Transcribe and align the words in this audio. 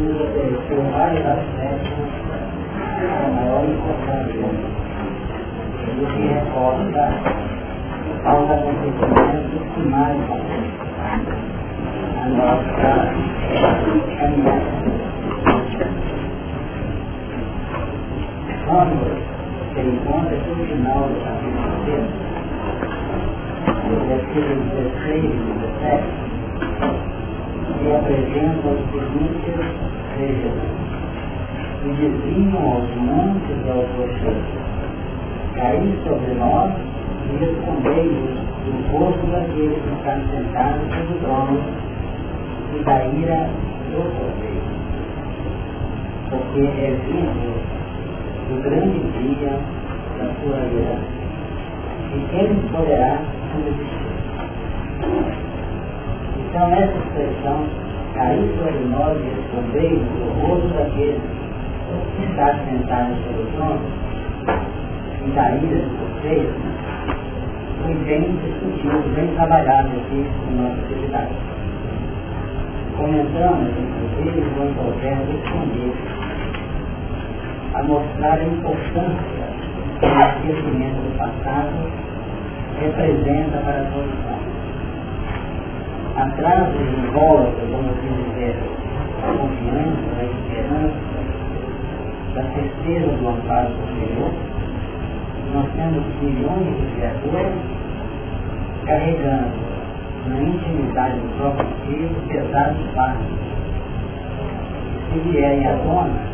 nos 0.00 0.20
ofereceu 0.20 0.80
vários 0.92 1.26
aspectos 1.26 2.08
com 2.96 3.30
maior 3.32 3.64
importância 3.64 4.48
do 5.96 6.04
que 6.06 6.22
reporta 6.26 7.04
aos 8.24 8.50
acontecimentos 8.50 9.60
que 9.74 9.82
mais 9.88 10.16
a 12.16 12.28
nossa 12.28 12.90
caminhada. 14.18 14.70
Quando 18.66 19.04
se 19.74 19.80
encontra 19.80 20.36
no 20.36 20.54
final 20.66 21.02
do 21.08 21.16
capítulo 21.24 21.72
6, 21.84 22.30
versículos 24.08 24.60
16 24.70 25.24
e 25.24 25.28
17, 25.80 27.09
e 27.82 27.94
apresenta 27.94 28.68
os 28.68 28.80
seguintes 28.90 29.54
registros. 30.18 30.80
E 31.82 31.88
diziam 31.94 32.72
aos 32.72 32.90
montes 32.96 33.56
e 33.64 33.70
aos 33.70 33.88
rochedos, 33.96 34.44
caí 35.54 35.98
sobre 36.04 36.34
nós 36.34 36.72
e 37.26 37.36
respondei-vos 37.38 38.50
do 38.64 38.72
rosto 38.92 39.26
daqueles 39.28 39.78
que 39.82 39.90
estão 39.90 40.18
sentados 40.30 40.82
sobre 40.88 41.14
o 41.14 41.20
trono 41.20 41.60
e 42.74 42.84
da 42.84 43.04
ira 43.06 43.48
do 43.90 44.02
poder. 44.18 44.60
Porque 46.30 46.60
é 46.60 46.90
vindo 47.06 47.50
o 48.50 48.62
grande 48.62 49.00
dia 49.18 49.52
da 50.18 50.26
sua 50.40 50.58
ira. 50.66 50.98
E 52.12 52.18
quem 52.30 52.48
poderá 52.72 53.22
resistir? 53.54 54.10
Então 56.50 56.66
essa 56.72 56.98
expressão, 56.98 57.64
cair 58.12 58.50
sobre 58.58 58.84
nós 58.90 59.16
e 59.16 59.22
responder 59.22 60.02
o 60.18 60.48
rosto 60.48 60.66
daquele 60.74 61.20
que 62.16 62.24
está 62.24 62.54
sentado 62.64 63.14
sobre 63.22 63.42
o 63.42 63.46
trono, 63.54 63.80
e 65.24 65.30
da 65.30 65.50
ira 65.52 65.78
de 65.78 65.94
vocês, 65.94 66.50
foi 67.84 67.94
bem 68.04 68.36
discutido, 68.42 69.14
bem 69.14 69.28
trabalhado 69.36 69.90
aqui 69.90 70.26
em 70.50 70.54
nossa 70.56 70.80
atividade. 70.80 71.34
Comentamos, 72.96 73.68
inclusive, 73.78 74.50
quando 74.56 74.86
houver 74.86 75.18
responder 75.30 75.92
a 77.74 77.82
mostrar 77.84 78.38
a 78.40 78.42
importância 78.42 79.46
que 80.00 80.06
o 80.06 80.50
esquecimento 80.50 80.96
do 80.96 81.16
passado 81.16 81.92
representa 82.80 83.58
para 83.58 83.84
todos 83.92 84.10
nós 84.24 84.39
atrás 86.20 86.68
de 86.76 87.06
volta, 87.12 87.62
vamos 87.70 87.92
assim 87.96 88.12
dizer, 88.24 88.54
a 89.22 89.32
confiança, 89.32 90.08
a 90.18 90.24
esperança, 90.24 91.10
da 92.34 92.42
certeza 92.54 93.16
do 93.16 93.28
amparo 93.28 93.68
posterior, 93.70 94.32
nós 95.54 95.66
temos 95.74 96.04
milhões 96.22 96.76
de 96.76 96.86
criaturas 96.94 97.52
carregando 98.84 99.70
na 100.26 100.42
intimidade 100.42 101.14
do 101.20 101.38
próprio 101.38 101.66
espírito 101.68 102.20
pesados 102.28 102.86
passos. 102.94 103.40
Se 105.10 105.18
vierem 105.20 105.66
à 105.66 105.72
tona, 105.78 106.30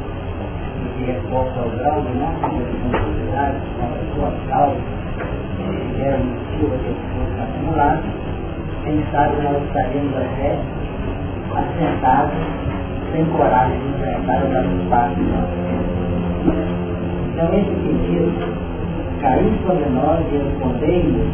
e 0.83 0.99
que 0.99 1.05
reporta 1.13 1.61
ao 1.61 1.71
grau 1.71 2.03
de 2.03 2.13
nossa 2.19 2.47
responsabilidade, 2.49 3.57
com 3.79 3.87
as 3.87 4.15
suas 4.15 4.49
causas, 4.51 4.83
que 5.57 5.99
geram 5.99 6.25
motivo 6.25 6.75
a 6.75 6.79
fosse 7.15 7.41
acumulado, 7.41 8.26
quem 8.87 9.03
sabe 9.11 9.43
nós 9.43 9.61
estaríamos 9.65 10.15
até 10.15 10.57
assentados, 11.59 12.39
sem 13.11 13.25
coragem 13.27 13.81
de 13.81 13.89
enfrentar 13.89 14.45
o 14.45 14.49
nosso 14.49 14.89
passo. 14.89 15.21
Então 17.33 17.49
esse 17.53 17.75
pedido, 17.83 18.31
cair 19.21 19.53
sobre 19.67 19.87
nós 19.87 20.25
e 20.31 20.37
respondemos, 20.37 21.27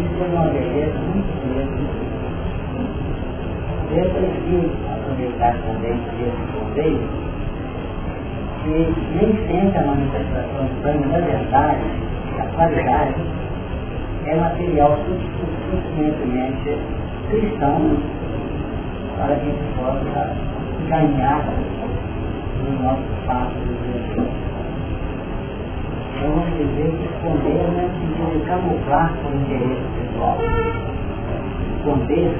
isso 0.00 0.16
é 0.18 0.26
uma 0.32 0.46
beleza 0.46 0.98
muito 1.12 1.32
grande. 1.44 1.84
Eu 3.92 4.08
preciso 4.10 4.72
aproveitar 4.90 5.52
também 5.60 5.96
que 6.08 6.24
responder 6.24 6.96
que 8.62 8.74
nem 9.14 9.28
sempre 9.46 9.78
a 9.78 9.82
manifestação 9.82 10.64
do 10.64 10.82
plano 10.82 11.06
da 11.12 11.20
verdade, 11.20 11.84
da 12.38 12.44
qualidade, 12.56 13.14
é 14.26 14.34
material 14.34 14.98
suficientemente 15.06 16.78
cristão 17.30 17.96
para 19.16 19.36
que 19.36 19.40
a 19.40 19.44
gente 19.44 19.74
possa 19.76 20.36
ganhar 20.88 21.44
no 22.64 22.82
nosso 22.82 23.02
passo 23.26 23.54
de 23.54 24.14
Deus. 24.14 24.28
Então 26.16 26.30
vamos 26.30 26.58
dizer 26.58 26.90
que 26.90 27.04
esconder 27.04 27.58
não 27.70 27.78
é 27.78 27.88
sentido 27.88 28.32
de 28.32 28.46
camuflar 28.46 29.12
interesse 29.46 29.86
pessoal. 30.00 30.38
Esconder, 31.76 32.34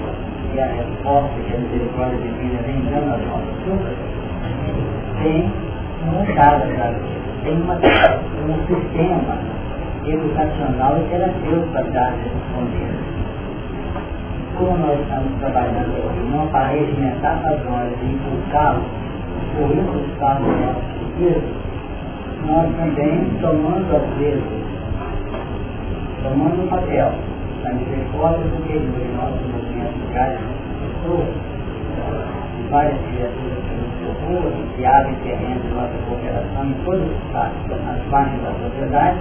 que 0.53 0.58
é 0.58 0.62
a 0.62 0.66
resposta 0.66 1.41
que 1.47 1.54
a 1.54 1.58
misericórdia 1.58 2.18
divina 2.18 2.62
vem 2.62 2.80
dando 2.80 3.14
às 3.14 3.22
nossas 3.28 3.54
dúvidas, 3.64 3.97
tem 5.22 5.53
uma 6.03 6.26
chave, 6.34 6.74
tem 7.44 7.62
uma, 7.62 7.74
um 7.76 8.66
sistema 8.66 9.55
educacional 10.06 10.98
e 10.98 11.10
terapêutico 11.10 11.72
para 11.72 12.10
responder. 12.10 12.94
Como 14.56 14.78
nós 14.78 15.00
estamos 15.00 15.38
trabalhando 15.40 16.30
não 16.32 16.46
para 16.48 16.68
regimentar 16.68 17.42
padrões 17.42 17.92
e 18.02 18.06
inculcá-los, 18.06 18.84
isso 19.56 20.12
está 20.12 20.34
no 20.34 20.48
nosso 20.48 20.80
espírito, 21.02 21.66
nós 22.46 22.68
também 22.76 23.24
tomando 23.40 23.96
às 23.96 24.18
vezes, 24.18 24.44
tomando 26.22 26.64
o 26.64 26.68
papel 26.68 27.12
da 27.62 27.72
misericórdia 27.72 28.44
do 28.44 28.66
Senhor 28.66 28.82
em 28.82 29.16
nosso 29.16 29.40
movimento 29.50 29.96
de 29.96 30.06
pessoas, 30.86 31.28
de 32.56 32.68
várias 32.70 32.98
criaturas 33.00 33.58
que 33.64 33.74
nos 33.76 33.92
procuram, 34.04 34.52
que 34.76 34.84
abrem 34.84 35.14
terreno 35.24 35.60
de 35.60 35.68
nossa 35.68 35.96
cooperação 36.08 36.64
em 36.64 36.74
todas 36.84 37.08
as 37.34 38.02
partes 38.10 38.42
da 38.42 38.52
sociedade, 38.62 39.18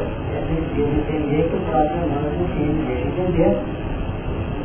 é 0.00 0.40
preciso 0.46 0.88
entender 0.88 1.48
que 1.48 1.56
o 1.56 1.60
próprio 1.70 2.04
humano 2.04 2.30
consciente 2.38 2.82
deve 2.86 3.08
entender 3.08 3.58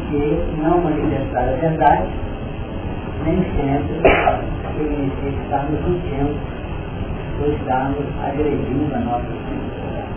que 0.09 0.61
não 0.61 0.77
manifestar 0.81 1.49
a 1.49 1.53
verdade 1.53 2.07
nem 3.25 3.37
sempre 3.37 3.95
significa 4.77 5.43
estarmos 5.43 5.79
mentindo 5.87 6.37
ou 7.41 7.51
estarmos 7.53 8.05
agredindo 8.23 8.93
a 8.93 8.99
nossa 8.99 9.25
sensibilidade. 9.25 10.13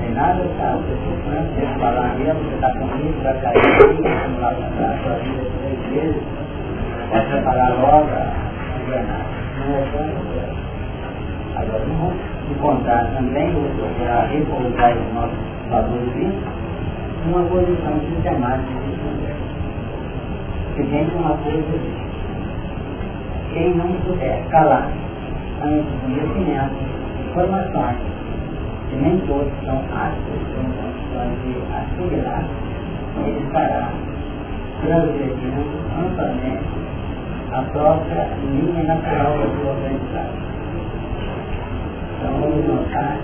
Sem 0.00 0.10
nada 0.14 0.42
está 0.42 0.76
o 0.76 0.82
pessoal 0.82 1.44
você 1.44 1.78
falar 1.78 2.14
mesmo, 2.18 2.40
você 2.40 2.54
está 2.54 2.70
comigo, 2.72 3.22
vai 3.22 3.40
cair 3.40 3.58
aqui, 3.58 4.02
vamos 4.02 4.42
a 4.42 4.98
sua 5.02 5.14
vida 5.18 5.42
três 5.60 5.80
vezes, 5.92 6.22
vai 7.10 7.26
preparar 7.26 7.72
logo 7.80 8.08
a. 8.10 8.40
Não 9.60 9.76
é 9.76 9.84
só 9.92 10.69
Agora 11.60 11.84
vamos 11.84 12.14
encontrar 12.50 13.04
também, 13.14 13.52
a 14.08 14.26
repousar 14.32 14.96
os 14.96 15.14
nossos 15.14 15.38
valores 15.68 16.34
uma 17.26 17.42
posição 17.44 18.00
sistemática 18.00 18.80
de 18.80 18.96
conversa. 18.96 19.50
Que 20.74 20.82
vem 20.84 21.04
com 21.10 21.18
uma 21.18 21.36
coisa 21.36 21.60
de 21.60 22.00
quem 23.52 23.74
não 23.74 23.92
puder 24.06 24.42
calar 24.48 24.88
antes 25.62 25.84
do 25.84 26.00
conhecimento, 26.00 26.76
informações, 27.28 27.98
que 28.88 28.96
nem 28.96 29.18
todos 29.26 29.52
são 29.66 29.76
aptos, 29.92 30.40
em 30.56 30.70
condições 30.80 31.36
de 31.44 31.52
assimilar, 31.74 32.44
ele 33.18 33.44
estará 33.44 33.90
transgredindo 34.80 35.60
amplamente 35.98 36.64
a 37.52 37.62
própria 37.72 38.28
linha 38.50 38.82
natural 38.84 39.36
da 39.36 39.46
sua 39.60 39.72
aprendizagem. 39.72 40.59
Então 42.20 42.34
vamos 42.38 42.66
notar 42.66 43.16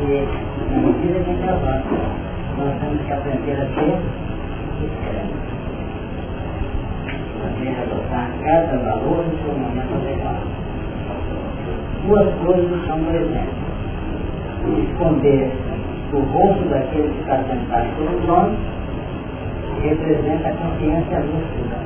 que 0.00 0.26
na 0.72 0.80
medida 0.80 1.12
que 1.12 1.30
a 1.30 1.34
gente 1.34 1.46
avança, 1.46 1.84
nós 2.56 2.72
temos 2.80 3.02
que 3.04 3.12
aprender 3.12 3.52
a 3.52 3.66
ter 3.66 4.00
esperança. 4.80 5.44
Aprender 7.36 7.76
a 7.76 7.82
adotar 7.82 8.30
cada 8.42 8.78
valor 8.78 9.26
no 9.26 9.38
seu 9.44 9.52
momento 9.52 9.94
adequado. 9.94 10.40
Duas 12.06 12.34
coisas 12.46 12.86
são, 12.86 12.98
por 13.04 13.14
exemplo, 13.14 13.54
esconder 14.88 15.52
o 16.14 16.18
rosto 16.20 16.64
daquele 16.70 17.08
que 17.08 17.20
está 17.20 17.36
sentado 17.44 17.88
sobre 17.98 18.24
trono, 18.24 18.56
representa 19.82 20.48
a 20.48 20.52
consciência 20.52 21.18
lúcida. 21.18 21.76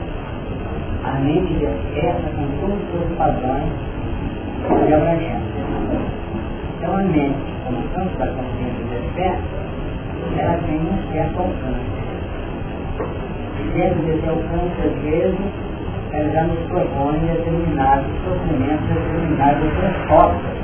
A 1.02 1.19
mente 1.19 1.52
desperta 1.55 2.31
com 2.31 2.46
todos 2.61 2.81
os 2.81 2.90
seus 2.93 3.19
padrões 3.19 3.88
de 4.87 4.94
abrangência. 4.94 5.49
Então 6.79 6.97
a 6.97 7.03
mente, 7.03 7.35
como 7.67 7.83
tanto 7.93 8.17
da 8.19 8.27
consciência 8.29 8.85
desperta, 8.89 9.43
ela 10.39 10.59
tem 10.59 10.77
um 10.77 11.13
certo 11.13 11.39
alcance. 11.39 11.99
E 13.59 13.71
dentro 13.75 14.03
desse 14.05 14.29
alcance, 14.29 14.81
às 14.87 15.03
vezes, 15.03 15.39
ela 16.13 16.31
já 16.31 16.45
nos 16.45 16.59
propõe 16.69 17.19
determinados 17.19 18.07
sofrimentos, 18.25 18.87
determinadas 18.95 19.73
respostas 19.75 20.59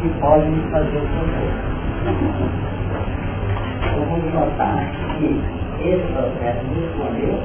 que 0.00 0.08
podem 0.18 0.50
nos 0.50 0.70
fazer 0.70 1.00
sofrer. 1.12 1.52
Então 3.84 4.04
vamos 4.08 4.32
notar 4.32 4.90
que 5.18 5.40
esse 5.80 6.12
processo 6.14 6.64
de 6.72 6.80
escolher 6.86 7.38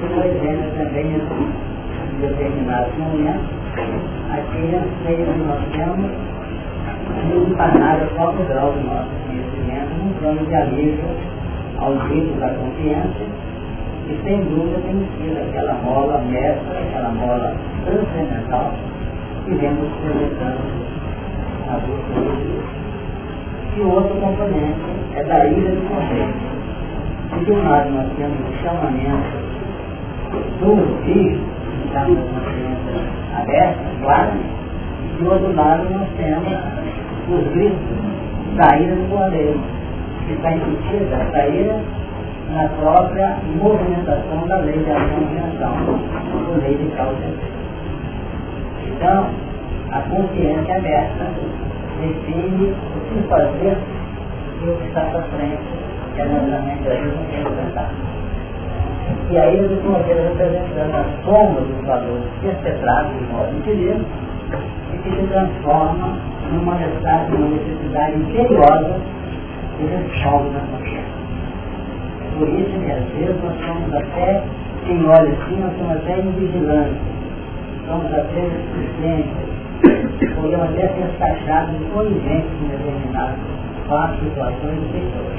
se 0.00 0.06
apresenta 0.06 0.66
também 0.76 1.06
em 1.06 2.20
determinados 2.20 2.98
momentos 2.98 3.46
aquele 4.32 4.74
anseio 4.74 5.32
que 5.32 5.38
nós 5.46 5.62
temos 5.72 6.35
de 7.14 7.50
empanar 7.50 8.02
o 8.02 8.14
próprio 8.14 8.46
grau 8.46 8.72
do 8.72 8.80
nosso 8.86 9.10
conhecimento 9.26 9.94
num 9.98 10.12
plano 10.14 10.46
de 10.46 10.54
alívio 10.54 11.04
ao 11.78 11.94
grito 12.08 12.38
da 12.40 12.48
consciência 12.48 13.26
e 14.08 14.20
sem 14.22 14.40
dúvida 14.44 14.78
tem 14.86 15.02
sido 15.18 15.36
aquela 15.48 15.74
mola 15.82 16.18
mestra, 16.18 16.78
aquela 16.78 17.08
mola 17.10 17.52
transcendental 17.84 18.72
que 19.44 19.54
vemos 19.54 19.88
projetando 20.00 20.86
a 21.68 21.78
busca 21.78 22.20
de. 22.36 22.76
E 23.76 23.80
o 23.80 23.90
outro 23.90 24.14
componente 24.20 24.80
é 25.16 25.24
da 25.24 25.44
ira 25.46 25.70
do 25.70 25.88
correio. 25.88 26.34
De 27.44 27.52
um 27.52 27.68
lado 27.68 27.90
nós 27.90 28.06
temos 28.16 28.38
o 28.38 28.62
chamamento 28.62 29.46
do 30.60 31.04
que 31.04 31.40
está 31.86 32.06
na 32.06 32.22
consciência 32.22 33.40
aberta, 33.40 33.82
clara, 34.02 34.32
e 34.32 35.22
do 35.22 35.30
outro 35.30 35.54
lado 35.54 35.84
nós 35.90 36.08
temos 36.16 36.95
os 37.28 37.52
gritos 37.52 37.78
da 38.56 38.78
ira 38.78 38.94
do 38.94 39.10
cordeiro, 39.10 39.60
que 40.26 40.32
está 40.32 40.52
embutida 40.52 41.16
essa 41.16 41.48
na 42.52 42.68
própria 42.68 43.36
movimentação 43.60 44.46
da 44.46 44.56
lei 44.58 44.78
de 44.78 44.90
ação 44.90 45.18
e 45.20 45.34
reação, 45.34 45.74
da 46.50 46.66
lei 46.66 46.76
de 46.76 46.96
causa 46.96 47.16
e. 47.16 47.52
Então, 48.86 49.26
a 49.90 50.00
consciência 50.02 50.76
aberta 50.76 51.24
define 52.00 52.72
o 52.72 53.00
que 53.08 53.28
fazer 53.28 53.76
e 54.62 54.68
o 54.68 54.76
que 54.76 54.88
está 54.88 55.00
para 55.02 55.22
frente, 55.22 55.62
que 56.14 56.20
é 56.20 56.24
normalmente 56.24 56.88
a 56.88 56.94
gente 56.94 57.16
não 57.16 57.24
tem 57.24 57.44
que 57.44 57.50
pensar. 57.50 57.90
E 59.30 59.38
aí 59.38 59.56
eles 59.56 59.82
ver 60.06 60.14
representando 60.14 60.94
a 60.94 61.04
soma 61.24 61.60
dos 61.60 61.84
valores 61.84 62.24
perpetrados 62.40 63.12
de 63.18 63.24
modo 63.32 63.56
interior 63.56 64.00
e 64.94 64.98
que 64.98 65.10
se 65.10 65.26
transforma 65.26 66.16
numa 66.52 66.74
necessidade, 66.74 67.30
numa 67.32 67.48
necessidade 67.48 68.16
imperiosa 68.16 69.00
de 69.78 69.86
ressalvo 69.86 70.50
da 70.50 70.60
consciência. 70.60 71.16
Por 72.38 72.48
isso 72.48 72.70
que 72.70 72.92
às 72.92 73.04
vezes 73.16 73.42
nós 73.42 73.56
somos 73.66 73.94
até, 73.94 74.42
quem 74.86 75.06
olha 75.06 75.32
assim, 75.32 75.60
nós 75.60 75.72
somos 75.78 75.96
até 75.96 76.20
invigilantes, 76.20 76.98
somos 77.86 78.12
até 78.12 78.48
displicentes, 78.48 79.56
podemos 80.34 80.68
até 80.70 80.88
ser 80.88 81.08
taxados 81.18 81.78
de 81.78 81.84
em 81.84 82.68
determinados 82.68 83.38
fatos, 83.88 84.18
situações 84.20 84.78
e 84.82 84.88
pessoas. 84.92 85.38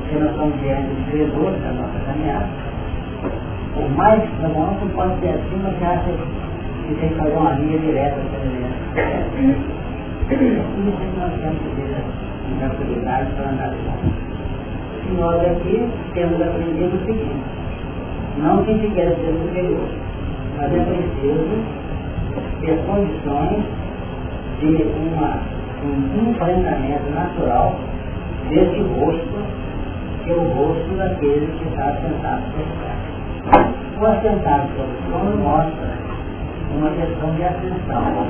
Porque 0.00 0.16
nós 0.18 0.30
estamos 0.30 0.60
diante 0.60 0.94
de 0.94 1.10
credores 1.10 1.62
da 1.62 1.72
nossa 1.72 1.98
caminhada. 2.06 2.48
Por 3.74 3.90
mais 3.96 4.22
que 4.22 4.42
não 4.42 4.88
pode 4.94 5.20
ser 5.20 5.30
assim, 5.30 5.60
mas 5.62 5.78
já 5.80 5.96
que 5.98 6.94
tem 7.00 7.08
que 7.08 7.14
fazer 7.14 7.36
uma 7.36 7.52
linha 7.52 7.78
direta 7.78 8.16
para 8.16 8.40
ele. 8.40 9.81
Que 10.28 10.36
nós 11.18 11.32
para 13.34 13.48
analisar 13.48 14.32
nós 15.18 15.40
aqui 15.44 15.88
temos 16.14 16.40
aprendido 16.40 16.96
o 16.96 17.04
seguinte, 17.04 17.44
não 18.38 18.64
que 18.64 18.74
se 18.80 18.88
queira 18.94 19.14
ser 19.16 19.34
superior, 19.42 19.88
mas 20.56 20.72
é 20.72 20.84
preciso 20.84 21.82
ter 22.60 22.78
condições 22.86 23.64
de 24.60 24.82
uma, 24.96 25.40
um 25.84 26.30
enfrentamento 26.30 27.10
natural 27.10 27.76
desse 28.48 28.80
rosto, 28.80 29.38
que 30.24 30.30
é 30.30 30.34
o 30.34 30.44
rosto 30.54 30.96
daquele 30.96 31.46
que 31.58 31.68
está 31.68 31.94
sentado 31.96 32.42
sobre 32.52 32.72
o. 32.72 34.02
O 34.02 34.06
assentado 34.06 34.68
sobre 34.76 35.32
o 35.32 35.36
mostra 35.36 35.92
uma 36.74 36.90
questão 36.90 37.34
de 37.34 37.44
atenção, 37.44 38.26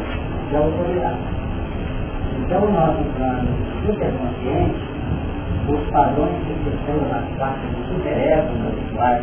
de 0.50 0.56
autoridade. 0.56 1.41
Então 2.38 2.70
nosso 2.70 3.02
plano 3.17 3.49
superconsciente 3.87 4.93
os 5.69 5.90
padrões 5.90 6.34
que 6.44 6.69
estão 6.69 6.96
nas 7.08 7.25
partes 7.38 7.70
do 7.70 7.94
superego, 7.94 8.49
nos 8.58 8.96
quais 8.96 9.23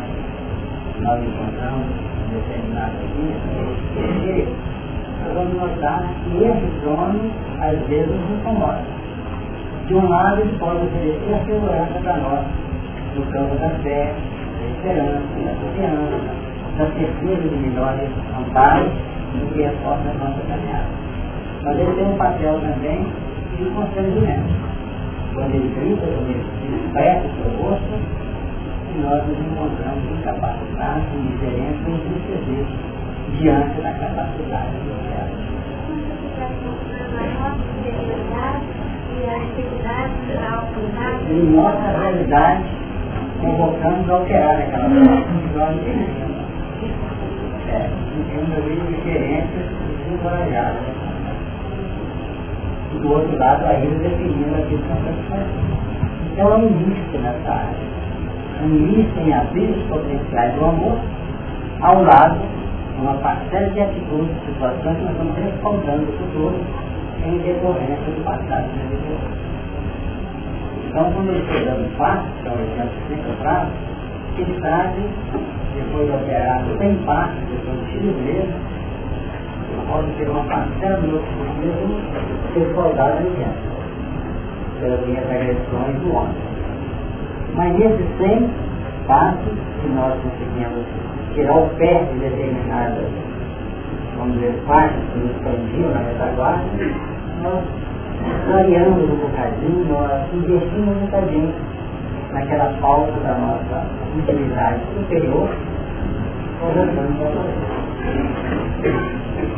nós 1.00 1.20
encontramos 1.22 1.86
determinadas 2.30 3.00
linhas, 3.16 4.48
nós 5.20 5.34
vamos 5.34 5.54
notar 5.54 6.02
que 6.24 6.44
esse 6.44 6.80
trono 6.80 7.30
às 7.60 7.78
vezes 7.88 8.08
nos 8.08 8.38
incomoda. 8.38 8.82
De 9.86 9.94
um 9.94 10.08
lado 10.08 10.40
ele 10.40 10.56
pode 10.58 10.86
oferecer 10.86 11.34
a 11.34 11.44
segurança 11.44 11.98
para 12.02 12.16
nós, 12.16 12.46
no 13.16 13.26
campo 13.26 13.54
da 13.56 13.70
fé, 13.82 14.14
da 14.60 14.66
esperança, 14.70 15.26
da 15.44 15.54
confiança, 15.60 16.20
da 16.78 16.86
certeza 16.86 17.48
de 17.48 17.56
melhores 17.56 18.08
amparos 18.38 18.92
do 19.34 19.54
que 19.54 19.66
a 19.66 19.72
força 19.82 20.04
da 20.04 20.14
nossa 20.14 20.40
caminhada. 20.48 21.09
Mas 21.62 21.78
ele 21.78 21.92
tem 21.92 22.06
um 22.06 22.16
papel 22.16 22.60
também 22.60 23.06
de 23.58 23.64
constrangimento 23.70 24.70
quando 25.34 25.54
ele 25.54 25.74
grita, 25.74 26.06
quando 26.06 26.30
ele 26.30 26.44
expressa 26.86 27.26
o 27.26 27.30
seu 27.36 27.62
rosto, 27.62 27.94
e 28.92 28.98
nós 28.98 29.26
nos 29.26 29.38
encontramos 29.38 30.04
incapacitados, 30.18 31.04
indiferentes 31.14 31.86
e 31.86 31.90
interceder 31.90 32.66
diante 33.38 33.80
da 33.80 33.92
capacidade 33.92 34.72
do 34.72 34.92
céu. 35.08 35.26
Ele 41.28 41.56
mostra 41.56 41.88
a 41.88 42.00
realidade 42.00 42.64
convocando 43.40 44.12
a 44.12 44.18
operar 44.18 44.56
aquela 44.56 44.88
forma 44.88 45.22
que 45.22 45.58
nós 45.58 45.76
entendemos. 45.76 46.40
É, 47.68 47.88
entendemos 48.18 48.56
ali 48.56 48.80
diferenças 48.88 49.66
desencorajadas 49.98 50.99
e 52.92 52.98
do 52.98 53.12
outro 53.12 53.38
lado 53.38 53.66
a 53.66 53.74
ele 53.74 53.98
definindo 53.98 54.54
a 54.54 54.62
questão 54.66 54.96
da 55.02 55.10
educação. 55.10 55.46
Então 56.32 56.52
é 56.52 56.56
um 56.56 56.70
misto 56.70 57.18
nessa 57.18 57.50
área. 57.50 57.90
Um 58.62 58.68
misto 58.68 59.20
em 59.20 59.32
abrir 59.32 59.70
os 59.70 59.82
potenciais 59.88 60.54
do 60.54 60.64
amor, 60.64 60.98
ao 61.80 62.02
lado, 62.02 62.40
uma 62.98 63.14
parcela 63.14 63.70
de 63.70 63.80
atitudes, 63.80 64.36
situações 64.46 64.96
que 64.96 65.02
nós 65.02 65.12
estamos 65.12 65.36
respondendo 65.36 66.08
o 66.08 66.12
futuro 66.18 66.56
em 67.24 67.38
decorrência 67.38 68.12
do 68.12 68.24
passado 68.24 68.68
e 68.68 68.90
Então, 70.88 71.12
quando 71.12 71.28
ele 71.30 71.46
chega 71.52 71.72
no 71.72 71.88
passo, 71.96 72.26
que 72.42 72.48
é 72.48 72.50
o 72.50 72.54
exemplo 72.54 72.90
que 72.90 73.14
sempre 73.14 73.32
prazo, 73.40 73.70
ele 74.38 74.60
traz, 74.60 74.92
depois 75.74 76.06
de 76.06 76.12
operar 76.12 76.64
sem 76.78 76.94
passo, 77.06 77.36
depois 77.50 77.80
de 77.80 77.92
X 77.92 78.02
meses, 78.24 78.54
pode 79.88 80.10
ter 80.12 80.28
uma 80.28 80.44
parcela 80.44 80.96
do 80.98 81.14
outro 81.14 81.30
mesmo 81.60 82.00
ser 82.52 82.74
soldado 82.74 83.18
adiante, 83.18 83.58
pelas 84.80 85.06
minhas 85.06 85.24
agressões 85.24 85.96
do 86.00 86.14
homem. 86.14 86.34
Mas 87.54 87.78
nesses 87.78 88.06
100 88.18 88.50
passos 89.06 89.58
que 89.80 89.88
nós 89.88 90.14
conseguimos 90.22 90.86
tirar 91.34 91.56
o 91.56 91.68
pé 91.76 92.04
de 92.12 92.18
determinadas, 92.20 93.06
vamos 94.16 94.34
dizer, 94.34 94.54
partes 94.66 95.00
que 95.12 95.18
nos 95.18 95.36
prendiam 95.38 95.90
na 95.90 96.00
retaguarda, 96.00 96.64
nós 97.42 97.64
variamos 98.52 99.10
um 99.10 99.16
bocadinho, 99.16 99.86
nós 99.88 100.34
investimos 100.34 100.96
um 100.96 101.06
bocadinho 101.06 101.54
naquela 102.32 102.72
falta 102.80 103.12
da 103.20 103.34
nossa 103.34 103.86
utilidade 104.16 104.80
superior, 104.94 105.48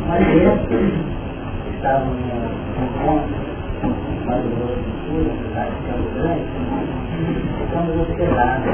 mas 0.07 0.23
eles 0.29 0.93
estavam 1.75 2.13
no 2.13 2.19
encontro 2.81 3.43
mais 4.25 4.45
ou 4.45 4.51
menos 4.51 4.79
de 4.79 5.17
na 5.27 5.35
cidade 5.43 5.71
de 5.71 5.79
Campo 5.83 6.07
Grande, 6.15 6.45
ficamos 7.59 7.93
hospedados 7.99 8.71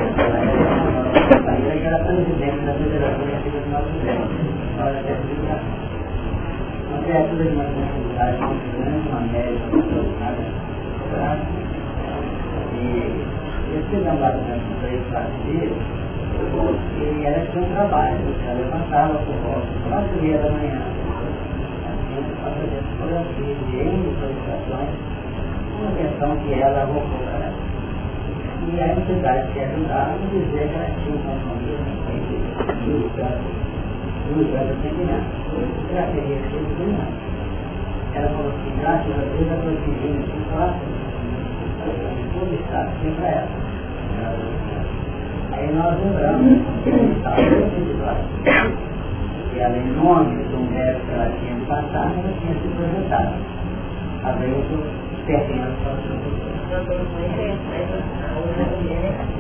saída 1.44 1.72
que 1.72 1.86
era 1.86 2.00
presidente 2.06 2.60
da 2.66 2.74
Federação 2.74 3.26
de 3.26 3.34
Amigos 3.34 3.64
do 3.64 3.70
Nosso 3.72 3.94
Grande, 4.04 4.34
história 4.70 5.02
da 5.02 5.16
civilização. 5.16 5.74
Uma 6.90 7.00
criatura 7.00 7.44
de 7.44 7.50
uma 7.50 7.66
sensibilidade 7.66 8.38
muito 8.46 8.68
grande, 8.78 9.10
uma 9.10 9.22
média 9.22 9.58
grande, 11.10 11.48
e 12.76 12.86
eles 13.74 13.86
fizeram 13.90 14.18
bastante 14.18 14.66
três, 14.82 15.02
quatro 15.12 15.34
dias, 15.46 15.74
e 16.40 17.26
era 17.26 17.40
de 17.40 17.58
um 17.60 17.64
trabalho, 17.74 18.16
o 18.16 18.34
levantava 18.54 19.14
por 19.20 19.36
volta 19.36 19.68
de 19.68 19.90
quatro 19.90 20.18
e 20.18 20.22
meia 20.22 20.38
da 20.38 20.50
manhã, 20.52 20.82
fotografia 22.98 23.56
de 23.56 23.78
N 23.78 24.16
solicitações, 24.20 24.96
uma 25.80 25.92
questão 25.98 26.38
que 26.38 26.54
ela 26.54 26.86
voltou 26.86 27.20
para 27.26 27.46
ela. 27.46 27.70
E 28.68 28.82
a 28.82 28.88
que 29.48 29.60
ajudava 29.60 30.18
dizer 30.32 30.68
que 30.68 30.76
ela 30.76 30.90
tinha 31.00 31.16
um 31.16 31.22
compromisso 31.24 31.90
com 32.06 33.60
duas 34.34 34.50
horas 34.54 34.76
sem 34.82 34.92
criança. 34.94 35.30
Eu 35.54 35.96
já 35.96 36.04
teria 36.14 36.38
sido 36.38 36.68
criança. 36.76 37.30
Ela 38.14 38.30
falou 38.30 38.52
assim, 38.52 38.72
graças 38.80 39.12
a 39.12 39.24
Deus, 39.26 39.48
eu 39.48 39.56
estou 39.58 39.74
pedindo 39.86 40.20
aqui 40.20 40.40
fácil. 40.52 40.88
Todo 42.34 42.54
estado, 42.54 42.90
assim 42.90 43.12
para 43.16 43.28
ela. 43.28 43.70
Aí 45.60 45.74
nós 45.76 45.94
lembramos 46.00 46.64
que 46.86 46.90
estava 46.90 47.42
muito 47.42 48.00
E 49.54 49.60
ela, 49.60 49.78
em 49.78 49.92
nome 49.92 50.42
do 50.46 50.58
médico 50.72 51.06
que 51.06 51.12
ela 51.12 51.30
tinha 51.38 51.56
passado, 51.68 52.14
ela 52.16 52.34
tinha 52.40 52.54
se 52.54 52.68
projetado. 52.78 53.34
Havia 54.24 54.56
outro 54.56 54.80
terreno 55.26 55.76
para 55.84 55.92
o 55.92 55.98
seu 56.06 56.16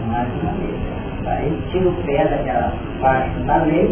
Mais 0.09 0.27
uma 0.43 0.51
vez. 0.59 0.75
Aí 1.25 1.47
tira 1.71 1.87
o 1.87 1.93
pé 2.03 2.27
daquela 2.27 2.73
parte 2.99 3.39
da 3.45 3.57
lei 3.63 3.87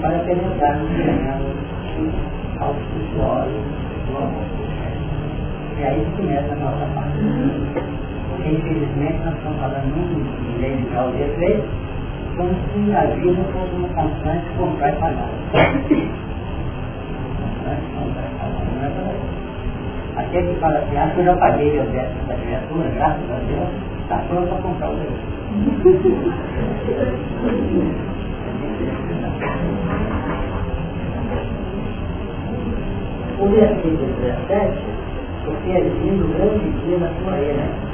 para 0.00 0.18
penetrar 0.20 0.78
no 0.78 0.86
terreno 0.94 1.46
auspicioso 2.60 3.58
do 4.06 4.16
amor. 4.16 4.46
E 5.76 5.84
aí 5.84 6.06
começa 6.16 6.52
a 6.52 6.56
nossa 6.56 6.86
parte. 6.94 8.01
Infelizmente 8.44 9.18
nós 9.24 9.34
estamos 9.36 9.60
falando 9.60 9.86
muito 9.94 10.18
de 10.42 10.60
lei 10.60 10.76
de 10.76 10.84
causa 10.86 11.16
e 11.16 11.22
efeito, 11.22 11.68
como 12.36 12.50
se 12.50 12.96
a 12.96 13.04
vida 13.14 13.44
fosse 13.52 13.74
uma 13.76 13.88
constante 13.88 14.46
comprar 14.58 14.88
e 14.88 14.96
pagar. 14.96 15.30
Constante 15.52 15.86
comprar 17.94 18.26
e 18.26 18.34
pagar, 18.38 18.66
não 18.74 18.82
é 18.82 18.90
para 18.90 20.22
Aquele 20.22 20.48
que 20.54 20.60
fala 20.60 20.78
assim, 20.78 20.96
ah, 20.96 21.12
eu 21.16 21.24
já 21.24 21.36
paguei 21.36 21.80
o 21.80 21.84
décimo 21.84 22.26
da 22.26 22.34
criatura, 22.34 22.88
graças 22.96 23.30
a 23.30 23.38
Deus, 23.46 23.68
está 24.02 24.18
pronto 24.28 24.48
para 24.48 24.58
comprar 24.58 24.90
o 24.90 24.96
direito. 24.96 25.32
O 33.38 33.46
versículo 33.48 33.96
17, 34.20 34.78
porque 35.44 35.70
é 35.70 35.80
vindo 35.80 36.24
o 36.24 36.28
grande 36.34 36.70
dia 36.84 36.98
na 36.98 37.08
sua 37.22 37.36
era, 37.36 37.91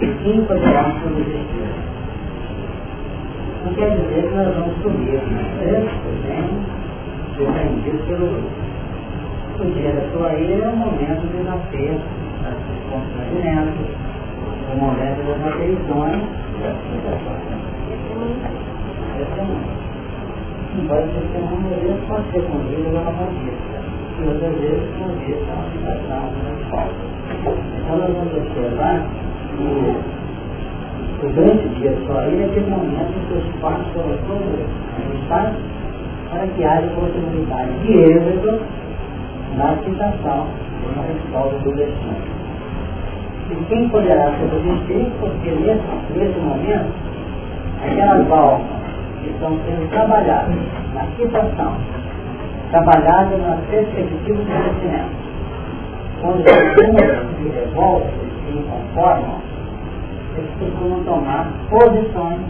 e 0.00 0.06
quem 0.22 0.44
poderá 0.44 0.92
subsistir? 1.02 1.68
Não 3.64 3.74
quer 3.74 3.90
dizer 3.90 4.22
que 4.22 4.34
nós 4.34 4.54
vamos 4.54 4.74
subir, 4.82 5.20
mas 5.58 6.06
bem 6.26 6.76
defendido 7.38 7.98
pelo 8.06 8.66
o 9.58 9.64
dia 9.72 9.90
da 9.90 10.02
sua 10.12 10.34
ira 10.34 10.66
é 10.66 10.68
o 10.68 10.76
momento 10.76 11.26
de 11.32 11.42
nascer, 11.42 11.98
das 12.42 12.54
constrangimentos, 12.90 13.88
o 14.70 14.76
momento 14.76 15.24
das 15.26 15.40
afeições, 15.46 16.22
Pode 20.86 21.06
ser 21.10 21.24
que 21.32 21.38
uma 21.38 21.70
vez 21.70 21.96
pode 22.06 22.30
ser 22.32 22.42
convida 22.42 22.88
uma 22.90 23.12
conquista. 23.12 23.76
E 24.20 24.28
outras 24.28 24.54
vezes 24.60 24.84
conquista 24.98 25.52
uma 25.52 25.64
situação 25.72 26.20
muito 26.36 26.70
falsa. 26.70 26.92
Então 27.80 27.96
nós 27.96 28.12
vamos 28.12 28.34
observar 28.36 29.06
que 29.56 31.26
o 31.26 31.30
grande 31.30 31.68
dia 31.80 31.96
só 32.06 32.18
aí 32.20 32.42
é 32.42 32.44
aquele 32.44 32.70
momento 32.70 33.12
em 33.16 33.26
que 33.26 33.34
os 33.34 33.60
passos 33.60 33.86
foram 33.94 34.16
todos 34.26 34.60
ajustados 34.98 35.56
para 36.30 36.46
que 36.46 36.64
haja 36.64 36.86
possibilidade 36.88 37.72
de 37.80 37.92
êxito 37.92 38.60
na 39.56 39.76
citação 39.84 40.46
na 40.94 41.02
resposta 41.02 41.58
do 41.58 41.72
destino. 41.72 42.36
E 43.50 43.64
quem 43.68 43.88
poderá 43.88 44.32
subsistir, 44.38 45.10
porque 45.20 45.50
nesse, 45.50 45.82
nesse 46.14 46.38
momento, 46.40 46.92
aquelas 47.82 48.30
almas 48.30 48.66
que 49.22 49.30
estão 49.30 49.50
sendo 49.66 49.88
trabalhadas 49.90 50.54
na 50.94 51.04
situação, 51.16 51.74
trabalhadas 52.70 53.40
na 53.40 53.56
perspectiva 53.70 54.38
do 54.38 54.46
crescimento, 54.46 55.26
quando 56.20 56.42
se 56.42 57.42
se 57.42 57.48
revoltam, 57.48 58.10
inconformam, 58.58 59.40
eles 60.36 60.50
costumam 60.58 61.04
tomar 61.04 61.50
posições 61.70 62.40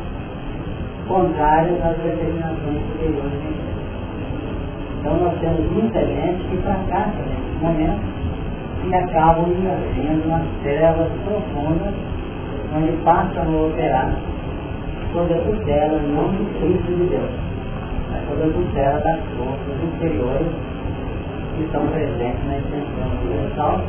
contrárias 1.06 1.84
às 1.84 1.96
determinações 1.98 2.82
superiores 2.92 3.32
de 3.32 3.48
Deus. 3.48 3.76
Então 5.00 5.16
nós 5.18 5.38
temos 5.40 5.70
muita 5.72 6.00
gente 6.00 6.44
que 6.48 6.56
fracassa 6.58 7.22
nesse 7.22 7.64
momento 7.64 8.00
e 8.88 8.94
acabam 8.94 9.46
emergindo 9.50 10.28
nas 10.28 10.42
trevas 10.62 11.08
profundas, 11.24 11.94
onde 12.74 12.92
passam 13.04 13.42
a 13.42 13.66
operar 13.66 14.12
toda 15.12 15.34
a 15.34 15.38
tutela 15.38 15.98
não 16.02 16.28
do 16.28 16.60
Cristo 16.60 16.92
de 16.92 17.06
Deus, 17.08 17.30
mas 18.10 18.28
toda 18.28 18.46
a 18.46 18.52
tutela 18.52 18.98
das 19.00 19.20
forças 19.36 19.84
inferiores 19.94 20.48
que 21.56 21.62
estão 21.64 21.86
presentes 21.86 22.44
na 22.46 22.58
extensão 22.58 23.08
universal, 23.22 23.80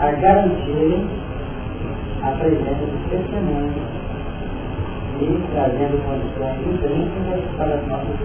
a 0.00 0.10
garantirem 0.12 1.06
a 2.22 2.30
presença 2.38 2.86
dos 2.86 3.10
testemunhos 3.10 3.74
e 5.20 5.42
trazendo 5.52 5.98
condições 6.04 6.58
intrínsecas 6.66 7.44
para 7.56 7.74
as 7.74 7.86
nossas. 7.86 8.16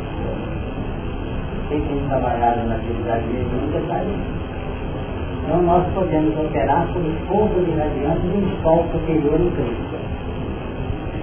Quem 1.70 1.82
tem 1.82 2.08
trabalhado 2.08 2.68
na 2.68 2.76
atividade 2.76 3.26
mediúnica 3.28 3.82
sabe 3.88 4.48
então 5.48 5.62
nós 5.62 5.88
podemos 5.94 6.38
operar 6.38 6.86
sob 6.92 7.10
fogo 7.26 7.64
de 7.64 7.72
radiante 7.72 8.20
de 8.20 8.36
um 8.36 8.62
sol 8.62 8.86
superior 8.92 9.40
em 9.40 9.50
Cristo. 9.52 9.96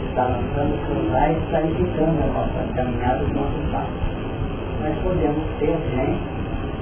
Está 0.09 0.25
lançando 0.25 0.81
seus 0.89 1.13
raios, 1.13 1.45
clarificando 1.51 2.23
a 2.23 2.27
nossa 2.33 2.73
caminhada, 2.75 3.23
os 3.23 3.33
nossos 3.35 3.71
passos. 3.71 3.93
Nós 4.81 4.97
podemos 5.03 5.45
ter 5.61 5.77
gente 5.93 6.23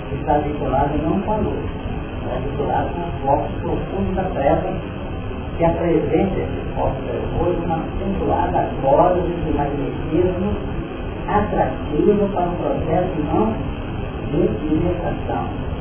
que 0.08 0.14
está 0.20 0.38
vinculada 0.38 0.94
não 1.02 1.20
com 1.22 1.32
a 1.32 1.36
luz, 1.38 1.70
está 2.22 2.36
vinculada 2.36 2.88
com 2.90 3.02
os 3.08 3.22
focos 3.22 3.50
profundos 3.60 4.14
da 4.14 4.22
treva, 4.22 4.70
que 5.56 5.64
apresenta 5.64 6.40
esse 6.40 6.74
foco 6.74 6.96
nervoso 7.02 7.58
uma 7.64 7.84
vinculada 7.98 8.58
agora 8.58 9.20
de 9.20 9.56
magnetismo 9.56 10.52
atrativo 11.28 12.28
para 12.32 12.46
um 12.46 12.56
processo 12.56 13.22
não 13.32 13.54
de 14.30 14.66
libertação 14.66 15.72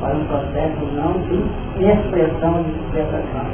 para 0.00 0.16
um 0.16 0.24
processo 0.24 0.80
não 0.94 1.12
de 1.28 1.84
expressão 1.84 2.62
de 2.62 2.70
interpretação, 2.70 3.46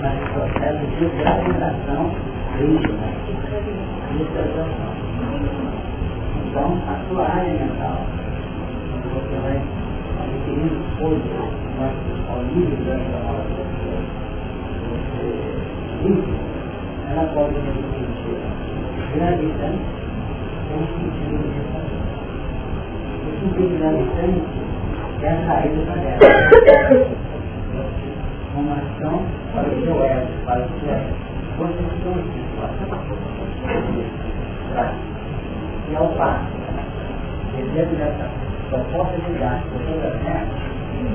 mas 0.00 0.14
um 0.22 0.32
processo 0.32 0.86
de 0.86 1.06
gravitação 1.18 2.10
rígida, 2.58 3.06
de 4.08 4.22
interpretação. 4.22 4.92
Então, 6.46 6.78
a 6.88 7.08
sua 7.08 7.24
área 7.24 7.52
mental, 7.52 7.98
você 9.04 9.36
vai 9.42 9.60
adquirindo 10.22 10.80
coisas 10.98 11.32
ao 12.30 12.42
nível 12.44 12.76
dessa 12.84 13.18
nossa 13.24 13.71
você 16.02 16.42
ela 17.10 17.24
pode 17.34 17.54
sentido 17.54 17.92
gravitante 19.14 19.86
e 20.68 20.74
um 20.74 20.84
sentido 20.98 21.36
de 21.42 21.60
O 23.22 23.30
sentido 23.38 23.72
gravitante 23.78 24.42
é 25.22 25.28
a 25.28 25.46
saída 25.46 25.80
da 25.84 25.94
guerra. 25.94 26.20
Uma 28.56 28.74
ação 28.74 29.16
para 29.54 29.68
o 29.68 29.70
seu 29.82 29.96
ego, 30.04 30.28
para 30.44 30.60
o 30.60 30.62
seu 30.80 30.90
ego. 30.90 31.12
Construção 31.56 32.14
E 35.90 35.96
ao 35.96 36.08
passo, 36.08 36.46
desejo 37.56 37.94
dessa 37.96 38.26
proposta 38.70 39.16
de 39.16 39.32
por 39.70 39.80
toda 39.82 40.08
a 40.08 40.10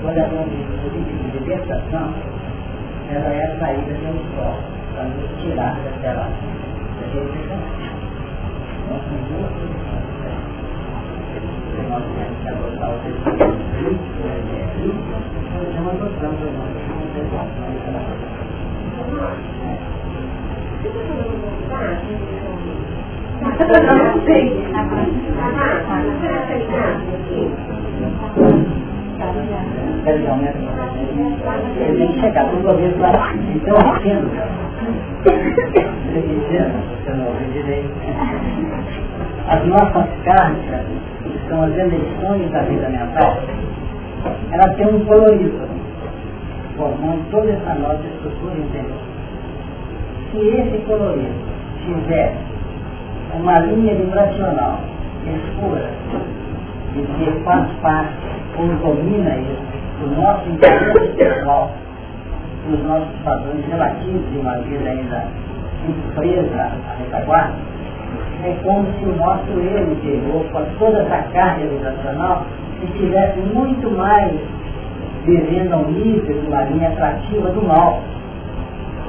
quando 0.02 0.20
a 0.20 0.24
condição 0.26 0.90
de 0.92 1.38
libertação, 1.38 2.14
ela 3.10 3.34
é 3.34 3.44
a 3.44 3.60
saída 3.60 3.94
do 3.94 4.36
sol, 4.36 4.56
para 4.94 5.04
nos 5.04 5.42
tirar 5.42 5.76
daquela, 5.84 6.30
pensamento. 7.12 7.98
Nós 8.90 9.02
temos 9.04 9.28
duas 9.30 9.52
posições 9.54 10.08
nós 11.90 12.04
temos 12.04 12.38
que 12.42 12.50
adotar 12.50 12.90
o 12.90 13.00
testemunho 13.00 13.48
nós 15.76 15.88
adotamos 15.88 16.42
a 16.42 16.52
nossa 16.52 16.88
Perdão, 30.04 30.38
né? 30.38 30.54
Ele 31.80 31.98
tem 31.98 32.14
que 32.14 32.20
chegar 32.22 32.42
a 32.42 32.74
vez 32.74 33.00
lá. 33.00 33.34
Então, 33.56 33.76
ouviu 37.28 37.52
direito. 37.52 37.90
As 39.48 39.66
nossas 39.66 40.08
carnes, 40.24 40.66
são 41.50 41.64
as 41.64 41.78
eleições 41.78 42.52
da 42.52 42.62
vida 42.64 42.90
mental, 42.90 43.38
ela 44.52 44.70
tem 44.76 44.88
um 44.88 45.06
colorido, 45.06 45.68
formando 46.76 47.32
toda 47.32 47.50
essa 47.50 47.74
nossa 47.76 48.04
estrutura 48.06 48.56
interior. 48.56 49.00
Se 50.32 50.38
esse 50.38 50.78
colorido 50.86 51.34
tiver 51.86 52.36
uma 53.34 53.60
linha 53.60 53.96
vibracional 53.96 54.80
escura, 55.36 55.90
faz 57.44 57.68
parte, 57.82 58.37
ou 58.58 58.68
domina 58.68 59.38
isso, 59.38 59.78
o 60.04 60.22
nosso 60.22 60.50
interesse 60.50 61.08
pessoal, 61.16 61.72
os 62.72 62.84
nossos 62.84 63.16
padrões 63.24 63.66
relativos 63.68 64.30
de 64.32 64.38
uma 64.40 64.58
vida 64.60 64.90
ainda 64.90 65.28
muito 65.86 66.60
à 66.60 66.96
retaguarda, 67.00 67.54
é 68.44 68.56
como 68.64 68.86
se 68.94 69.06
o 69.06 69.16
nosso 69.16 69.50
eu 69.52 69.92
interior, 69.92 70.46
com 70.52 70.64
toda 70.80 71.00
essa 71.00 71.24
carga 71.34 71.66
vibracional, 71.66 72.46
estivesse 72.84 73.40
muito 73.40 73.90
mais 73.92 74.32
vivendo 75.26 75.74
ao 75.74 75.86
nível 75.86 76.42
de 76.42 76.48
uma 76.48 76.64
linha 76.64 76.90
atrativa 76.90 77.50
do 77.50 77.62
mal. 77.66 78.02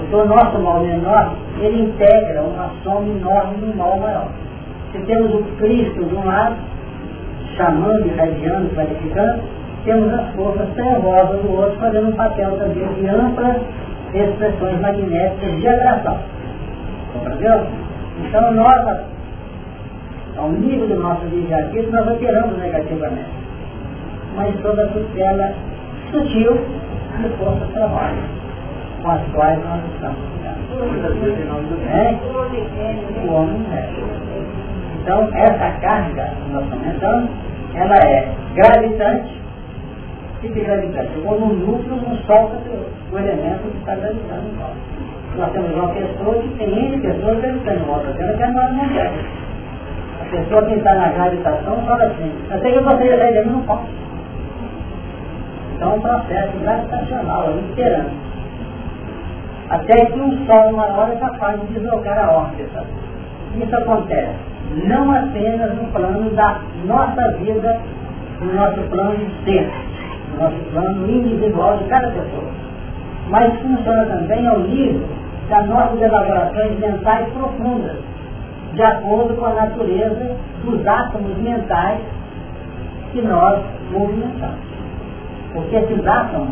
Então 0.03 0.23
o 0.23 0.29
nosso 0.29 0.59
mal 0.59 0.81
menor, 0.81 1.33
ele 1.61 1.83
integra 1.83 2.43
uma 2.43 2.71
soma 2.83 3.07
enorme 3.09 3.57
do 3.59 3.77
mal 3.77 3.99
maior. 3.99 4.29
Se 4.93 4.99
temos 5.01 5.35
o 5.35 5.43
Cristo 5.59 6.05
de 6.05 6.15
um 6.15 6.25
lado, 6.25 6.57
chamando, 7.59 8.07
irradiando, 8.07 8.71
clarificando, 8.75 9.43
temos 9.85 10.15
as 10.15 10.35
forças 10.35 10.69
trevosas 10.75 11.43
do 11.43 11.53
outro, 11.53 11.79
fazendo 11.79 12.09
um 12.09 12.13
papel 12.13 12.53
também 12.59 12.89
de 12.95 13.07
amplas 13.07 13.57
expressões 14.15 14.81
magnéticas 14.81 15.61
de 15.61 15.69
atração. 15.69 16.19
Compreendeu? 17.13 17.67
Então 18.25 18.55
nós, 18.55 19.01
ao 20.39 20.51
nível 20.53 20.89
do 20.89 20.97
nosso 20.97 21.27
vigiatismo, 21.27 21.93
nós 21.93 22.09
operamos 22.09 22.57
negativamente. 22.59 23.29
Mas 24.35 24.55
toda 24.63 24.85
a 24.85 24.89
tutela 24.89 25.53
sutil 26.11 26.55
de 27.21 27.29
força 27.37 27.67
de 27.67 27.73
trabalho, 27.73 28.17
com 29.03 29.11
as 29.11 29.23
quais 29.35 29.59
nós 29.65 29.83
estamos 29.93 30.39
é? 31.89 32.19
O 33.27 33.33
homem 33.33 33.67
é. 33.73 33.89
Então, 35.01 35.29
essa 35.33 35.81
carga 35.81 36.33
que 36.45 36.53
nós 36.53 36.69
comentando, 36.69 37.29
ela 37.79 37.97
é 37.97 38.29
gravitante. 38.55 39.41
O 40.37 40.41
que 40.41 40.61
é 40.61 40.65
gravitante? 40.65 41.21
Quando 41.23 41.45
um 41.45 41.55
núcleo 41.55 41.97
não 41.97 42.17
solta 42.27 42.57
o 43.13 43.19
elemento 43.19 43.71
que 43.71 43.79
está 43.79 43.95
gravitando 43.95 44.51
em. 44.59 44.75
Nós 45.37 45.53
temos 45.53 45.73
uma 45.73 45.89
pessoa 45.91 46.43
que 46.43 46.49
tem 46.59 46.93
N 46.93 47.01
pessoas 47.01 47.41
gravitando 47.41 47.81
em 47.81 47.85
volta 47.85 48.13
dela, 48.13 48.37
que 48.37 48.43
é 48.43 48.47
nós. 48.49 49.13
A 50.21 50.25
pessoa 50.31 50.63
que 50.65 50.75
está 50.75 50.95
na 50.95 51.09
gravitação 51.09 51.77
fala 51.87 52.05
assim, 52.05 52.33
até 52.51 52.71
que 52.71 52.77
eu 52.77 52.83
gostaria 52.83 53.13
de 53.13 53.19
sair 53.19 53.33
dele, 53.35 53.51
não 53.51 53.63
posso. 53.63 53.87
Então, 55.77 55.95
um 55.95 56.01
processo 56.01 56.59
gravitacional 56.59 57.47
ali 57.47 57.65
esperando. 57.71 58.11
Até 59.71 60.07
que 60.07 60.19
um 60.19 60.47
sol 60.47 60.73
maior 60.73 61.11
é 61.11 61.17
capaz 61.17 61.61
de 61.61 61.67
deslocar 61.69 62.19
a 62.19 62.33
órbita. 62.33 62.83
Isso 63.57 63.77
acontece 63.77 64.58
não 64.85 65.11
apenas 65.11 65.75
no 65.75 65.85
plano 65.93 66.31
da 66.31 66.61
nossa 66.87 67.33
vida, 67.39 67.81
no 68.41 68.55
nosso 68.55 68.81
plano 68.91 69.17
de 69.17 69.45
ser, 69.45 69.71
no 70.33 70.43
nosso 70.43 70.57
plano 70.73 71.11
individual 71.11 71.79
de 71.79 71.85
cada 71.85 72.09
pessoa, 72.09 72.51
mas 73.29 73.53
funciona 73.61 74.05
também 74.07 74.47
ao 74.47 74.61
nível 74.61 75.07
das 75.49 75.67
nossas 75.69 76.01
elaborações 76.01 76.79
mentais 76.79 77.27
profundas, 77.33 77.97
de 78.75 78.83
acordo 78.83 79.35
com 79.37 79.47
a 79.47 79.55
natureza 79.55 80.37
dos 80.65 80.87
átomos 80.87 81.37
mentais 81.39 82.01
que 83.13 83.23
nós 83.23 83.59
movimentamos. 83.91 84.69
Porque 85.55 85.77
esses 85.77 86.07
átomos 86.07 86.51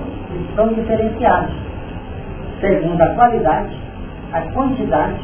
são 0.55 0.69
diferenciados 0.69 1.67
segundo 2.61 3.01
a 3.01 3.09
qualidade, 3.09 3.77
a 4.37 4.53
quantidade, 4.53 5.15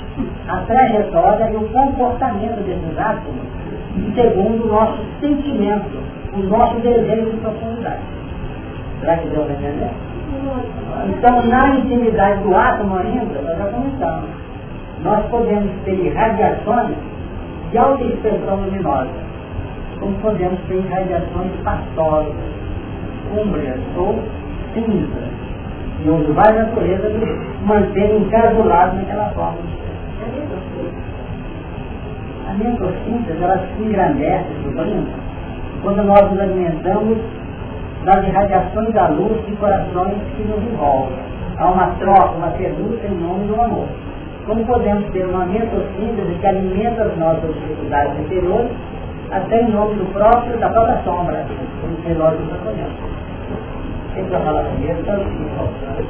a 0.49 0.57
trajetória 0.59 1.51
e 1.51 1.57
o 1.57 1.69
comportamento 1.69 2.65
desses 2.65 2.99
átomos, 2.99 3.45
segundo 4.15 4.65
o 4.65 4.69
nosso 4.69 4.99
sentimento, 5.21 5.99
o 6.35 6.43
nosso 6.45 6.81
desejo 6.81 7.31
de 7.31 7.37
profundidade. 7.39 8.01
Será 9.01 9.17
que 9.19 9.29
deu 9.29 9.45
para 9.45 9.55
entender? 9.55 9.91
Então, 11.09 11.47
na 11.47 11.75
intimidade 11.77 12.43
do 12.43 12.55
átomo 12.55 12.97
ainda, 12.97 13.41
nós 13.43 13.59
já 13.59 13.67
começamos. 13.67 14.31
Nós 15.03 15.25
podemos 15.27 15.71
ter 15.85 16.15
radiações 16.15 16.97
de 17.71 17.79
alta 17.79 18.05
expressão 18.05 18.57
luminosa, 18.57 19.11
como 19.99 20.15
podemos 20.21 20.59
ter 20.69 20.81
radiações 20.89 21.51
pastosas, 21.65 22.35
úmbrias 23.37 23.81
ou 23.97 24.19
cinzas, 24.75 25.42
onde 26.11 26.33
vai 26.33 26.49
a 26.49 26.65
natureza 26.65 27.09
nos 27.09 27.67
mantém 27.67 28.17
encasulados 28.19 28.97
naquela 28.97 29.31
forma. 29.31 29.59
A 32.49 32.55
mentossíntese, 32.55 33.43
ela 33.43 33.59
se 33.59 33.83
engrandece, 33.83 34.47
quando 35.83 36.03
nós 36.05 36.31
nos 36.31 36.41
alimentamos 36.41 37.19
das 38.05 38.27
irradiações 38.27 38.93
da 38.93 39.09
luz 39.09 39.45
de 39.47 39.53
corações 39.57 40.19
que 40.37 40.43
nos 40.43 40.63
envolvem. 40.63 41.17
Há 41.59 41.67
uma 41.67 41.87
troca, 41.99 42.37
uma 42.37 42.51
seduta 42.57 43.07
em 43.07 43.15
nome 43.15 43.47
do 43.47 43.61
amor. 43.61 43.87
Como 44.47 44.65
podemos 44.67 45.09
ter 45.13 45.25
uma 45.25 45.47
mentossíntese 45.47 46.35
que 46.41 46.47
alimenta 46.47 47.05
as 47.05 47.17
nossas 47.17 47.55
dificuldades 47.55 48.19
interiores, 48.19 48.73
até 49.31 49.63
em 49.63 49.71
nome 49.71 49.95
do 49.95 50.13
próprio, 50.13 50.59
da 50.59 50.69
própria 50.69 50.99
sombra, 51.05 51.47
que 52.03 52.15
nós 52.15 52.39
nos 52.41 52.53
acolhemos. 52.53 53.12
Tem 54.15 54.25
que 54.25 54.31
falar 54.31 54.65
primeiro, 54.65 55.01
então, 55.01 55.21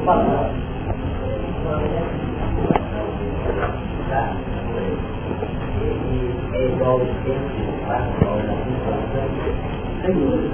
fala. 0.04 0.50
Tá? 4.10 4.36
É 6.52 6.66
igual 6.66 6.96
o 6.96 7.06
tempo 7.24 7.48
que 7.54 7.86
passa 7.86 8.10
na 8.24 8.30
hora 8.30 8.42
da 8.42 8.54
dúvida. 10.08 10.50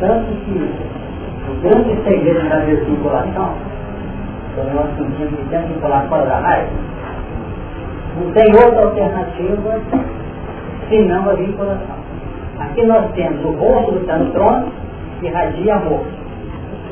Tanto 0.00 0.30
que 0.44 0.56
o 1.48 1.54
grande 1.62 2.02
segredo 2.04 2.48
da 2.50 2.58
desvinculação, 2.58 3.54
quando 4.54 4.74
nós 4.74 4.96
sentimos 4.98 5.40
que 5.40 5.48
temos 5.48 5.72
que 5.72 5.80
pular 5.80 6.06
fora 6.08 6.26
da 6.26 6.38
raiva, 6.40 6.70
não 8.20 8.32
tem 8.32 8.54
outra 8.54 8.84
alternativa 8.84 9.80
senão 10.90 11.30
a 11.30 11.32
vinculação. 11.32 12.05
Aqui 12.58 12.82
nós 12.86 13.12
temos 13.12 13.44
o 13.44 13.50
rosto 13.52 13.92
do 13.92 14.06
Santo 14.06 14.72
que 15.20 15.26
irradia 15.26 15.74
amor, 15.74 16.04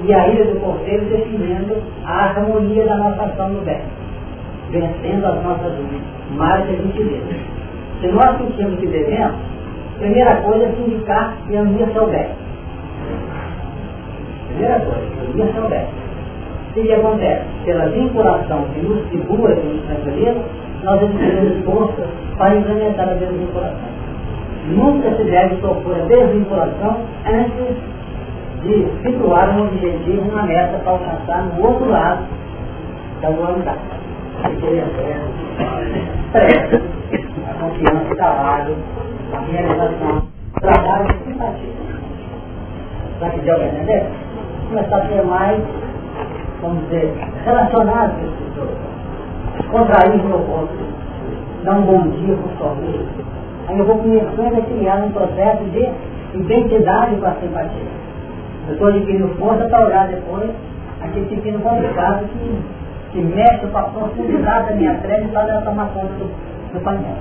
e 0.05 0.12
a 0.12 0.29
ilha 0.29 0.44
do 0.44 0.61
conselho 0.61 1.05
definindo 1.09 1.77
a 2.05 2.24
harmonia 2.24 2.85
da 2.85 2.96
nossa 2.96 3.22
ação 3.24 3.48
no 3.48 3.61
bem, 3.62 3.81
vencendo 4.70 5.24
as 5.24 5.42
nossas 5.42 5.72
mais 6.37 6.62
a 6.62 6.66
vê. 6.66 7.20
Se 8.00 8.09
nós 8.09 8.37
sentimos 8.38 8.79
que 8.79 8.87
devemos, 8.87 9.37
primeira 9.98 10.37
coisa 10.37 10.64
é 10.64 10.72
se 10.72 10.81
indicar 10.83 11.35
e 11.48 11.57
unir-se 11.57 11.98
ao 11.98 12.09
bem. 12.09 12.29
Primeira 14.48 14.81
coisa, 14.81 15.31
unir-se 15.33 15.59
ao 15.59 15.68
bem. 15.68 15.87
O 16.70 16.83
que 16.83 16.92
acontece? 16.92 17.44
Pela 17.64 17.87
vinculação 17.87 18.64
que 18.74 18.81
nos 18.81 19.09
segura, 19.09 19.55
que 19.55 19.66
nos 19.66 19.83
tranquiliza, 19.85 20.40
nós 20.83 21.00
recebemos 21.00 21.64
força 21.64 22.07
para 22.37 22.57
implementar 22.57 23.09
a 23.09 23.14
desvinculação. 23.14 23.94
Nunca 24.66 25.14
se 25.16 25.24
deve 25.24 25.57
propor 25.57 25.94
a 25.94 26.05
desvinculação 26.07 26.96
antes 27.27 27.77
de 28.62 28.87
situar 29.03 29.50
um 29.59 29.66
objetivo, 29.66 30.22
uma 30.22 30.44
meta 30.44 30.79
para 30.79 30.92
alcançar 30.92 31.42
no 31.44 31.66
outro 31.66 31.90
lado 31.90 32.27
da 33.20 33.31
dualidade. 33.31 33.81
A 37.46 37.55
confiança, 37.61 38.11
o 38.11 38.16
trabalho, 38.16 38.77
a 39.35 39.40
realização, 39.40 40.29
trabalho 40.61 41.09
e 41.11 41.24
simpatia. 41.24 41.74
Para 43.20 43.31
que 43.31 43.40
deu 43.40 43.62
entender? 43.62 44.07
Começar 44.68 44.96
a 44.96 45.09
ser 45.09 45.22
mais, 45.24 45.62
vamos 46.62 46.85
dizer, 46.85 47.14
relacionado 47.44 48.14
com 48.18 48.27
as 48.27 48.35
pessoas. 48.38 48.79
Contrair 49.70 50.24
o 50.24 50.50
outro. 50.50 50.94
Dar 51.64 51.79
um 51.79 51.83
bom 51.83 52.09
dia 52.09 52.35
para 52.37 52.46
o 52.46 52.59
sorriso 52.59 53.24
Aí 53.66 53.79
eu 53.79 53.85
vou 53.85 53.98
começando 53.98 54.59
a 54.59 54.62
criar 54.62 54.96
um 54.96 55.11
processo 55.12 55.64
de 55.64 55.88
identidade 56.35 57.16
com 57.16 57.27
a 57.27 57.35
simpatia. 57.35 58.05
Eu 58.66 58.72
estou 58.72 58.88
adquirindo 58.88 59.29
força 59.37 59.64
para 59.66 59.87
olhar 59.87 60.09
depois 60.09 60.50
aquele 61.00 61.27
pequeno 61.27 61.61
complicado 61.61 62.27
que, 62.29 62.62
que 63.12 63.22
mexe 63.22 63.66
com 63.66 63.79
a 63.79 63.83
profundidade 63.83 64.68
da 64.68 64.74
minha 64.74 64.94
treva 64.98 65.29
faz 65.33 65.48
ela 65.48 65.62
tomar 65.62 65.87
conta 65.88 66.07
do, 66.07 66.24
do 66.72 66.81
painel. 66.81 67.16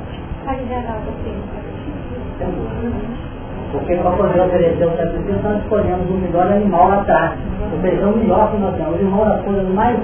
Porque 3.72 3.96
para 3.96 4.12
poder 4.12 4.42
oferecer 4.42 4.86
o 4.86 4.98
sacrifício, 4.98 5.42
nós 5.44 5.62
escolhemos 5.64 6.10
o 6.10 6.14
melhor 6.14 6.52
animal 6.52 6.90
lá 6.90 7.02
atrás. 7.02 7.34
O 7.74 7.78
beijão 7.78 8.12
melhor 8.16 8.52
que 8.52 8.58
nós 8.58 8.76
temos. 8.76 8.96
O 8.96 9.02
irmão 9.02 9.26
das 9.26 9.42
coisas 9.42 9.68
mais 9.70 9.98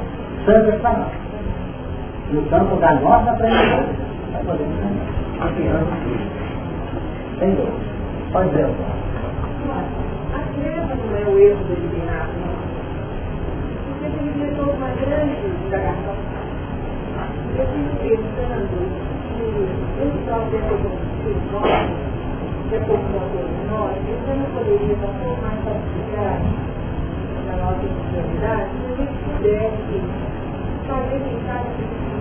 santas 0.46 0.82
para 0.82 0.92
nós. 0.98 1.12
No 2.32 2.42
campo 2.50 2.76
da 2.78 2.94
nossa 2.96 3.32
aprendizagem. 3.32 4.10
Entendeu? 7.36 7.70
Ver. 8.30 8.70
A 10.34 10.40
criança 10.54 10.94
não 10.96 11.18
é 11.18 11.26
o 11.26 11.40
erro 11.40 11.64
do 11.64 11.74
eliminado, 11.74 12.30
não. 12.38 12.54
Porque 13.88 14.06
ele 14.06 14.30
inventou 14.30 14.70
uma 14.74 14.90
grande 14.90 15.40
indagação. 15.66 16.18
Eu 17.58 17.66
fico 17.66 17.94
pensando 17.98 18.70
que 18.70 19.44
eu 20.00 20.08
estava 20.20 20.46
dentro 20.52 20.78
do 20.78 20.90
nós, 21.52 21.90
depois 22.70 23.02
de 23.02 23.14
nós, 23.68 23.98
você 23.98 24.32
não 24.36 24.46
poderia 24.54 24.96
dar 24.98 25.14
pouco 25.24 25.42
mais 25.42 25.58
facilidade 25.64 26.50
na 27.48 27.56
nossa 27.58 27.84
espiritualidade 27.84 28.70
se 28.70 28.86
a 28.86 28.96
gente 28.96 29.18
pudesse 29.26 29.98
fazer 30.88 31.18
eu 31.18 31.20
questão 31.20 31.64
que 31.76 32.19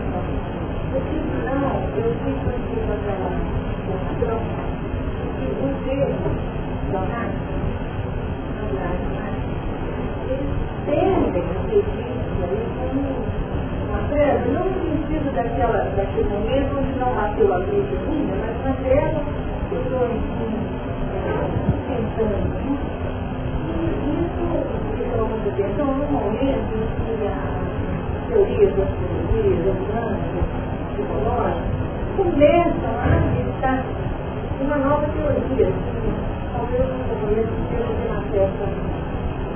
então, 25.61 25.87
no 25.87 26.07
momento 26.07 26.72
em 26.74 27.18
que 27.18 27.27
a 27.27 27.38
teoria 28.29 28.68
teorias, 28.68 29.64
das 29.64 30.78
humanas, 31.00 31.54
psicológicas, 31.54 31.78
começam 32.16 32.92
a 32.98 33.18
acreditar 33.18 33.84
uma 34.61 34.76
nova 34.76 35.06
teoria, 35.08 35.66
que 35.66 36.52
talvez 36.52 36.87
não 36.88 37.20
conheça, 37.20 37.52
seja 37.70 37.87
uma 38.06 38.22
certa 38.30 38.98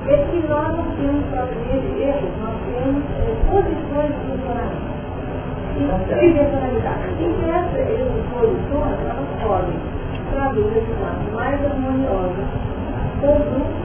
é 0.05 0.17
que 0.17 0.47
nós 0.49 0.75
não 0.75 0.83
temos 0.97 1.23
propriamente 1.31 2.01
erros, 2.01 2.29
nós 2.41 2.55
temos 2.67 3.03
é, 3.15 3.35
posições 3.47 4.11
de 4.11 4.19
funcionamento. 4.27 4.93
E 5.73 6.05
tridimensionalidade. 6.07 7.01
Então, 7.19 7.55
essas 7.55 7.87
posições, 8.29 8.99
elas 9.07 9.29
podem 9.41 9.79
traduzir 10.29 10.81
de 10.81 10.93
forma 10.93 11.23
mais 11.33 11.65
harmoniosa, 11.65 12.43
ou 13.23 13.35
grupo, 13.39 13.83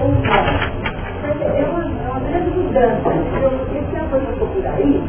ou 0.00 0.08
não. 0.10 0.74
É 1.24 1.64
uma, 1.64 1.84
é 1.84 2.10
uma 2.10 2.20
grande 2.20 2.50
mudança. 2.50 3.10
Porque 3.40 3.78
se 3.78 3.96
a 3.96 4.04
coisa 4.10 4.26
for 4.38 4.48
por 4.48 4.66
aí, 4.66 5.02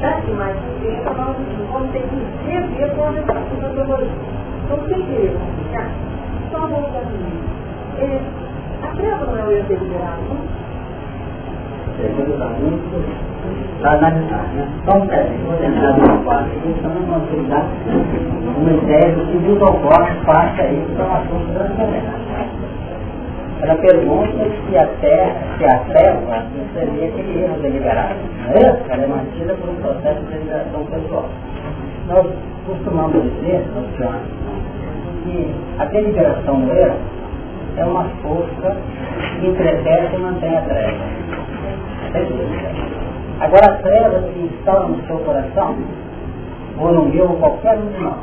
daqui 0.00 0.30
mais 0.32 0.56
um 0.56 0.80
tempo, 0.80 1.04
nós 1.14 1.36
vamos 1.72 1.92
ter 1.92 2.02
que 2.02 2.16
rever 2.46 2.90
toda 2.96 3.18
essa 3.18 3.34
metodologia. 3.34 4.10
Então, 4.64 4.78
sem 4.88 5.02
querer 5.06 5.32
complicar, 5.38 5.88
só 6.50 6.60
voltando 6.66 7.12
nisso. 7.18 7.50
A 8.82 8.86
treva 8.96 9.26
não 9.26 9.38
é 9.38 9.44
o 9.44 9.50
eu 9.50 9.62
deliberado, 9.64 10.22
não? 10.28 10.60
Para 13.80 13.92
analisar, 13.92 14.44
né? 14.54 14.68
Só 14.86 14.92
um 14.96 15.06
teste, 15.06 15.34
vou 15.44 15.56
tentar 15.58 15.92
de 15.92 16.00
uma 16.00 16.16
parte 16.24 16.50
aqui, 16.56 16.74
também 16.82 17.02
consigo 17.02 17.44
dar 17.48 17.64
uma 18.56 18.72
ideia 18.72 19.14
do 19.14 19.26
que 19.26 19.36
o 19.36 19.40
Milton 19.40 19.72
Costa 19.82 20.14
faça 20.24 20.66
isso 20.68 20.92
para 20.96 21.04
um 21.06 21.12
assunto 21.14 21.52
transcendente. 21.52 22.79
Ela 23.62 23.74
pergunta 23.74 24.46
se 24.68 24.78
a 24.78 24.86
terra, 25.00 25.36
se 25.58 25.64
a 25.64 25.78
treva 25.80 26.46
seria 26.72 27.08
aquele 27.08 27.42
erro 27.42 27.58
deliberado. 27.60 28.18
Não 28.46 28.54
é? 28.54 28.82
Ela 28.88 29.02
é 29.02 29.06
mantida 29.06 29.54
por 29.54 29.68
um 29.68 29.74
processo 29.76 30.20
de 30.20 30.26
deliberação 30.32 30.84
pessoal. 30.86 31.28
Nós 32.08 32.26
costumamos 32.66 33.22
dizer, 33.22 33.66
Luciano, 33.76 34.20
que 35.24 35.54
a 35.78 35.84
deliberação 35.84 36.58
no 36.58 36.72
erro 36.72 36.96
é 37.76 37.84
uma 37.84 38.04
força 38.22 38.76
que 39.38 39.46
entretece 39.46 40.16
e 40.16 40.18
mantém 40.18 40.56
a 40.56 40.62
treva. 40.62 41.20
Agora 43.40 43.66
a 43.66 43.74
treva 43.76 44.22
que 44.22 44.40
instala 44.40 44.88
no 44.88 45.06
seu 45.06 45.18
coração, 45.18 45.76
ou 46.78 46.92
no 46.92 47.04
meu, 47.06 47.28
ou 47.28 47.36
qualquer 47.36 47.78
um 47.78 47.86
de 47.86 48.00
nós, 48.00 48.16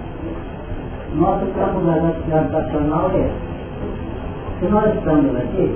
nosso 1.13 1.45
campo 1.53 1.79
gravitacional 2.27 3.11
é 3.13 3.46
se 4.59 4.65
nós 4.65 4.93
estamos 4.95 5.35
aqui, 5.35 5.71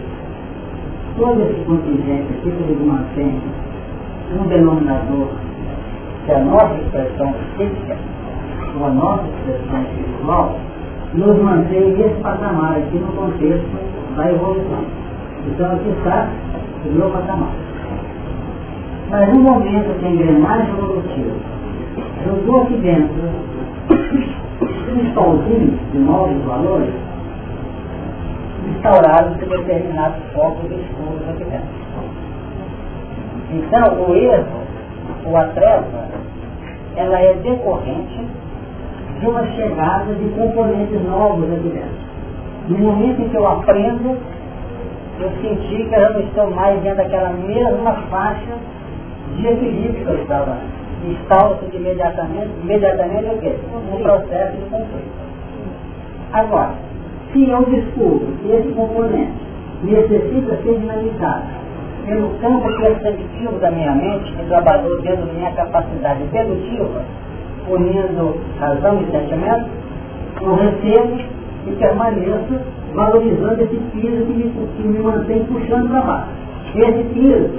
todo 1.18 1.42
esse 1.42 1.66
contingente 1.66 2.34
aqui 2.34 2.52
que 2.52 2.64
ele 2.64 2.86
mantém 2.86 3.40
um 4.40 4.48
denominador 4.48 5.28
que 6.26 6.32
é 6.32 6.36
a 6.36 6.44
nossa 6.44 6.74
expressão 6.76 7.34
física, 7.58 7.98
ou 8.80 8.86
a 8.86 8.90
nossa 8.90 9.24
expressão 9.28 9.82
espiritual, 9.82 10.56
nos 11.14 11.38
mantém 11.42 11.94
nesse 11.94 12.16
patamar 12.22 12.78
aqui 12.78 12.98
no 12.98 13.08
contexto 13.14 13.68
da 14.16 14.32
evolução. 14.32 14.84
Então 15.48 15.72
aqui 15.74 15.90
está 15.90 16.28
o 16.86 16.92
meu 16.92 17.10
patamar. 17.10 17.52
Mas 19.10 19.34
no 19.34 19.40
momento 19.40 20.00
de 20.00 20.08
engrenagem 20.08 20.70
evolutiva, 20.70 21.36
eu 22.26 22.38
estou 22.38 22.62
aqui 22.62 22.76
dentro 22.78 23.14
um 24.92 25.14
solzinho 25.14 25.80
de 25.92 25.98
novos 25.98 26.42
valores 26.46 27.11
instaurados 28.82 29.42
em 29.44 29.48
determinados 29.48 30.18
focos 30.34 30.72
escuros 30.72 31.30
aqui 31.30 31.44
dentro. 31.44 31.68
Então 33.52 34.10
o 34.10 34.16
erro, 34.16 34.62
ou 35.28 35.38
a 35.38 35.44
treva, 35.50 36.10
ela 36.96 37.20
é 37.20 37.34
decorrente 37.36 38.26
de 39.20 39.28
uma 39.28 39.46
chegada 39.52 40.14
de 40.16 40.30
componentes 40.30 41.00
novos 41.04 41.52
aqui 41.54 41.70
dentro. 41.70 42.02
No 42.70 42.78
momento 42.80 43.22
em 43.22 43.30
que 43.30 43.36
eu 43.36 43.48
aprendo, 43.48 44.18
eu 45.20 45.30
senti 45.42 45.86
que 45.88 45.94
eu 45.94 46.14
não 46.14 46.20
estou 46.22 46.50
mais 46.50 46.82
dentro 46.82 46.98
daquela 46.98 47.30
mesma 47.30 47.94
faixa 48.10 48.58
de 49.36 49.48
equilíbrio 49.48 50.06
que 50.06 50.12
eu 50.12 50.22
estava 50.24 50.54
antes. 50.54 50.82
Imediatamente, 51.74 52.50
imediatamente 52.64 53.26
o 53.26 53.38
quê? 53.40 53.56
Um 53.94 54.02
processo 54.02 54.58
de 54.58 54.64
conflito. 54.70 55.12
Agora, 56.34 56.76
se 57.32 57.50
eu 57.50 57.64
descubro 57.66 58.28
que 58.42 58.52
esse 58.52 58.70
componente 58.74 59.34
necessita 59.84 60.56
ser 60.64 60.80
dinamizado 60.80 61.62
pelo 62.06 62.30
campo 62.40 62.68
perceptivo 62.78 63.60
da 63.60 63.72
minha 63.72 63.94
mente, 63.94 64.32
que 64.34 64.46
trabalhou 64.46 65.02
dentro 65.02 65.26
da 65.26 65.34
minha 65.34 65.52
capacidade 65.52 66.24
dedutiva, 66.26 67.04
unindo 67.68 68.38
razão 68.60 69.02
e 69.02 69.12
sentimento, 69.12 69.70
eu 70.42 70.56
recebo 70.56 71.20
e 71.68 71.72
permaneço 71.78 72.60
valorizando 72.94 73.62
esse 73.62 73.78
piso 73.92 74.26
que 74.26 74.34
me, 74.34 74.68
que 74.76 74.88
me 74.88 75.00
mantém 75.00 75.46
puxando 75.46 75.90
para 75.90 76.02
baixo. 76.02 76.30
Esse 76.76 77.04
piso 77.14 77.50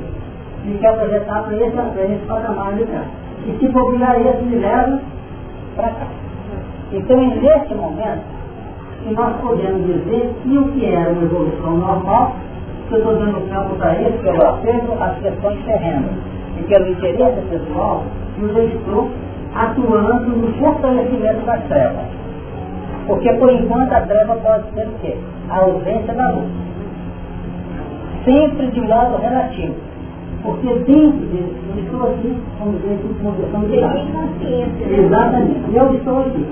me 0.65 0.79
quer 0.79 0.97
projetar 0.97 1.43
para 1.43 1.57
esse, 1.57 1.71
para 1.71 2.05
esse 2.05 2.27
patamar 2.27 2.75
de 2.75 2.85
cá. 2.85 3.05
E 3.47 3.59
se 3.59 3.69
bobear 3.69 4.21
esse 4.21 4.43
me 4.45 4.57
leva 4.57 5.01
para 5.77 5.89
cá. 5.89 6.07
Então, 6.93 7.17
nesse 7.17 7.75
momento, 7.75 8.23
que 9.03 9.15
nós 9.15 9.37
podemos 9.41 9.87
dizer 9.87 10.35
que 10.43 10.59
o 10.59 10.69
que 10.73 10.87
era 10.87 11.11
uma 11.11 11.23
evolução 11.23 11.77
normal, 11.77 12.37
que 12.89 12.95
eu 12.95 12.99
estou 12.99 13.17
dando 13.17 13.49
campo 13.51 13.75
para 13.77 14.01
isso, 14.01 14.19
pelo 14.23 14.47
apego 14.47 14.97
às 15.01 15.19
questões 15.19 15.65
terrenas 15.65 16.13
e 16.59 16.63
pelo 16.65 16.89
interesse 16.89 17.41
pessoal, 17.51 18.05
que 18.37 18.43
eu 18.43 18.69
estou 18.69 19.11
atuando 19.55 20.37
no 20.37 20.53
fortalecimento 20.55 21.45
das 21.45 21.63
trevas. 21.65 22.07
Porque 23.07 23.33
por 23.35 23.51
enquanto 23.51 23.93
a 23.93 24.01
treva 24.03 24.37
pode 24.37 24.65
ser 24.75 24.87
o 24.87 24.93
quê? 25.01 25.17
A 25.51 25.59
ausência 25.59 26.15
da 26.15 26.31
luz. 26.31 26.47
Sempre 28.25 28.69
de 28.69 28.81
modo 28.81 29.17
relativo. 29.21 29.75
Porque 30.43 30.67
dentro 30.67 31.27
desse, 31.27 31.55
eu 31.77 31.83
estou 31.83 32.03
aqui, 32.11 32.37
vamos 32.59 32.81
dizer, 32.83 32.99
com 33.03 33.31
condição 33.31 33.61
de 33.61 33.81
né? 33.81 34.99
Exatamente. 34.99 35.75
Eu 35.75 35.95
estou 35.95 36.21
aqui. 36.21 36.47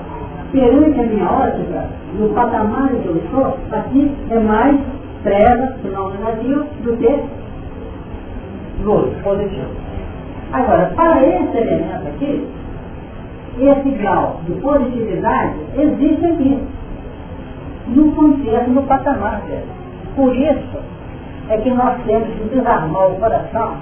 Perante 0.52 1.00
a 1.00 1.02
minha 1.04 1.30
ótica, 1.30 1.84
no 2.18 2.28
patamar 2.30 2.88
que 2.88 3.06
eu 3.06 3.16
estou, 3.16 3.56
aqui 3.70 4.10
é 4.30 4.38
mais 4.40 4.80
treva, 5.22 5.74
sinal 5.80 6.10
negativo, 6.10 6.64
do 6.82 6.96
que 6.96 7.24
luz, 8.82 9.16
positivo. 9.22 9.70
Agora, 10.52 10.92
para 10.96 11.24
esse 11.24 11.56
elemento 11.56 12.08
aqui, 12.08 12.48
esse 13.60 13.90
grau 13.90 14.40
de 14.46 14.54
positividade 14.54 15.54
existe 15.76 16.24
aqui, 16.24 16.66
no 17.88 18.12
contexto, 18.12 18.70
no 18.70 18.82
patamar. 18.82 19.42
Por 20.16 20.34
isso 20.34 20.78
é 21.48 21.58
que 21.58 21.70
nós 21.70 21.96
temos 22.06 22.28
que 22.28 22.44
desarmar 22.54 23.12
o 23.12 23.14
coração, 23.16 23.74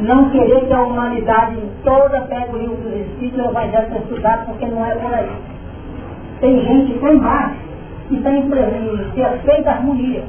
não 0.00 0.30
querer 0.30 0.66
que 0.66 0.72
a 0.72 0.82
humanidade 0.82 1.58
toda 1.84 2.22
pegue 2.22 2.54
o 2.54 2.58
livro 2.58 2.76
dos 2.76 2.94
Espíritos 2.94 3.44
e 3.44 3.52
vai 3.52 3.70
já 3.70 3.82
estudar, 3.82 4.46
porque 4.46 4.64
não 4.66 4.86
é 4.86 4.94
por 4.94 5.12
aí. 5.12 5.59
Tem 6.40 6.58
gente 6.64 6.98
que 6.98 7.06
embaixo 7.06 7.56
que 8.08 8.16
está 8.16 8.30
em 8.30 8.48
perfeita 9.14 9.70
harmonia. 9.70 10.24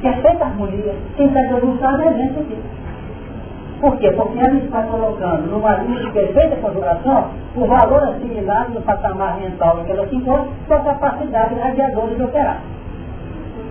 Perfeita 0.00 0.44
harmonia. 0.44 0.94
Quem 1.16 1.26
está 1.26 1.40
dando 1.42 1.78
é 1.84 2.08
a 2.08 2.12
gente 2.12 2.40
aqui. 2.40 2.58
Por 3.80 3.96
quê? 3.98 4.10
Porque 4.12 4.38
ela 4.38 4.58
está 4.58 4.82
colocando 4.82 5.50
numa 5.50 5.76
linha 5.76 6.00
de 6.00 6.10
perfeita 6.10 6.56
conjugação 6.56 7.30
o 7.56 7.66
valor 7.66 8.02
assimilado 8.04 8.74
no 8.74 8.82
patamar 8.82 9.38
mental 9.38 9.82
que 9.84 9.92
ela 9.92 10.06
se 10.06 10.16
encontra 10.16 10.48
com 10.66 10.74
a 10.74 10.80
capacidade 10.80 11.54
radiadora 11.54 12.14
de 12.14 12.22
operar. 12.22 12.60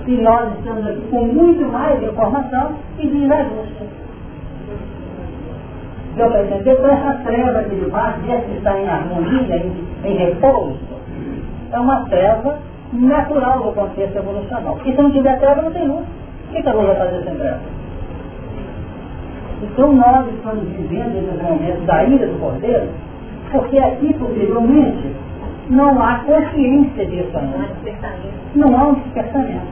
E 0.07 0.11
nós 0.17 0.57
estamos 0.57 0.87
aqui 0.87 1.01
com 1.11 1.25
muito 1.25 1.71
mais 1.71 2.01
informação 2.01 2.73
e 2.97 3.07
desajuste. 3.07 3.98
Deu 6.19 6.29
para 6.29 6.43
entender? 6.43 6.71
Então 6.73 6.91
essa 6.91 7.13
treva 7.23 7.59
aqui 7.59 7.75
de 7.77 7.89
baixo, 7.89 8.19
que 8.19 8.57
está 8.57 8.77
em 8.77 8.89
harmonia, 8.89 9.55
em, 9.55 9.71
em 10.03 10.17
repouso, 10.17 10.77
é 11.71 11.79
uma 11.79 12.03
treva 12.09 12.59
natural 12.91 13.59
do 13.63 13.71
contexto 13.71 14.17
evolucional. 14.17 14.75
Porque 14.75 14.91
se 14.91 15.01
não 15.01 15.11
tiver 15.11 15.39
treva, 15.39 15.61
não 15.61 15.71
tem 15.71 15.87
luz. 15.87 16.03
O 16.03 16.51
que, 16.51 16.61
que 16.61 16.67
a 16.67 16.73
luz 16.73 16.87
vai 16.87 16.95
fazer 16.97 17.23
sem 17.23 17.35
treva? 17.35 17.59
Então 19.63 19.93
nós 19.93 20.27
estamos 20.33 20.63
vivendo 20.65 21.23
esses 21.23 21.41
momentos 21.41 21.85
da 21.85 22.03
ira 22.03 22.27
do 22.27 22.37
Cordeiro, 22.37 22.89
porque 23.53 23.77
aqui, 23.77 24.13
possivelmente, 24.15 25.15
não 25.69 26.03
há 26.03 26.15
consciência 26.25 27.05
disso 27.05 27.37
ainda. 27.37 27.69
Não 28.55 28.77
há 28.77 28.87
um 28.87 28.93
despertamento. 28.95 29.67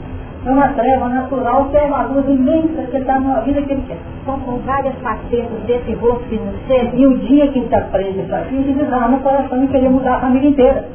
Uma 0.51 0.69
treva 0.69 1.09
natural 1.09 1.65
que 1.65 1.77
é 1.77 1.83
uma 1.83 2.03
luz 2.03 2.27
imensa 2.27 2.83
que 2.89 2.97
está 2.97 3.19
na 3.19 3.41
vida 3.41 3.61
que 3.61 3.73
ele 3.73 3.83
quer. 3.87 3.97
São 4.25 4.39
com 4.39 4.57
várias 4.59 4.95
facetas 4.95 5.61
desse 5.65 5.93
rosto 5.93 6.23
ser. 6.67 6.91
E 6.93 7.05
o 7.05 7.17
dia 7.19 7.47
que 7.51 7.59
ele 7.59 7.75
aprende 7.75 8.21
isso 8.21 8.33
aqui, 8.33 8.55
ele 8.55 8.73
desarma 8.73 9.09
no 9.09 9.19
coração 9.19 9.63
e 9.63 9.67
querer 9.67 9.89
mudar 9.89 10.15
a 10.15 10.19
família 10.21 10.49
inteira. 10.49 10.85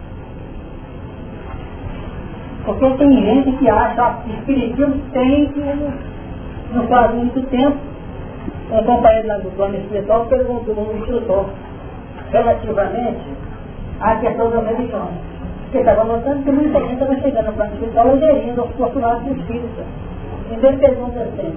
Porque 2.65 2.91
tem 2.91 3.25
gente 3.25 3.53
que 3.59 3.69
acha 3.69 4.19
que 4.25 4.33
espiritismo 4.33 5.03
tem 5.13 5.47
que 5.47 5.61
não 6.75 6.87
faz 6.87 7.15
muito 7.15 7.43
tempo. 7.49 7.77
Um 8.71 8.85
companheiro 8.85 9.29
lá 9.29 9.37
do 9.37 9.51
plano 9.55 9.77
espiritual 9.77 10.27
perguntou 10.27 10.75
um 10.75 10.97
instrutor 10.97 11.47
relativamente 12.31 13.21
à 14.01 14.17
questão 14.17 14.51
da 14.51 14.61
religião. 14.61 15.09
Porque 15.73 15.89
estava 15.89 16.05
notando 16.05 16.43
que 16.43 16.53
muita 16.53 16.81
gente 16.81 16.93
estava 16.93 17.17
chegando 17.17 17.55
plano 17.55 17.73
espiritual 17.73 18.19
gerindo 18.19 18.63
os 18.63 18.73
postulados 18.73 19.27
espíritas. 19.27 19.87
Então 20.51 20.69
ele 20.69 20.79
pergunta 20.79 21.21
assim, 21.21 21.55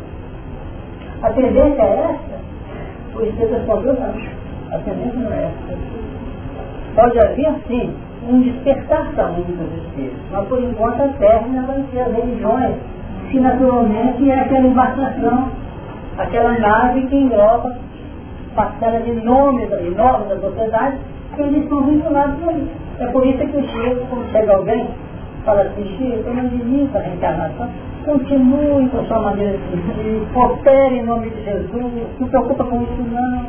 a 1.22 1.30
tendência 1.32 1.82
é 1.82 2.12
essa? 2.12 3.20
O 3.20 3.24
espírito 3.24 3.54
respondeu 3.56 3.94
não. 3.96 4.74
A 4.74 4.80
tendência 4.80 5.20
não 5.20 5.34
é 5.34 5.44
essa. 5.44 5.78
Pode 6.96 7.20
haver 7.20 7.56
sim 7.68 7.94
um 8.30 8.40
despertar 8.40 9.12
também 9.18 9.44
dos 9.44 9.84
espíritos. 9.84 10.22
Mas 10.32 10.48
por 10.48 10.64
enquanto 10.64 11.02
a 11.02 11.08
terra 11.10 11.64
vai 11.68 11.84
ser 11.92 12.00
as 12.00 12.16
religiões, 12.16 12.76
que 13.30 13.40
naturalmente 13.42 14.32
é 14.32 14.40
aquela 14.40 14.66
embarcação, 14.66 15.50
aquela 16.18 16.58
nave 16.58 17.06
que 17.08 17.18
engloba 17.18 17.76
parcelas 18.56 19.06
enormes, 19.06 19.70
enormes 19.74 20.30
da 20.30 20.40
sociedade, 20.40 21.00
que 21.00 21.15
eles 21.38 21.64
estão 21.64 21.82
vinculados 21.84 22.48
a 22.48 22.52
isso. 22.54 22.72
É 23.00 23.06
por 23.08 23.26
isso 23.26 23.38
que 23.40 23.58
o 23.58 23.68
Chico, 23.68 24.06
quando 24.10 24.32
chega 24.32 24.56
alguém, 24.56 24.88
fala 25.44 25.62
assim, 25.62 25.84
Chico, 25.98 26.28
eu 26.28 26.34
não 26.34 26.48
desista 26.48 27.00
a 27.00 27.02
reencarnação, 27.02 27.70
continue 28.06 28.90
com 28.90 29.00
a 29.00 29.04
sua 29.06 29.20
maneira 29.20 29.58
de 29.58 29.64
sentir, 29.70 30.28
coopere 30.34 31.00
em 31.00 31.04
nome 31.04 31.30
de 31.30 31.44
Jesus, 31.44 31.72
não 31.74 31.92
se 32.18 32.26
preocupa 32.26 32.64
com 32.64 32.82
isso 32.84 33.04
não. 33.12 33.46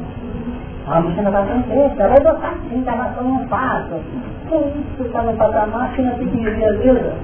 A 0.86 1.00
mochila 1.00 1.30
vai 1.30 1.46
tranquila, 1.46 1.92
ela 1.98 2.08
vai 2.08 2.20
botar 2.20 2.54
reencarnação 2.70 3.24
não 3.24 3.46
faço. 3.48 4.00
Que 4.48 4.54
isso, 4.54 5.02
está 5.02 5.22
no 5.22 5.32
patamar, 5.34 5.92
que 5.92 6.02
não 6.02 6.12
tem 6.14 6.28
que 6.28 6.36
viver 6.36 6.64
a 6.64 6.72
vida. 6.72 7.14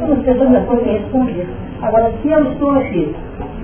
Eu 0.00 0.08
não 0.08 0.22
sei 0.22 0.34
se 0.34 0.40
eu 0.40 0.50
me 0.50 0.92
responder. 0.92 1.48
Agora, 1.82 2.12
se 2.22 2.30
eu 2.30 2.52
estou 2.52 2.70
aqui 2.70 3.14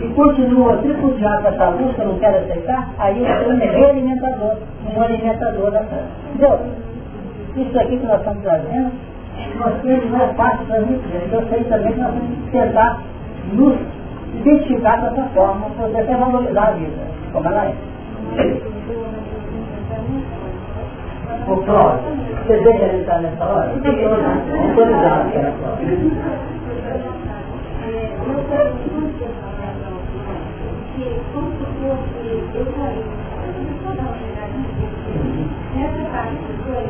e 0.00 0.08
continuo 0.14 0.70
a 0.70 0.76
tripudiar 0.78 1.42
com 1.42 1.48
essa 1.48 1.68
luz 1.70 1.94
que 1.94 2.00
eu 2.00 2.06
não 2.06 2.18
quero 2.18 2.38
aceitar, 2.38 2.88
aí 2.98 3.22
eu 3.22 3.44
sou 3.44 3.52
um 3.52 3.58
realimentador, 3.58 4.56
um 4.96 5.02
alimentador 5.02 5.70
da 5.70 5.80
terra. 5.80 6.06
Entendeu? 6.34 6.58
Isso 7.56 7.78
aqui 7.78 7.98
que 7.98 8.06
nós 8.06 8.18
estamos 8.18 8.42
trazendo, 8.42 8.92
temos 9.82 10.10
não 10.10 10.20
é 10.20 10.28
fácil 10.34 10.66
transmitir. 10.66 11.32
Eu 11.32 11.46
sei 11.48 11.64
também 11.64 11.92
que 11.92 12.00
nós 12.00 12.12
temos 12.12 12.28
que 12.30 12.50
tentar 12.50 13.02
nos 13.52 13.76
identificar 14.34 14.96
dessa 15.02 15.22
forma, 15.34 15.66
para 15.70 15.84
poder 15.86 16.00
até 16.00 16.16
valorizar 16.16 16.68
a 16.68 16.70
vida, 16.72 17.02
como 17.32 17.48
ela 17.48 17.66
é. 17.66 17.74
O 21.46 21.56
próximo, 21.56 22.16
você 22.46 22.58
deixa 22.60 22.84
ele 22.84 23.00
estar 23.00 23.20
nessa 23.20 23.44
hora? 23.44 23.72
Autorizado 24.68 25.30
hora. 31.02 31.20
como 31.32 31.50
se 31.52 31.64
fosse 31.80 32.20
eu 32.54 32.66
saí. 32.76 33.04
Nessa 35.74 36.04
parte 36.10 36.36
que 36.36 36.52
foi 36.64 36.84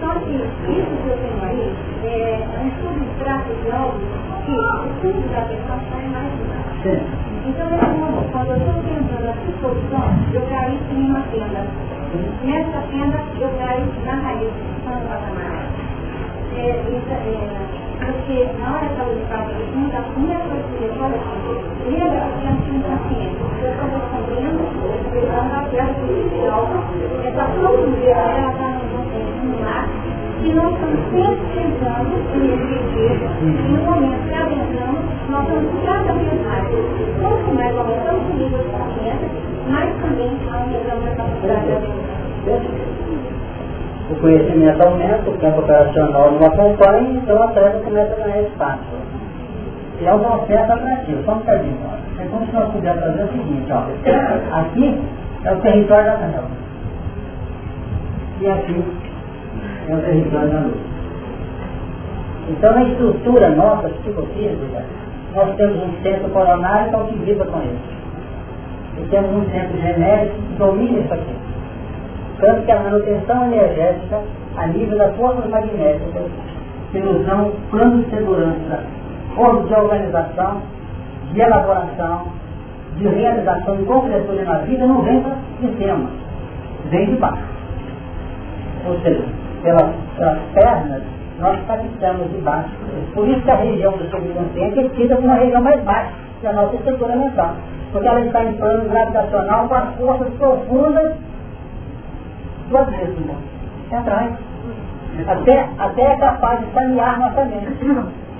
só 0.00 0.10
que 0.20 0.34
isso 0.34 0.46
que 0.62 1.08
eu 1.08 1.16
tenho 1.16 1.42
aí 1.42 1.72
é 2.04 2.46
um 2.60 2.68
substrato 2.82 3.54
de 3.62 3.70
algo 3.70 3.98
que 4.44 4.52
o 4.52 4.88
fundo 5.00 5.32
da 5.32 5.42
pessoa 5.42 5.78
sai 5.90 6.06
mais. 6.08 6.32
Então, 7.46 7.68
como 7.68 8.24
quando 8.30 8.50
eu 8.50 8.56
estou 8.56 8.82
tentando 8.82 9.28
a 9.28 9.34
suposição, 9.46 10.04
eu 10.34 10.42
caí 10.48 10.78
em 10.90 11.10
uma 11.10 11.20
tenda. 11.32 11.64
Nessa 12.44 12.80
tenda, 12.90 13.18
eu 13.40 13.50
caí 13.58 13.84
na 14.04 14.14
raiz, 14.14 14.52
no 14.84 15.08
patamar. 15.08 15.68
É, 16.56 16.68
é, 16.68 17.83
porque 17.98 18.48
na 18.58 18.74
hora 18.74 18.88
que 18.88 19.00
ela 19.00 19.12
estava 19.14 19.44
pergunta, 19.44 19.98
a 19.98 20.02
primeira 20.02 20.40
coisa 20.40 20.64
que 20.78 20.88
falou 20.98 21.14
assim, 21.14 21.90
lembra 21.90 22.26
que 22.34 22.46
a 22.46 22.50
gente 22.50 22.74
paciente, 22.84 23.36
eu 23.40 23.70
estou 23.70 23.86
respondendo, 23.92 24.60
pegando 25.12 25.54
a 25.54 25.62
pedra 25.70 25.94
policial, 25.94 26.68
essa 27.24 27.44
profundidade, 27.44 28.38
ela 28.38 28.52
está 28.52 28.68
no 29.42 29.60
mar, 29.60 29.88
e 30.42 30.52
nós 30.52 30.72
estamos 30.74 31.00
sempre 31.12 31.46
tentando 31.54 32.14
energia, 32.34 33.14
e 33.40 33.72
no 33.72 33.82
momento 33.84 34.28
que 34.28 34.34
adentramos, 34.34 35.04
nós 35.30 35.42
estamos 35.44 35.84
cada 35.84 36.12
vez 36.12 36.34
mais, 36.44 36.66
quanto 37.20 37.54
mais 37.54 37.76
aumentamos 37.76 38.24
o 38.28 38.34
nível 38.34 38.58
de 38.58 38.70
consciência, 38.70 39.28
mais 39.68 39.94
também 40.02 40.32
aumentamos 40.52 41.06
a 41.06 41.14
capacidade 41.14 41.66
de 41.66 41.72
atenção 42.52 42.83
o 44.10 44.14
conhecimento 44.16 44.82
aumenta, 44.82 45.30
o 45.30 45.38
campo 45.38 45.60
operacional 45.60 46.32
não 46.32 46.46
acompanha, 46.46 47.10
então 47.10 47.42
a 47.42 47.48
treva 47.48 47.80
começa 47.80 48.12
a 48.12 48.24
ganhar 48.24 48.42
espaço. 48.42 48.80
E 50.00 50.06
é 50.06 50.14
um 50.14 50.18
processo 50.18 50.72
atrativo, 50.72 51.24
só 51.24 51.32
um 51.32 51.38
bocadinho. 51.38 51.78
É 52.18 52.24
como 52.26 52.46
se 52.46 52.52
nós 52.52 52.70
pudéssemos 52.70 53.06
fazer 53.06 53.22
o 53.22 53.28
seguinte, 53.28 53.72
ó. 53.72 54.58
Aqui 54.58 55.00
é 55.44 55.52
o 55.52 55.60
território 55.60 56.04
da 56.04 56.16
treva. 56.16 56.48
E 58.40 58.50
aqui 58.50 58.84
é 59.88 59.94
o 59.94 59.98
território 60.00 60.50
da 60.50 60.58
luz. 60.60 60.76
Então 62.50 62.74
na 62.74 62.82
estrutura 62.84 63.48
nossa 63.50 63.88
psicofísica, 63.88 64.82
nós 65.34 65.56
temos 65.56 65.82
um 65.82 66.02
centro 66.02 66.28
coronário 66.28 66.90
que 66.90 66.94
é 66.94 66.98
o 66.98 67.04
que 67.06 67.18
vibra 67.20 67.46
com 67.46 67.58
ele. 67.58 67.78
E 68.98 69.08
temos 69.08 69.30
um 69.30 69.50
centro 69.50 69.80
genérico 69.80 70.34
que 70.34 70.54
domina 70.58 70.98
isso 70.98 71.14
aqui. 71.14 71.43
Tanto 72.40 72.62
que 72.62 72.72
a 72.72 72.80
manutenção 72.80 73.46
energética 73.46 74.20
a 74.56 74.66
nível 74.68 74.98
das 74.98 75.14
forças 75.16 75.48
magnéticas, 75.50 76.24
que 76.92 76.98
nos 77.00 77.26
dão 77.26 77.52
plano 77.70 78.02
de 78.02 78.10
segurança, 78.10 78.80
formas 79.34 79.66
de 79.66 79.74
organização, 79.74 80.62
de 81.32 81.40
elaboração, 81.40 82.26
de 82.96 83.08
realização 83.08 83.76
de 83.76 83.84
concretude 83.84 84.44
na 84.44 84.58
vida, 84.58 84.86
não 84.86 85.02
vem 85.02 85.22
de 85.60 85.76
cima, 85.76 86.08
vem 86.90 87.06
de 87.06 87.16
baixo. 87.16 87.42
Ou 88.86 89.00
seja, 89.00 89.24
pelas, 89.62 89.90
pelas 90.16 90.38
pernas, 90.54 91.02
nós 91.40 91.58
praticamos 91.66 92.30
de 92.30 92.38
baixo. 92.38 92.70
Por 93.14 93.26
isso 93.26 93.40
que 93.42 93.50
a 93.50 93.56
região 93.56 93.92
do 93.92 94.08
subconsciente 94.10 94.78
é 94.78 94.88
tida 94.90 95.16
como 95.16 95.28
uma 95.28 95.36
região 95.36 95.62
mais 95.62 95.82
baixa 95.82 96.12
que 96.40 96.46
a 96.46 96.52
nossa 96.52 96.76
estrutura 96.76 97.16
mental. 97.16 97.54
Porque 97.90 98.06
ela 98.06 98.20
está 98.20 98.44
em 98.44 98.52
plano 98.54 98.88
gravitacional 98.88 99.68
com 99.68 99.74
as 99.74 99.94
forças 99.96 100.32
profundas 100.34 101.12
duas 102.68 102.88
vezes, 102.90 103.18
irmão. 103.18 103.36
É 103.90 103.96
atrás. 103.96 104.32
Até, 105.26 105.68
até 105.78 106.02
é 106.02 106.16
capaz 106.16 106.60
de 106.60 106.72
sanear 106.72 107.20
nossa 107.20 107.44
mente. 107.44 107.68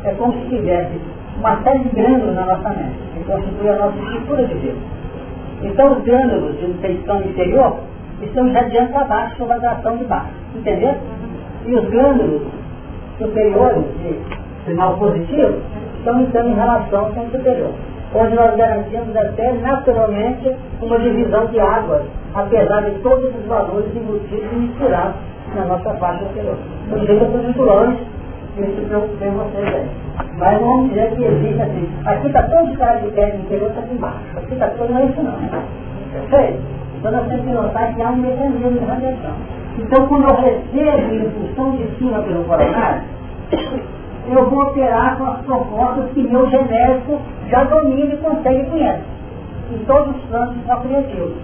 É 0.04 0.10
como 0.14 0.32
se 0.32 0.48
tivesse 0.48 1.00
uma 1.38 1.62
série 1.62 1.80
de 1.80 1.88
grânulos 1.90 2.34
na 2.34 2.46
nossa 2.46 2.68
mente, 2.70 2.98
que 3.14 3.24
constitui 3.24 3.68
a 3.68 3.76
nossa 3.76 3.98
estrutura 3.98 4.46
de 4.46 4.54
vida. 4.54 4.78
Então 5.62 5.92
os 5.92 6.04
grânulos 6.04 6.58
de 6.58 6.66
infecção 6.66 7.22
interior 7.22 7.80
estão 8.22 8.46
irradiando 8.46 8.92
para 8.92 9.04
baixo 9.04 9.36
sob 9.36 9.52
a 9.52 9.56
atração 9.56 9.96
de 9.96 10.04
baixo. 10.04 10.34
Entendeu? 10.54 10.94
E 11.66 11.74
os 11.74 11.88
grânulos 11.88 12.42
superiores 13.18 13.84
de 14.02 14.18
sinal 14.66 14.96
positivo 14.98 15.60
estão 15.98 16.20
então 16.20 16.48
em 16.48 16.54
relação 16.54 17.12
com 17.12 17.20
o 17.20 17.30
superior. 17.30 17.72
Onde 18.14 18.34
nós 18.34 18.56
garantimos 18.56 19.16
até 19.16 19.52
naturalmente 19.52 20.56
uma 20.80 20.98
divisão 20.98 21.46
de 21.46 21.58
águas 21.58 22.02
apesar 22.34 22.82
de 22.82 22.98
todos 23.00 23.34
os 23.34 23.46
valores 23.46 23.94
embutidos 23.94 24.52
e 24.52 24.56
misturados 24.56 25.14
na 25.54 25.64
nossa 25.66 25.94
faixa 25.94 26.24
anterior. 26.24 26.56
Eu 26.90 27.06
sei 27.06 27.20
eu 27.20 27.24
estou 27.24 27.42
muito 27.42 27.62
longe, 27.62 28.06
isso 28.58 28.86
preocupei 28.88 29.30
vocês 29.30 29.74
aí. 29.74 29.88
Mas 30.36 30.60
vamos 30.60 30.88
dizer 30.88 31.14
que 31.14 31.24
existe 31.24 31.62
assim, 31.62 31.88
aqui 32.04 32.26
está 32.26 32.42
todo 32.42 32.70
de 32.70 32.76
cara 32.76 32.98
de 32.98 33.06
no 33.06 33.44
interior, 33.44 33.68
está 33.68 33.80
aqui 33.80 33.94
embaixo. 33.94 34.18
Aqui 34.36 34.52
está 34.52 34.66
todo, 34.68 34.92
não 34.92 35.00
é 35.00 35.04
isso 35.06 35.22
não. 35.22 35.34
Sei? 36.30 36.60
Então 36.98 37.12
nós 37.12 37.28
temos 37.28 37.44
que 37.44 37.52
notar 37.52 37.94
que 37.94 38.02
há 38.02 38.10
um 38.10 38.16
mecanismo 38.16 38.70
de 38.72 38.84
radiação. 38.84 39.34
Então 39.78 40.06
quando 40.08 40.28
eu 40.28 40.36
recebo 40.36 41.14
impulsão 41.14 41.76
de 41.76 41.86
cima 41.98 42.22
pelo 42.22 42.44
coronário, 42.44 43.02
eu 44.26 44.50
vou 44.50 44.62
operar 44.62 45.16
com 45.18 45.24
as 45.24 45.40
propostas 45.40 46.10
que 46.12 46.22
meu 46.22 46.48
genérico 46.48 47.20
já 47.48 47.64
domina 47.64 48.14
e 48.14 48.16
consegue 48.18 48.64
conhecer. 48.70 49.00
em 49.72 49.78
todos 49.86 50.14
os 50.14 50.22
planos 50.24 50.56
procriativos, 50.66 51.36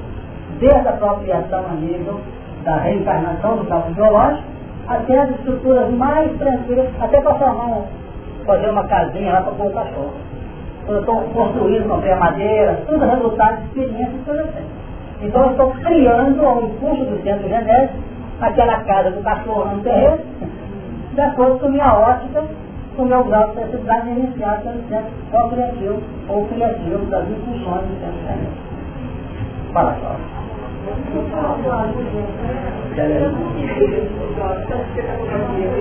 desde 0.58 0.88
a 0.88 0.92
procriação 0.92 1.64
a 1.70 1.74
nível 1.74 2.20
da 2.64 2.76
reencarnação 2.76 3.56
do 3.56 3.64
campo 3.64 3.92
biológico, 3.92 4.44
até 4.88 5.18
as 5.18 5.30
estruturas 5.30 5.90
mais 5.92 6.30
tranquilas, 6.36 6.88
até 7.00 7.20
para 7.20 7.34
formar 7.34 7.82
fazer 8.44 8.70
uma 8.70 8.84
casinha 8.84 9.32
lá 9.32 9.42
para 9.42 9.52
pôr 9.52 9.66
o 9.68 9.72
cachorro. 9.72 10.12
Quando 10.86 10.96
eu 10.96 11.00
estou 11.00 11.22
construindo, 11.32 11.88
comprei 11.88 12.14
madeira, 12.14 12.82
tudo 12.86 13.04
resultado 13.04 13.56
de 13.58 13.66
experiência 13.66 14.18
adolescente. 14.26 14.80
Então 15.22 15.42
eu 15.44 15.50
estou 15.50 15.70
criando 15.72 16.46
ao 16.46 16.62
impulso 16.62 17.04
do 17.04 17.22
centro 17.22 17.48
genético 17.48 17.98
aquela 18.40 18.80
casa 18.80 19.10
do 19.10 19.22
cachorro 19.22 19.76
no 19.76 19.82
terreno, 19.82 20.18
de 21.12 21.20
acordo 21.20 21.58
com 21.58 21.68
minha 21.68 21.94
ótica, 21.94 22.42
o 22.98 23.04
meu 23.04 23.24
grau 23.24 23.48
de 23.48 23.54
sensibilidade 23.54 24.10
inicial 24.10 24.58
pelo 24.58 24.88
centro 24.88 25.10
co-criativo 25.30 26.02
ou 26.28 26.46
criativo 26.46 27.06
das 27.06 27.28
impulsões 27.28 27.82
do 27.82 28.00
centro 28.00 28.20
genético. 28.20 28.70
Fala, 29.72 29.94
Cláudio. 29.94 30.40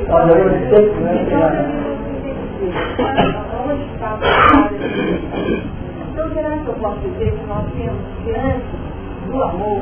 Olha, 0.10 0.32
eu 0.34 0.50
sei 0.70 0.90
que 0.90 1.00
não 1.00 1.10
é 1.10 2.00
então, 6.12 6.34
será 6.34 6.58
que 6.58 6.68
eu 6.68 6.74
posso 6.76 7.00
dizer 7.00 7.32
que 7.32 7.46
nós 7.48 7.66
temos 7.72 8.02
diante 8.26 8.66
do 9.28 9.44
amor, 9.44 9.82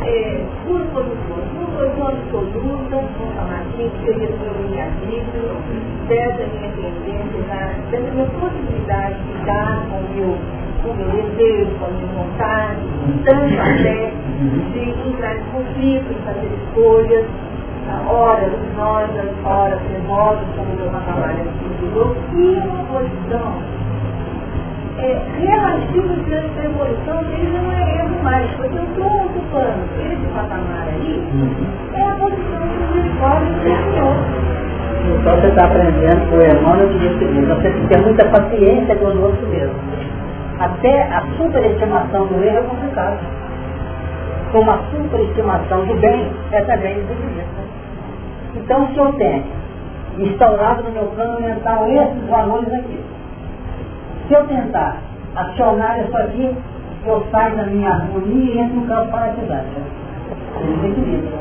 é, 0.00 0.44
duas 0.66 0.86
posições. 0.88 1.44
Uma 1.56 1.66
posição 1.68 2.08
absoluta, 2.08 2.96
vamos 2.96 3.36
assim, 3.60 3.90
que 3.90 4.04
seria 4.04 4.28
o 4.28 4.68
minha 4.68 4.86
vida, 5.04 5.42
dessa 6.08 6.46
minha 6.46 6.70
tendência, 6.72 7.42
dessa 7.90 8.10
minha 8.10 8.26
possibilidade 8.26 9.16
de 9.22 9.44
dar 9.44 9.84
com 9.90 9.96
o 9.96 10.14
meu, 10.14 10.38
com 10.82 10.94
meu 10.94 11.08
desejo, 11.10 11.70
com 11.78 11.84
a 11.84 11.88
minha 11.90 12.06
vontade, 12.14 12.80
tanto 13.24 13.60
até 13.60 14.12
de 14.72 15.08
entrar 15.08 15.36
em 15.36 15.44
conflito, 15.52 16.08
de 16.08 16.20
fazer 16.24 16.50
escolhas, 16.64 17.26
horas 18.08 18.52
luminosas, 18.52 19.30
horas 19.44 19.80
nervosas, 19.90 20.46
como 20.56 20.72
o 20.72 20.76
meu 20.76 20.88
trabalho 20.88 21.42
aqui 21.42 21.72
e 22.34 22.58
uma 22.66 22.84
posição 22.84 23.82
relativo 25.02 26.14
diante 26.24 26.48
da 26.54 26.64
evolução 26.64 27.24
dele 27.24 27.58
não 27.58 27.72
é 27.72 27.98
erro 27.98 28.22
mais, 28.22 28.50
porque 28.52 28.76
eu 28.76 28.84
estou 28.84 29.06
ocupando 29.06 29.82
esse 29.98 30.26
patamar 30.34 30.88
aí, 30.88 31.24
é 31.94 32.02
a 32.02 32.14
posição 32.16 32.62
de 32.68 32.76
misericórdia 32.86 33.52
do 33.52 33.62
Senhor. 33.62 34.42
Então 35.04 35.36
você 35.36 35.48
está 35.48 35.64
aprendendo 35.64 36.30
com 36.30 36.36
o 36.36 36.42
irmão 36.42 36.76
no 36.76 36.98
dia 36.98 37.10
seguinte. 37.18 37.46
Você 37.46 37.62
tem 37.62 37.72
que 37.72 37.88
ter 37.88 38.00
muita 38.02 38.24
paciência 38.26 38.96
com 38.96 39.06
o 39.06 39.22
outro 39.22 39.46
mesmo. 39.48 39.74
Até 40.60 41.02
a 41.02 41.22
superestimação 41.36 42.26
do 42.26 42.44
erro 42.44 42.58
é 42.58 42.62
complicado. 42.62 43.18
Como 44.52 44.70
a 44.70 44.78
superestimação 44.92 45.86
do 45.86 45.94
bem 45.94 46.30
é 46.52 46.60
também 46.60 46.94
desilista. 46.94 47.62
Então 48.54 48.86
se 48.92 48.98
eu 48.98 49.12
tenho 49.14 49.44
instaurado 50.18 50.84
no 50.84 50.90
meu 50.90 51.04
plano 51.16 51.40
mental 51.40 51.88
esses 51.88 52.28
valores 52.28 52.72
aqui, 52.72 53.00
se 54.32 54.36
eu 54.38 54.46
tentar 54.46 54.96
acionar 55.36 56.00
isso 56.00 56.16
aqui, 56.16 56.56
eu 57.04 57.22
saio 57.30 57.54
da 57.54 57.64
minha 57.64 57.90
harmonia 57.90 58.54
e 58.54 58.58
entro 58.60 58.80
no 58.80 58.86
campo 58.86 59.10
parasitante. 59.10 59.68
Desequilíbrio. 60.58 61.38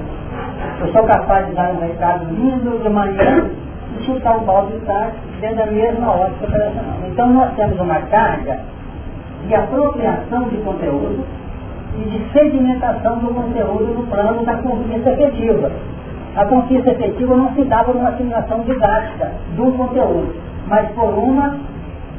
Eu 0.81 0.91
sou 0.91 1.03
capaz 1.03 1.47
de 1.47 1.53
dar 1.53 1.71
um 1.71 1.79
recado 1.79 2.25
lindo 2.35 2.83
de 2.83 2.89
manhã 2.89 3.49
e 3.97 4.03
chutar 4.03 4.37
um 4.37 4.43
balde 4.43 4.73
de 4.73 4.85
tarde 4.85 5.15
dentro 5.39 5.57
da 5.57 5.67
mesma 5.67 6.11
ótica 6.11 6.47
operacional. 6.47 6.97
Então 7.07 7.29
nós 7.29 7.55
temos 7.55 7.79
uma 7.79 7.95
carga 7.95 8.59
de 9.47 9.55
apropriação 9.55 10.49
de 10.49 10.57
conteúdo 10.57 11.23
e 11.97 12.09
de 12.09 12.33
sedimentação 12.33 13.19
do 13.19 13.33
conteúdo 13.33 13.85
no 13.85 14.07
plano 14.07 14.43
da 14.43 14.55
conquista 14.55 15.11
efetiva. 15.11 15.71
A 16.35 16.45
conquista 16.45 16.91
efetiva 16.91 17.37
não 17.37 17.53
se 17.55 17.63
dá 17.63 17.85
por 17.85 17.95
uma 17.95 18.09
assimilação 18.09 18.59
didática 18.63 19.31
do 19.55 19.71
conteúdo, 19.77 20.35
mas 20.67 20.89
por 20.91 21.13
uma 21.17 21.70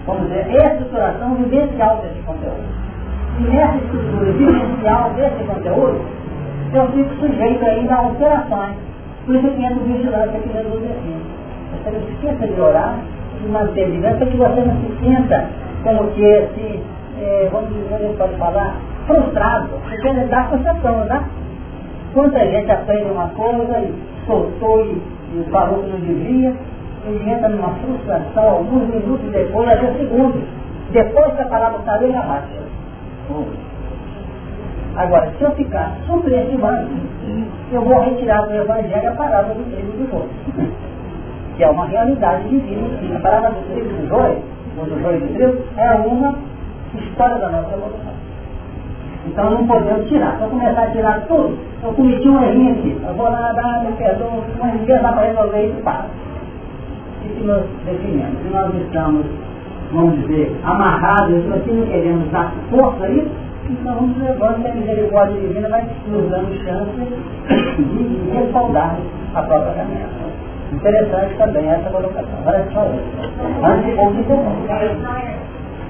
vamos 0.07 0.29
dizer, 0.29 0.47
estruturação 0.51 1.35
vivencial 1.37 2.03
desse 2.03 2.23
conteúdo. 2.23 2.65
E 3.39 3.43
nessa 3.45 3.77
estrutura 3.77 4.33
vivencial 4.33 5.11
desse 5.11 5.45
conteúdo, 5.45 6.01
eu 6.75 6.89
fico 6.89 7.15
sujeito 7.21 7.65
ainda 7.65 7.95
a 7.95 7.99
alterações. 7.99 8.77
Por 9.27 9.37
isso 9.37 9.51
que 9.51 9.65
entra 9.65 9.81
o 9.81 9.85
vigilância 9.85 10.41
que 10.41 10.53
Jesus 10.53 10.83
define. 10.83 11.23
Você 11.73 11.91
não 11.91 12.01
esqueça 12.01 12.47
de 12.47 12.61
orar 12.61 12.99
e 13.43 13.49
manter 13.49 13.91
vigilância 13.91 14.27
que 14.27 14.37
você 14.37 14.61
não 14.61 14.77
se 14.81 14.99
sinta 15.01 15.49
como 15.83 16.11
que 16.13 16.23
esse, 16.23 16.81
é, 17.21 17.49
vamos 17.53 17.71
dizer, 17.71 18.15
pode 18.17 18.37
falar, 18.37 18.77
frustrado. 19.07 19.69
Porque 19.89 20.09
ele 20.09 20.25
dá 20.27 20.45
concepção, 20.45 21.05
né? 21.05 21.25
Quanta 22.15 22.39
gente 22.39 22.71
aprende 22.71 23.11
uma 23.11 23.29
coisa 23.29 23.79
e 23.79 23.95
soltou 24.27 24.85
e, 24.85 25.03
e 25.35 25.45
falou 25.51 25.83
que 25.83 25.91
não 25.91 26.01
devia, 26.01 26.55
ele 27.07 27.31
entra 27.31 27.49
numa 27.49 27.71
frustração 27.75 28.45
alguns 28.45 28.89
minutos 28.89 29.31
depois, 29.33 29.69
às 29.69 29.97
segundos, 29.97 30.43
depois 30.93 31.35
que 31.35 31.43
a 31.43 31.47
palavra 31.47 31.81
ali, 31.93 32.13
já 32.13 32.23
bate. 32.23 32.63
Agora, 34.97 35.33
se 35.37 35.43
eu 35.43 35.51
ficar 35.53 35.97
superestimando, 36.07 36.89
eu 37.73 37.83
vou 37.83 38.01
retirar 38.01 38.43
do 38.43 38.55
Evangelho 38.55 39.09
a 39.09 39.15
palavra 39.15 39.55
do 39.55 39.65
trigo 39.71 39.93
do 39.93 40.11
joio, 40.11 40.73
que 41.57 41.65
é 41.65 41.69
uma 41.69 41.87
realidade 41.87 42.49
divina. 42.49 42.89
A 43.17 43.21
palavra 43.21 43.51
do 43.51 43.73
trigo 43.73 43.89
do 43.89 44.09
joio, 44.09 44.43
ou 44.79 44.85
do 44.85 45.01
joio 45.01 45.21
do 45.21 45.35
trigo, 45.35 45.65
é 45.79 45.93
uma 45.93 46.35
história 46.95 47.37
da 47.37 47.49
nossa 47.49 47.75
evolução. 47.75 48.13
Então 49.27 49.51
não 49.51 49.67
podemos 49.67 50.09
tirar. 50.09 50.37
Se 50.37 50.43
eu 50.43 50.49
começar 50.51 50.83
a 50.83 50.91
tirar 50.91 51.21
tudo, 51.27 51.57
eu 51.83 51.93
cometi 51.93 52.29
um 52.29 52.43
errinho 52.43 52.73
aqui. 52.73 53.01
Eu 53.07 53.15
vou 53.15 53.31
lá 53.31 53.53
dar, 53.53 53.85
me 53.85 53.93
perdoa, 53.93 54.45
mas 54.59 54.75
ninguém 54.75 54.99
dá 55.01 55.13
para 55.13 55.27
resolver 55.29 55.67
isso 55.67 55.79
e 55.79 55.83
para 55.83 56.05
que 57.29 57.45
nós 57.45 57.65
definimos. 57.85 58.39
Se 58.43 58.49
nós 58.53 58.75
estamos, 58.75 59.27
vamos 59.93 60.21
dizer, 60.21 60.57
amarrados, 60.65 61.45
nós 61.49 61.67
não 61.67 61.87
queremos 61.87 62.31
dar 62.31 62.53
força 62.71 63.05
a 63.05 63.11
isso, 63.11 63.31
então 63.71 63.95
vamos 63.95 64.19
levando 64.19 64.63
que 64.63 64.69
a 64.69 64.75
misericórdia 64.75 65.41
divina 65.41 65.69
vai 65.69 65.87
nos 66.09 66.31
dando 66.31 66.65
chance 66.65 66.99
de 67.79 68.31
respaldar 68.33 68.97
a 69.35 69.43
própria 69.43 69.73
caminhada. 69.75 70.23
Interessante 70.73 71.35
também 71.37 71.69
essa 71.69 71.91
colocação. 71.91 72.39
Agora 72.41 72.67
só 72.73 72.85
isso. 72.87 73.05
Antes 73.63 73.87
de 73.87 74.25
concluir. 74.25 74.71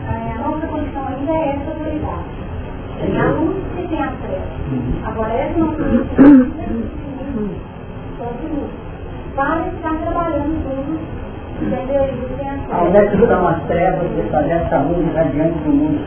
A 0.09 0.49
nossa 0.49 0.67
condição 0.67 1.03
ainda 1.07 1.33
é 1.33 1.49
essa 1.51 1.71
prioridade. 1.71 2.43
Tem 3.01 3.21
a 3.21 3.31
luz 3.31 3.57
e 3.79 3.89
tem 3.89 4.03
a 4.03 4.13
treva. 4.23 4.43
Agora 5.07 5.33
essa 5.33 5.59
nossa 5.59 5.77
condição 5.77 6.53
continua. 8.19 8.69
Para 9.37 9.67
estar 9.69 9.95
trabalhando 10.03 10.63
tudo 10.63 11.22
ao 12.73 12.89
invés 12.89 13.11
de 13.11 13.27
dar 13.27 13.39
umas 13.39 13.63
trevas, 13.65 14.09
de 14.17 14.23
fazer 14.31 14.53
essa 14.53 14.79
luz 14.79 15.15
radiante 15.15 15.59
do 15.59 15.71
mundo 15.71 16.01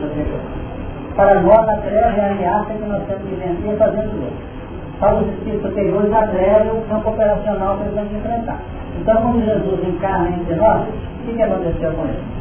Para 1.14 1.40
nós, 1.40 1.68
a 1.68 1.76
treva 1.76 2.16
é 2.16 2.28
a 2.28 2.32
ameaça 2.32 2.72
que 2.74 2.88
nós 2.88 3.02
temos 3.06 3.22
que 3.22 3.34
vencer 3.36 3.76
fazendo 3.78 4.20
luz. 4.20 4.32
Para 4.98 5.14
os 5.16 5.28
espíritos 5.28 5.68
superiores, 5.68 6.12
a 6.12 6.26
treva 6.26 6.64
é 6.64 6.72
o 6.72 6.82
campo 6.88 7.10
operacional 7.10 7.76
que 7.76 7.82
eles 7.84 8.12
enfrentar. 8.12 8.60
Então, 9.00 9.22
quando 9.22 9.44
Jesus 9.44 9.88
encarna 9.88 10.28
entre 10.36 10.54
nós, 10.54 10.82
o 10.82 11.34
que, 11.34 11.42
aconteceu 11.42 11.92
com 11.92 12.04
ele? 12.04 12.36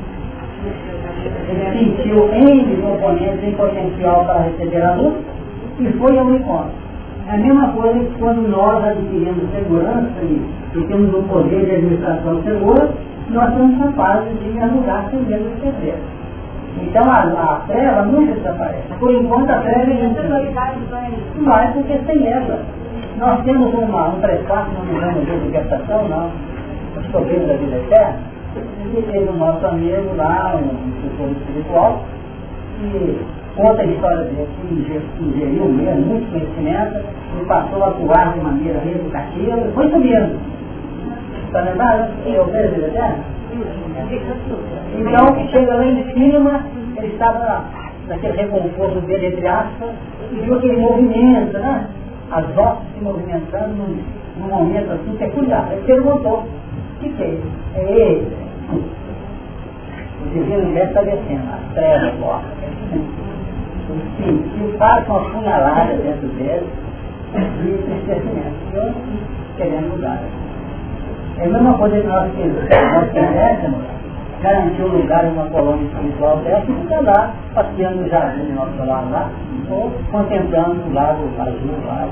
Ele 1.49 1.95
sentiu 1.95 2.33
N 2.33 2.81
componentes 2.81 3.43
em 3.43 3.51
potencial 3.53 4.25
para 4.25 4.39
receber 4.43 4.81
a 4.81 4.93
luz 4.93 5.15
e 5.79 5.91
foi 5.93 6.17
ao 6.17 6.31
encontro. 6.31 6.84
É 7.27 7.31
a 7.33 7.37
mesma 7.37 7.69
coisa 7.69 7.99
que 7.99 8.19
quando 8.19 8.47
nós 8.47 8.83
adquirimos 8.83 9.49
segurança 9.51 10.21
e, 10.21 10.85
temos 10.87 11.15
um 11.15 11.23
poder 11.23 11.65
de 11.65 11.71
administração 11.71 12.43
segura, 12.43 12.89
nós 13.29 13.51
somos 13.53 13.79
capazes 13.79 14.39
de 14.39 14.59
anular 14.59 15.09
sem 15.09 15.21
medo 15.21 15.49
de 15.55 15.61
perder. 15.61 15.97
Então 16.83 17.09
a, 17.09 17.21
a 17.21 17.61
treva 17.67 18.03
nunca 18.03 18.33
desaparece. 18.33 18.93
Por 18.99 19.11
enquanto 19.11 19.49
a 19.49 19.59
treva 19.61 19.91
é 19.91 20.09
não 21.35 21.45
vai 21.45 21.73
porque 21.73 21.99
sem 22.05 22.27
ela. 22.27 22.59
Nós 23.17 23.43
temos 23.43 23.73
uma, 23.73 24.09
um 24.09 24.19
prefácio, 24.19 24.73
não 24.73 24.85
me 24.85 24.99
lembro 24.99 25.25
de 25.25 25.45
libertação, 25.45 26.07
não, 26.07 26.29
os 26.99 27.07
problemas 27.07 27.47
da 27.47 27.53
vida 27.55 27.77
eterna, 27.77 28.19
e 28.93 29.01
teve 29.01 29.29
o 29.29 29.33
nosso 29.33 29.65
amigo 29.65 30.15
lá, 30.15 30.55
um 30.57 30.89
instrutor 30.89 31.31
espiritual, 31.31 32.03
que 32.77 33.19
conta 33.55 33.81
a 33.81 33.85
história 33.85 34.23
dele, 34.23 34.47
que 35.17 35.23
ingeriu 35.23 35.65
mesmo 35.65 36.05
muito 36.05 36.31
conhecimento, 36.31 37.03
e 37.41 37.45
passou 37.45 37.83
a 37.83 37.87
atuar 37.87 38.33
de 38.33 38.39
maneira 38.39 38.79
educativa, 38.85 39.71
foi 39.73 39.87
mesmo. 39.87 40.39
Está 41.47 41.61
lembrado? 41.61 42.11
Eu 42.25 42.45
vejo 42.45 42.67
a 42.67 42.71
vida 42.71 42.87
eterna? 42.87 43.35
Então, 44.97 45.49
chega 45.49 45.75
lá 45.75 45.85
em 45.85 46.13
cima, 46.13 46.65
ele 46.97 47.07
estava 47.07 47.65
naquele 48.07 48.37
reconforto 48.37 48.99
dele, 49.01 49.27
entre 49.27 49.47
aspas, 49.47 49.89
e 50.31 50.35
viu 50.35 50.55
aquele 50.55 50.77
movimento, 50.77 51.57
né? 51.57 51.87
As 52.31 52.45
vozes 52.53 52.83
se 52.93 53.03
movimentando 53.03 53.73
num, 53.75 53.97
num 54.37 54.47
momento 54.47 54.91
assim 54.91 55.15
peculiar. 55.17 55.69
Ele 55.71 55.81
perguntou, 55.85 56.39
o 56.39 56.99
que, 56.99 57.09
que 57.09 57.23
é 57.23 57.27
isso? 57.27 57.47
É 57.75 57.91
ele. 57.91 58.27
O 60.21 60.29
divino 60.29 60.69
mestre 60.69 60.89
está 60.89 61.01
descendo, 61.01 61.53
as 61.53 61.73
trevas. 61.73 62.41
Sim, 63.87 64.43
se 64.57 64.77
passa 64.77 65.11
uma 65.11 65.29
punhalada 65.29 65.93
dentro 65.93 66.27
dele, 66.29 66.67
de 67.33 67.69
entristecimento. 67.69 68.55
Eu 68.73 68.93
querendo 69.57 69.91
mudar. 69.91 70.19
É 71.37 71.45
a 71.45 71.49
mesma 71.49 71.73
coisa 71.73 71.99
que 71.99 72.07
nós, 72.07 72.31
nós 72.33 73.11
quiséssemos 73.11 73.81
garantir 74.41 74.81
um 74.81 74.87
lugar 74.87 75.25
em 75.25 75.33
uma 75.33 75.45
colônia 75.45 75.85
espiritual 75.85 76.37
dessa, 76.37 76.61
fica 76.61 77.01
lá, 77.01 77.33
passeando 77.53 78.01
no 78.01 78.09
jardim 78.09 78.53
nosso 78.53 78.85
lado 78.85 79.11
lá, 79.11 79.29
ou 79.69 79.91
contemplando 80.11 80.81
o 80.87 80.93
lago 80.93 81.29
azul 81.39 81.77
lá, 81.85 82.07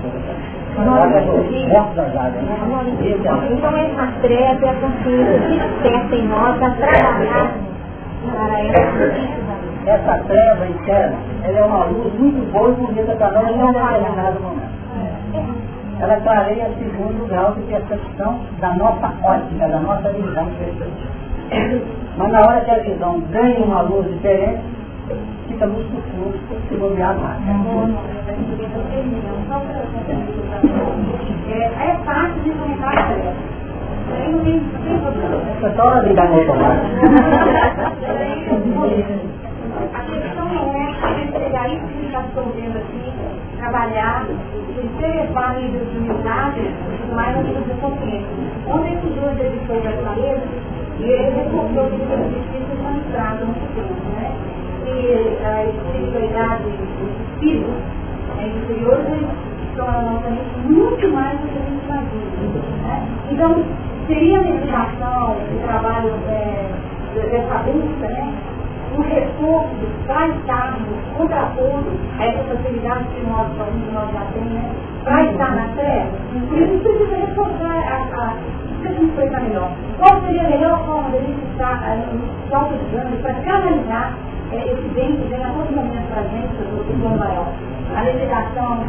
então 3.51 3.77
essa 3.77 4.07
treva, 4.21 4.65
essa 4.65 4.79
consciência 4.79 5.39
desperta 5.39 6.15
em 6.15 6.27
nós 6.27 6.61
a 6.61 6.69
trabalhar 6.71 7.51
para 8.31 8.59
essa 8.59 9.42
essa 9.85 10.17
treva 10.25 10.65
interna, 10.67 11.17
ela 11.43 11.59
é 11.59 11.63
uma 11.63 11.83
luz 11.85 12.13
muito 12.13 12.51
boa 12.51 12.69
e 12.69 12.73
bonita 12.73 13.15
para 13.15 13.31
nós 13.31 13.49
em 13.55 13.61
um 13.61 13.71
determinado 13.73 14.39
momento. 14.41 14.83
Ela 15.99 16.15
clareia 16.17 16.69
segundo 16.79 17.23
o 17.23 17.27
grau 17.27 17.53
de 17.53 17.61
percepção 17.61 18.39
da 18.59 18.73
nossa 18.73 19.07
ótica, 19.23 19.67
da 19.67 19.79
nossa 19.79 20.09
visão 20.09 20.47
perceptiva. 20.57 21.13
Mas 22.17 22.31
na 22.31 22.41
hora 22.41 22.61
que 22.61 22.71
a 22.71 22.79
visão 22.79 23.19
ganha 23.31 23.63
uma 23.63 23.81
luz 23.81 24.07
diferente, 24.11 24.61
fica 25.47 25.67
muito 25.67 26.01
fluxo 26.11 26.39
se 26.67 26.75
bobear 26.75 27.15
mais. 27.17 27.39
É 31.49 31.95
fácil 32.05 32.41
de 32.43 32.49
comentar 32.51 32.97
a 32.97 33.03
treva. 33.03 33.33
É 35.61 35.69
só 35.75 35.99
ligar 35.99 36.29
no 36.29 36.39
automático. 36.39 36.87
A 39.93 40.01
questão 40.01 40.45
não 40.53 40.73
é 40.73 40.95
a 41.01 41.13
gente 41.15 41.31
pegar 41.31 41.67
isso 41.69 41.87
que 41.87 42.05
está 42.05 42.21
escondendo 42.21 42.77
aqui, 42.77 43.13
trabalhar, 43.57 44.25
se 44.25 45.03
elevar 45.03 45.55
nível 45.55 45.85
de 45.85 45.97
humildade 45.97 46.61
mais, 47.13 47.35
nós 47.35 47.45
temos 47.45 47.79
consciência. 47.79 48.27
Ontem 48.67 48.93
esse 48.93 49.07
dois 49.19 49.39
ele 49.39 49.61
foi 49.67 49.81
da 49.81 49.91
clareza 49.93 50.47
e 50.99 51.03
ele 51.03 51.35
recordou 51.35 51.89
que 51.89 51.95
os 51.95 52.37
espíritos 52.37 52.77
são 52.81 52.95
entrados 52.97 53.47
no 53.47 53.53
futuro, 53.53 53.95
né? 54.17 54.31
E 54.85 55.45
a 55.45 55.65
espiritualidade 55.65 56.63
dos 56.63 57.09
espíritos 57.33 57.73
é 58.39 58.47
inferiores 58.47 59.05
eles 59.07 59.29
estão 59.69 59.85
na 59.87 60.01
nossa 60.01 60.29
mente 60.29 60.57
muito 60.65 61.09
mais 61.09 61.39
do 61.39 61.47
que 61.47 61.57
a 61.57 61.61
gente 61.61 61.85
imagina. 61.85 62.33
Né? 62.83 63.07
Então, 63.31 63.63
seria 64.07 64.39
a 64.39 64.43
meditação, 64.43 65.31
o 65.31 65.67
trabalho 65.67 66.13
é, 66.29 66.69
dessa 67.15 67.57
busca, 67.63 68.07
né? 68.07 68.33
Um 68.97 69.01
recurso 69.01 69.87
para 70.07 70.27
estarmos 70.27 71.03
a 72.19 72.25
essa 72.25 72.43
facilidade 72.43 73.05
que 73.05 73.25
nós, 73.27 73.47
nós 73.93 74.13
já 74.13 74.21
temos, 74.33 74.61
para 75.03 75.23
estar 75.23 75.55
na 75.55 75.67
terra, 75.75 76.07
a 76.31 76.55
gente 76.55 76.83
precisa 76.83 77.15
reforçar 77.17 77.75
a, 77.75 78.23
a 78.23 78.37
precisa 78.83 79.05
explicar 79.05 79.41
melhor. 79.41 79.71
Qual 79.97 80.21
seria 80.21 80.43
a 80.43 80.49
melhor 80.49 80.85
forma 80.85 81.09
de 81.11 81.17
a 81.17 81.19
gente 81.21 81.45
estar 81.51 81.79
se 82.47 82.53
autorizando 82.53 83.21
para 83.21 83.33
canalizar 83.33 84.13
é, 84.51 84.57
esse 84.57 84.87
bem 84.93 85.15
que 85.15 85.27
vem 85.29 85.43
a 85.43 85.49
todo 85.49 85.75
momento 85.75 86.07
para 86.09 86.21
a 86.21 86.27
gente, 86.27 86.53
do 86.53 87.01
plano 87.01 87.17
maior? 87.17 87.47
A 87.95 88.01
legislação, 88.01 88.83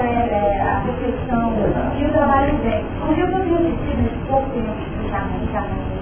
é, 0.00 0.60
a 0.60 0.78
reflexão 0.80 1.52
e 1.98 2.04
o 2.04 2.12
trabalho 2.12 2.56
vem. 2.58 2.84
Como 3.00 3.12
eu 3.12 3.26
tenho 3.26 3.58
sentido 3.58 4.02
nesse 4.02 4.28
pouco 4.28 4.50
tempo 4.50 4.72
de 4.76 4.82
explicar 4.82 5.28
na 5.28 5.93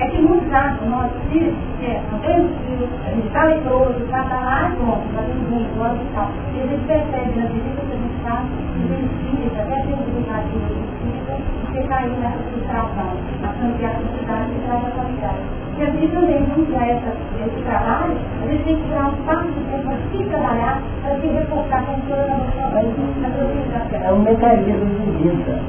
é 0.00 0.06
que 0.08 0.22
nos 0.22 0.40
dá 0.48 0.76
nós 0.88 1.12
filhos, 1.28 1.54
que 1.78 1.84
filho, 1.84 2.88
a 3.04 3.10
gente 3.10 3.26
está 3.26 3.44
leproso, 3.44 4.00
está 4.00 4.24
tá 4.24 4.40
lá, 4.40 4.72
bom, 4.80 4.96
está 5.10 5.20
tudo 5.20 5.44
bem, 5.50 5.68
igual 5.68 5.94
e. 5.94 6.56
E 6.56 6.60
a 6.60 6.66
gente 6.66 6.84
percebe 6.86 7.36
na 7.36 7.46
visita 7.52 7.80
que 7.84 7.92
a 7.92 8.00
gente 8.00 8.16
está, 8.16 8.40
os 8.40 9.12
filhos, 9.20 9.52
até 9.60 9.76
tem 9.84 9.92
um 9.92 10.00
educativo 10.08 10.64
de 10.72 10.80
espírito, 10.88 11.36
você 11.68 11.82
cair 11.84 12.16
nessa 12.16 12.40
frustração, 12.48 13.12
achando 13.44 13.76
que 13.76 13.84
a 13.84 13.92
sociedade 13.92 14.48
se 14.48 14.58
traz 14.64 14.84
a 14.84 14.90
qualidade. 14.90 15.42
E 15.76 15.82
a 15.82 15.86
gente 15.90 16.08
também, 16.08 16.46
junto 16.48 16.76
a 16.76 16.88
esse 16.88 17.60
trabalho, 17.64 18.16
a 18.42 18.46
gente 18.48 18.64
tem 18.64 18.76
que 18.76 18.88
tirar 18.88 19.08
um 19.08 19.16
passo 19.28 19.48
de 19.52 19.60
tempo 19.68 19.90
aqui 19.90 20.24
trabalhar 20.30 20.82
para 21.02 21.14
se 21.20 21.26
reforçar 21.26 21.84
com 21.84 22.00
toda 22.08 22.24
a 22.24 22.36
nossa 22.36 23.28
sociedade. 23.36 24.04
É 24.04 24.12
um 24.12 24.18
mecanismo 24.20 24.86
de 24.96 25.28
vida 25.28 25.60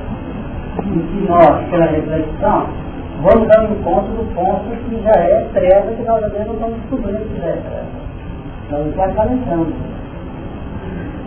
que 0.81 1.27
nós, 1.27 1.69
pela 1.69 1.85
reflexão, 1.85 2.67
vamos 3.21 3.47
dar 3.47 3.61
um 3.61 3.73
encontro 3.73 4.11
do 4.13 4.35
ponto 4.35 4.89
que 4.89 5.03
já 5.03 5.11
é 5.11 5.47
treva, 5.53 5.91
que 5.91 6.03
nós 6.03 6.23
às 6.23 6.33
não 6.33 6.53
estamos 6.53 6.79
descobrindo 6.79 7.25
que 7.25 7.41
já 7.41 7.47
é 7.47 7.57
treva. 7.57 7.85
Nós 8.71 8.87
estamos 8.87 9.11
aparentando. 9.11 9.73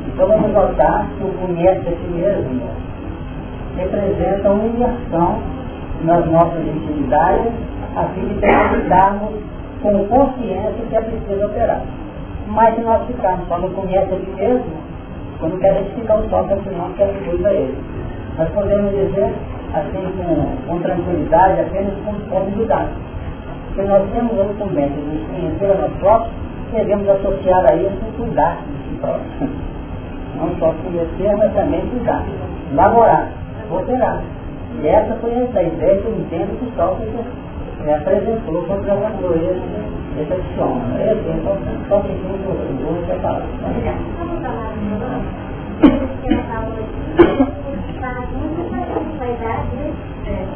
Então 0.09 0.28
vamos 0.28 0.53
notar 0.53 1.07
que 1.16 1.24
o 1.24 1.32
conhece 1.34 1.88
a 1.88 1.92
si 1.92 2.07
mesmo 2.12 2.84
representa 3.76 4.51
uma 4.51 4.66
imersão 4.66 5.38
nas 6.05 6.26
nossas 6.26 6.61
intimidades, 6.66 7.53
a 7.97 8.05
fim 8.14 8.28
de 8.28 8.34
permitirmos 8.34 9.42
com 9.82 10.05
consciência 10.07 10.84
que 10.88 10.97
é 10.97 11.01
preciso 11.01 11.47
operar. 11.47 11.82
Mas 12.49 12.74
se 12.74 12.80
nós 12.82 13.07
ficarmos 13.07 13.49
só 13.49 13.59
no 13.59 13.70
conhece 13.70 14.14
a 14.14 14.18
si 14.18 14.30
mesmo, 14.36 14.72
quando 15.38 15.59
quer 15.61 15.72
identificar 15.72 16.18
o 16.18 16.28
toque, 16.28 16.53
afinal, 16.55 16.90
que 16.97 17.30
cuida 17.30 17.53
ele. 17.53 17.76
Nós 18.38 18.49
podemos 18.51 18.90
dizer 18.90 19.32
assim 19.74 20.12
com, 20.16 20.56
com 20.66 20.78
tranquilidade, 20.80 21.60
apenas 21.60 21.94
com 22.04 22.12
possibilidade. 22.30 22.90
Porque 23.66 23.82
nós 23.88 24.02
temos 24.12 24.40
a 24.40 24.44
incumbência 24.44 25.02
de 25.02 25.18
conhecer 25.26 25.70
a 25.72 25.74
nós 25.74 25.92
próprios, 25.98 26.32
devemos 26.72 27.08
associar 27.08 27.66
a 27.66 27.74
isso 27.74 28.04
cuidar 28.16 28.58
de 28.66 28.76
si 28.88 28.96
próprio. 29.00 29.50
Não 30.36 30.56
só 30.58 30.74
conhecer, 30.82 31.36
mas 31.36 31.52
também 31.54 31.80
cuidar. 31.88 32.24
Laborar, 32.74 33.28
operar. 33.70 34.22
E 34.82 34.86
essa 34.86 35.14
foi 35.16 35.32
a 35.32 35.62
ideia 35.62 36.00
que 36.00 36.06
eu 36.06 36.18
entendo 36.18 36.58
que 36.58 36.76
Sócrates 36.76 37.14
é, 37.86 37.94
apresentou 37.94 38.64
esse, 39.36 40.20
esse 40.20 40.32
axioma. 40.32 40.82
É 40.98 41.12
assim, 41.12 41.38
então, 41.38 41.56
só 41.88 42.00
que 42.00 42.08
tem 42.08 42.18
vou 42.82 43.06
separar. 43.06 43.46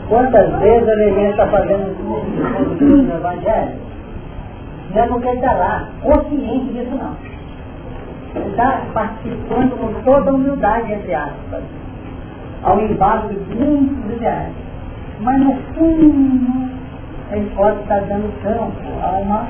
Quantas 0.09 0.61
vezes 0.61 0.89
a 0.89 0.97
ninguém 0.97 1.31
está 1.31 1.47
fazendo 1.47 1.97
tudo 2.79 3.03
no 3.03 3.15
Evangelho? 3.15 3.73
Não 4.95 5.21
quer 5.21 5.35
estar 5.35 5.53
lá, 5.53 5.89
consciente 6.03 6.73
disso 6.73 6.97
não. 6.97 7.17
Está 8.51 8.83
participando 8.93 9.77
com 9.79 10.03
toda 10.03 10.33
humildade, 10.33 10.93
entre 10.93 11.15
aspas, 11.15 11.63
ao 12.63 12.81
embalo 12.81 13.29
de 13.29 13.55
muitos 13.55 14.17
ideais. 14.17 14.53
Mas 15.21 15.41
no 15.41 15.55
fundo, 15.75 16.71
ele 17.33 17.51
pode 17.55 17.81
estar 17.81 18.01
dando 18.01 18.33
campo 18.43 18.73
a 19.03 19.19
uma 19.19 19.47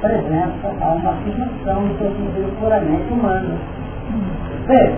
presença, 0.00 0.74
a 0.80 0.92
uma 0.92 1.10
afirmação 1.10 1.88
do 1.88 1.98
seu 1.98 2.10
sentido 2.10 2.60
puramente 2.60 3.12
humano. 3.12 3.58
Veja, 4.66 4.96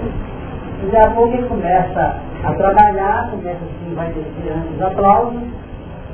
daqui 0.85 0.97
a 0.97 1.11
pouco 1.11 1.35
ele 1.35 1.49
começa 1.49 2.16
a 2.45 2.53
trabalhar, 2.55 3.30
começa 3.30 3.59
assim, 3.64 3.95
vai 3.95 4.09
descer 4.09 4.53
antes 4.53 4.80
aplausos, 4.82 5.43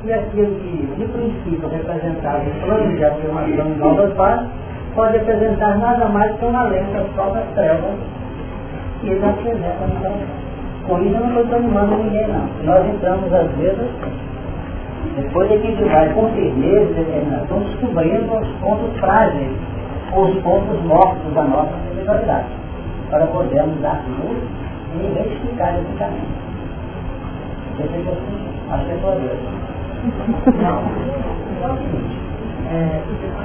e 0.04 0.12
aquilo 0.12 0.54
que 0.56 0.88
de 0.96 1.04
princípio 1.04 1.68
representava 1.68 2.38
o 2.38 2.64
plano 2.64 2.96
de 2.96 3.04
afirmação 3.04 3.72
de 3.72 3.78
novas 3.78 4.12
bases, 4.14 4.48
pode 4.94 5.18
representar 5.18 5.78
nada 5.78 6.06
mais 6.06 6.34
que 6.36 6.44
uma 6.44 6.62
lente 6.64 6.92
das 6.92 7.06
próprias 7.08 7.46
trevas 7.54 7.94
que 9.00 9.08
ele 9.08 9.24
apresenta 9.24 9.86
então. 9.96 10.12
Com 10.86 10.98
isso 11.02 11.14
eu 11.14 11.26
não 11.26 11.42
estou 11.42 11.58
animando 11.58 11.96
ninguém 11.96 12.26
não. 12.28 12.48
Nós 12.64 12.86
entramos 12.86 13.32
às 13.32 13.50
vezes, 13.52 13.88
depois 15.16 15.48
de 15.50 15.58
que 15.58 15.66
a 15.66 15.70
gente 15.70 15.84
vai 15.84 16.08
com 16.14 16.28
firmeza 16.30 16.90
e 16.90 16.94
determinação, 16.94 17.60
descobrindo 17.60 18.34
os 18.34 18.48
pontos 18.60 18.98
frágeis, 18.98 19.52
os 20.16 20.42
pontos 20.42 20.82
mortos 20.84 21.34
da 21.34 21.42
nossa 21.44 21.72
individualidade, 21.92 22.59
para 23.11 23.26
podermos 23.26 23.80
dar 23.80 24.02
luz 24.08 24.38
e 24.94 25.18
retificar 25.18 25.74
esse 25.78 25.92
caminho. 25.98 26.28
Você 27.76 27.82
fica 27.88 28.11
assim, 28.11 28.38
acho 28.70 28.84
que 28.84 28.92
é 28.92 28.98
sua 28.98 29.14
vez. 29.16 29.38
Não. 30.62 30.78
É 31.61 31.64
o 31.72 31.76
seguinte, 31.76 32.16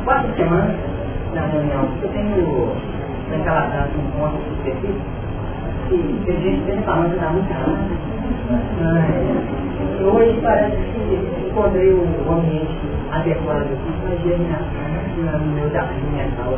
quatro 0.06 0.34
semanas 0.36 0.76
na 1.34 1.42
reunião, 1.48 1.88
eu 2.02 2.10
tenho 2.10 2.76
naquela 3.30 3.66
data 3.68 3.90
um 3.98 4.20
ponto 4.20 4.38
específico 4.54 5.02
que 5.90 5.98
tem 6.26 6.38
gente 6.42 6.62
que 6.66 6.72
está 6.72 6.96
muito 6.96 7.16
errado. 7.16 7.78
E 10.00 10.04
hoje 10.04 10.40
parece 10.42 10.78
que 10.78 11.48
encontrei 11.48 11.92
o 11.92 12.32
ambiente 12.32 12.78
adequado 13.12 13.64
aqui 13.64 13.92
para 14.02 14.16
germinar 14.24 14.64
no 15.18 15.52
meu 15.54 15.70
jardim 15.72 16.06
mental. 16.16 16.54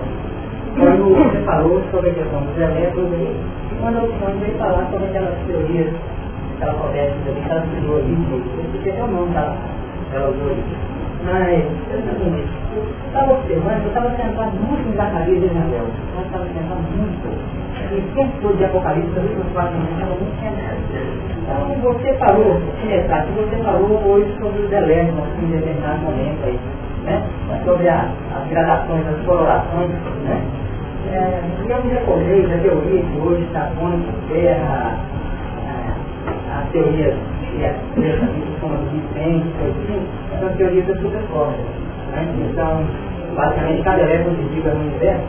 Quando 0.77 1.09
você 1.09 1.41
falou 1.41 1.81
sobre 1.89 2.11
a 2.11 2.13
questão 2.13 2.39
dos 2.41 2.55
elétrons 2.55 3.11
aí, 3.11 3.35
quando 3.81 3.97
o 3.97 4.13
Simone 4.13 4.45
veio 4.45 4.57
falar 4.59 4.85
sobre 4.91 5.07
aquelas 5.07 5.33
teorias 5.47 5.89
que 5.89 6.63
ela 6.63 6.73
conversa, 6.73 7.17
aquelas 7.33 7.65
teorias, 7.65 8.19
eu 8.29 8.61
esqueci 8.61 8.89
até 8.91 9.03
o 9.03 9.07
nome 9.07 9.33
dela, 9.33 9.57
ela 10.13 10.29
usou 10.29 10.51
isso. 10.53 10.77
Mas, 11.25 11.65
eu 11.89 11.97
estava 13.07 13.33
observando, 13.33 13.81
eu 13.81 13.87
estava 13.87 14.09
sentado 14.17 14.53
muito 14.53 14.87
em 14.87 14.95
Zacarias 14.95 15.41
e 15.41 15.45
Isabel. 15.47 15.87
Eu 16.13 16.21
estava 16.21 16.45
sentado 16.45 16.81
muito. 16.93 17.25
E 17.89 17.97
sempre 18.13 18.41
foi 18.41 18.53
de 18.57 18.65
Apocalipse, 18.65 19.17
eu 19.17 19.23
que 19.23 19.41
os 19.41 19.53
quatro 19.53 19.81
estava 19.81 20.13
muito 20.13 20.37
sentado. 20.37 20.77
Então, 21.41 21.91
você 21.91 22.13
falou, 22.21 22.61
começar, 22.81 23.25
você 23.33 23.55
falou 23.63 23.97
hoje 24.05 24.29
sobre 24.39 24.61
o 24.61 24.67
Deleuze, 24.67 25.11
em 25.41 25.47
determinado 25.47 26.01
momento 26.05 26.45
aí, 26.45 26.59
né? 27.03 27.23
Sobre 27.65 27.89
a, 27.89 28.11
as 28.35 28.47
gradações, 28.47 29.07
as 29.07 29.25
colorações, 29.25 29.89
né? 30.23 30.66
É, 31.13 31.41
eu 31.69 31.83
me 31.83 31.93
recordei 31.93 32.47
da 32.47 32.57
teoria 32.57 33.01
que 33.01 33.19
hoje 33.19 33.43
está 33.43 33.71
pondo 33.79 34.05
terra 34.29 34.97
a, 35.67 36.59
a 36.59 36.61
teoria 36.71 37.15
que 37.57 37.63
é 37.63 37.75
como 38.61 38.73
a 38.73 38.77
Vicente, 38.77 39.47
são 40.39 40.49
teorias 40.57 40.85
da 40.87 40.95
supercorda. 40.95 41.57
Né? 42.11 42.27
Então, 42.49 42.83
basicamente, 43.35 43.83
cada 43.83 44.01
elétron 44.01 44.33
fica 44.53 44.73
no 44.73 44.81
universo, 44.81 45.23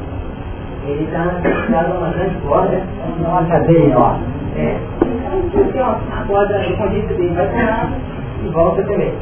ele 0.86 1.04
está 1.04 1.22
associado 1.24 1.92
a 1.92 1.98
uma 1.98 2.10
grande 2.10 2.36
corda, 2.46 2.82
uma 3.18 3.44
cadeia, 3.46 3.98
ó. 3.98 4.16
É. 4.56 4.76
Então, 5.54 5.90
a 5.90 6.24
corda, 6.26 6.60
o 6.60 6.76
conjunto 6.76 7.14
dele 7.14 7.34
vai 7.34 7.46
parar 7.48 7.90
e 8.44 8.48
volta 8.48 8.82
também. 8.82 9.12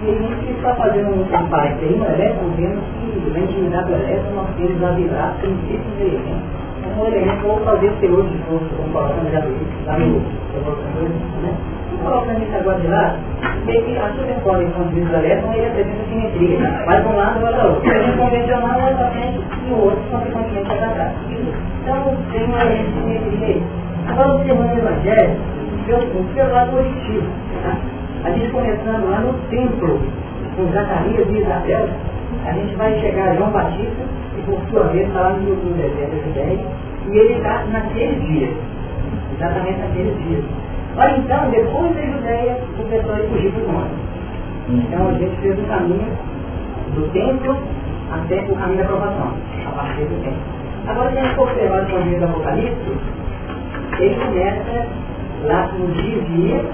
E 0.00 0.10
a 0.10 0.14
gente 0.14 0.52
está 0.52 0.74
fazendo 0.76 1.10
um 1.10 1.48
parte 1.48 1.84
aí, 1.84 1.96
no 1.96 2.04
elétron, 2.04 2.50
vendo 2.56 2.80
que 2.94 3.30
na 3.30 3.40
intimidade 3.40 3.88
do 3.88 3.94
elétron 3.94 4.30
nós 4.34 4.48
temos 4.56 4.84
a 4.84 4.90
vibrar 4.92 5.34
princípios 5.40 5.96
de 5.96 6.02
elementos. 6.02 6.58
Um 6.98 7.06
elemento, 7.06 7.42
vou 7.42 7.60
fazer 7.60 7.90
teor 8.00 8.24
de 8.24 8.38
força, 8.38 8.66
como 8.76 8.92
colocamos 8.92 9.32
já 9.32 9.40
lá 9.86 9.98
no 9.98 10.22
Evolução 10.56 10.90
2, 10.94 11.10
né? 11.42 11.54
colocando 12.02 12.42
isso 12.42 12.56
agora 12.56 12.80
de 12.80 12.86
lado, 12.86 13.18
vê 13.66 13.82
que 13.82 13.98
a 13.98 14.08
superpole 14.12 14.66
com 14.66 14.82
os 14.82 14.90
vidros 14.92 15.12
elétrons 15.12 15.54
ele 15.54 15.66
apresenta 15.66 16.04
simetria. 16.08 16.58
Vai 16.86 17.02
para 17.02 17.10
um 17.10 17.16
lado, 17.16 17.40
vai 17.40 17.52
para 17.52 17.66
o 17.66 17.74
outro. 17.74 17.90
O 17.90 18.18
convencional 18.18 18.80
vai 18.80 18.94
para 18.94 19.10
frente 19.10 19.40
e 19.66 19.72
o 19.72 19.84
outro, 19.84 20.00
consequentemente, 20.10 20.68
vai 20.68 20.78
para 20.78 20.90
trás. 20.94 21.12
Então, 21.82 22.16
tem 22.32 22.44
uma 22.44 22.60
simetria 22.60 23.46
aí. 23.46 23.62
Agora, 24.08 24.34
observando 24.34 24.70
o 24.70 24.78
Evangelho, 24.78 25.36
o 26.14 26.34
seu 26.34 26.52
lado 26.52 26.70
positivo. 26.70 27.26
Tá? 27.62 27.97
A 28.24 28.30
gente 28.30 28.50
começando 28.50 29.10
lá 29.10 29.20
no 29.20 29.32
templo, 29.48 30.00
com 30.56 30.72
Zacarias 30.72 31.28
e 31.28 31.38
Isabel, 31.38 31.88
a 32.44 32.52
gente 32.52 32.74
vai 32.74 32.98
chegar 33.00 33.30
a 33.30 33.34
João 33.34 33.50
Batista, 33.50 34.02
e 34.36 34.42
por 34.42 34.60
sua 34.70 34.84
vez 34.88 35.06
está 35.06 35.20
lá 35.20 35.30
no, 35.30 35.54
deserto 35.74 36.10
de 36.10 36.24
Judéia, 36.24 36.58
e 37.06 37.16
ele 37.16 37.34
está 37.34 37.64
naqueles 37.66 38.20
dias, 38.26 38.50
exatamente 39.34 39.78
naqueles 39.78 40.18
dias. 40.24 40.44
Mas 40.96 41.18
então, 41.18 41.50
depois 41.50 41.94
da 41.94 42.02
Judéia, 42.02 42.58
o 42.78 42.84
pessoal 42.88 43.18
ia 43.18 43.28
fugir 43.28 43.52
para 43.52 43.62
o. 43.62 44.08
Então 44.68 45.08
a 45.08 45.12
gente 45.12 45.36
fez 45.40 45.58
um 45.58 45.64
caminho 45.64 46.12
do 46.94 47.12
templo 47.12 47.56
até 48.12 48.40
o 48.50 48.56
caminho 48.56 48.78
da 48.78 48.84
aprovação, 48.84 49.32
a 49.66 49.70
partir 49.70 50.02
do 50.02 50.22
templo. 50.24 50.58
Agora, 50.88 51.12
se 51.12 51.18
a 51.18 51.22
gente 51.22 51.34
for 51.36 51.48
observar 51.48 51.82
o 51.82 51.86
caminho 51.86 52.18
do 52.18 52.24
Apocalipse, 52.24 52.96
ele 54.00 54.14
começa 54.16 54.86
lá 55.44 55.68
no 55.78 55.86
dia 55.92 56.20
de 56.20 56.32
ira, 56.32 56.64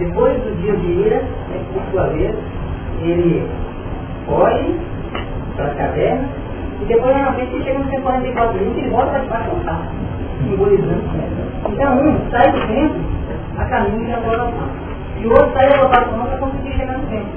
depois 0.00 0.36
do 0.42 0.60
dia 0.60 0.72
de 0.76 0.86
ira, 1.06 1.16
né, 1.16 1.60
por 1.72 1.82
sua 1.92 2.06
vez, 2.08 2.34
ele 3.02 3.46
foge 4.26 4.74
para 5.56 5.66
a 5.66 5.74
caverna, 5.74 6.28
e 6.80 6.84
depois 6.86 7.14
normalmente 7.14 7.54
ele 7.54 7.64
chega 7.64 7.78
no 7.78 7.90
144 7.90 8.58
minutos 8.58 8.76
e 8.76 8.80
ele 8.80 8.90
volta 8.90 9.20
para 9.28 9.38
do 9.44 9.64
carro, 9.64 9.84
simbolizando 10.42 11.50
então 11.68 11.92
um 11.94 12.30
sai 12.30 12.50
do 12.52 12.58
centro 12.66 13.00
a 13.58 13.64
caminho 13.66 14.06
de 14.06 14.12
aprovação. 14.12 14.68
E 15.18 15.26
o 15.26 15.30
outro 15.30 15.52
sai 15.52 15.68
da 15.68 15.74
aprovação 15.76 16.26
para 16.26 16.38
conseguir 16.38 16.72
chegar 16.72 16.98
no 16.98 17.08
centro. 17.08 17.28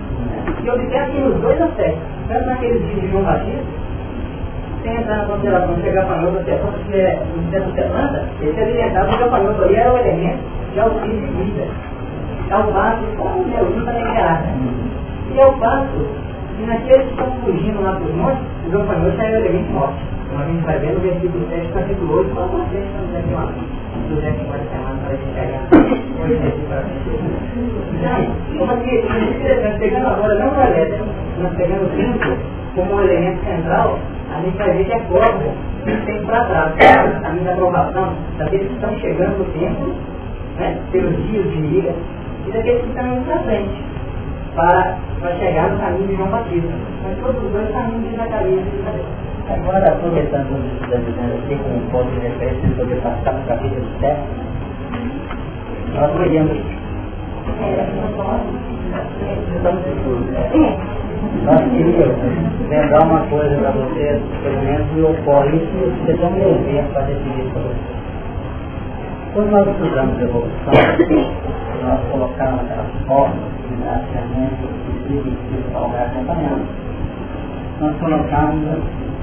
E 0.63 0.69
observa 0.69 1.11
que 1.11 1.19
nos 1.19 1.41
dois 1.41 1.61
aspectos, 1.61 2.01
tanto 2.27 2.45
naquele 2.45 2.79
dia 2.79 3.01
de 3.01 3.11
João 3.11 3.23
Batista, 3.23 3.63
sem 4.81 4.95
entrar 4.95 5.17
na 5.17 5.25
consideração 5.25 5.75
de 5.75 5.81
chegar 5.81 6.05
para 6.05 6.21
nós, 6.21 6.33
você 6.33 6.59
que 6.87 6.95
é 6.95 7.25
no 7.35 7.51
centro 7.51 7.71
de 7.71 7.81
planta, 7.81 8.25
ele 8.41 8.53
se 8.53 8.61
alimentava 8.61 9.07
porque 9.07 9.23
o 9.23 9.29
panoto 9.29 9.63
ali 9.63 9.75
era 9.75 9.93
o 9.93 9.97
elemento 9.97 10.39
de 10.73 10.79
auxílio 10.79 11.21
de 11.21 11.43
vida. 11.43 11.67
É 12.53 12.55
o 12.55 12.71
passo, 12.71 13.01
como 13.17 13.43
Deus 13.45 13.87
é 13.87 14.21
água. 14.21 14.47
E 15.33 15.39
é 15.39 15.45
o 15.47 15.53
passo 15.53 16.05
que 16.55 16.65
naqueles 16.67 17.07
que 17.07 17.11
estão 17.13 17.31
fugindo 17.43 17.81
lá 17.81 17.93
para 17.93 18.05
os 18.05 18.13
montes, 18.13 18.43
o 18.67 18.71
João 18.71 18.85
Panoto 18.85 19.19
é 19.19 19.25
o 19.25 19.35
elemento 19.37 19.73
morte. 19.73 19.97
Como 20.29 20.43
a 20.43 20.45
gente 20.45 20.63
vai 20.63 20.77
ver 20.77 20.93
no 20.93 20.99
versículo 20.99 21.49
7, 21.49 21.67
capítulo 21.73 22.17
8, 22.19 22.29
qual 22.35 22.45
é 22.45 22.49
o 22.49 22.65
texto 22.69 22.69
que 22.69 22.77
estamos 22.77 23.15
aqui 23.15 23.33
lá 23.33 23.49
uma 24.45 24.57
semana 24.69 24.99
para 25.01 25.17
chegar 25.33 25.65
como 28.59 28.71
aqui, 28.71 29.03
nós 29.63 29.77
pegando 29.79 30.07
agora 30.07 30.35
não 30.35 30.51
o 30.51 30.61
elétrico, 30.61 31.05
nós 31.41 31.53
pegando 31.55 31.85
o 31.85 31.89
tempo 31.97 32.37
como 32.75 32.93
um 32.93 33.01
elemento 33.01 33.43
central, 33.45 33.97
a 34.31 34.41
gente 34.41 34.57
vai 34.57 34.73
ver 34.73 34.85
que 34.85 34.93
a 34.93 34.99
corda 35.05 35.45
tem 36.05 36.23
para 36.25 36.69
trás, 36.77 37.25
a 37.25 37.29
minha 37.29 37.51
aprovação 37.51 38.13
daqueles 38.37 38.67
que 38.67 38.73
estão 38.75 38.95
chegando 38.99 39.39
no 39.39 39.45
tempo, 39.59 39.95
né, 40.59 40.77
pelos 40.91 41.15
dias 41.27 41.51
de 41.51 41.77
ira, 41.77 41.95
e 42.45 42.51
daqueles 42.51 42.81
que 42.81 42.89
estão 42.89 43.07
indo 43.07 43.25
para 43.25 43.39
frente, 43.39 43.83
para, 44.55 44.97
para 45.19 45.35
chegar 45.37 45.71
no 45.71 45.79
caminho 45.79 46.07
de 46.07 46.15
João 46.15 46.29
Batista. 46.29 46.73
Mas 47.03 47.17
todos 47.19 47.43
os 47.43 47.51
dois 47.51 47.71
caminhos 47.71 48.09
de 48.09 48.15
Zacarias 48.15 48.59
e 48.59 48.79
Isabel. 48.79 49.05
Agora, 49.49 49.89
aproveitando 49.89 50.51
o 50.51 50.77
que 50.77 50.83
está 50.85 50.97
dizendo 50.97 51.33
aqui, 51.43 51.55
com 51.57 51.69
um 51.75 51.89
ponto 51.91 52.11
de 52.11 52.19
referência, 52.19 52.69
poder 52.77 52.95
passar 53.01 53.33
para 53.33 53.39
o 53.39 53.45
capítulo 53.47 53.85
7, 53.99 54.19
nós 55.95 56.11
podemos. 56.11 56.57
Nós 61.43 61.61
queríamos 61.71 62.17
lembrar 62.69 63.01
uma 63.03 63.21
coisa 63.27 63.55
para 63.57 63.71
vocês, 63.71 64.21
pelo 64.43 64.61
menos 64.61 64.91
me 64.93 65.01
ocorre 65.01 65.57
isso, 65.57 66.01
vocês 66.03 66.19
vão 66.19 66.31
me 66.31 66.45
ouvir 66.45 66.83
para 66.93 67.01
decidir 67.03 67.51
para 67.51 67.61
vocês. 67.61 68.03
Quando 69.33 69.51
nós 69.51 69.67
estudamos 69.67 70.21
evolução, 70.21 70.73
nós 71.83 71.99
colocamos 72.11 72.61
aquelas 72.61 72.91
formas 73.07 73.35
de 73.57 73.75
financiamento, 73.75 74.67
de 75.07 75.17
espiritual 75.17 75.91
acompanhando. 75.95 76.67
Nós 77.79 77.95
colocamos 77.97 78.63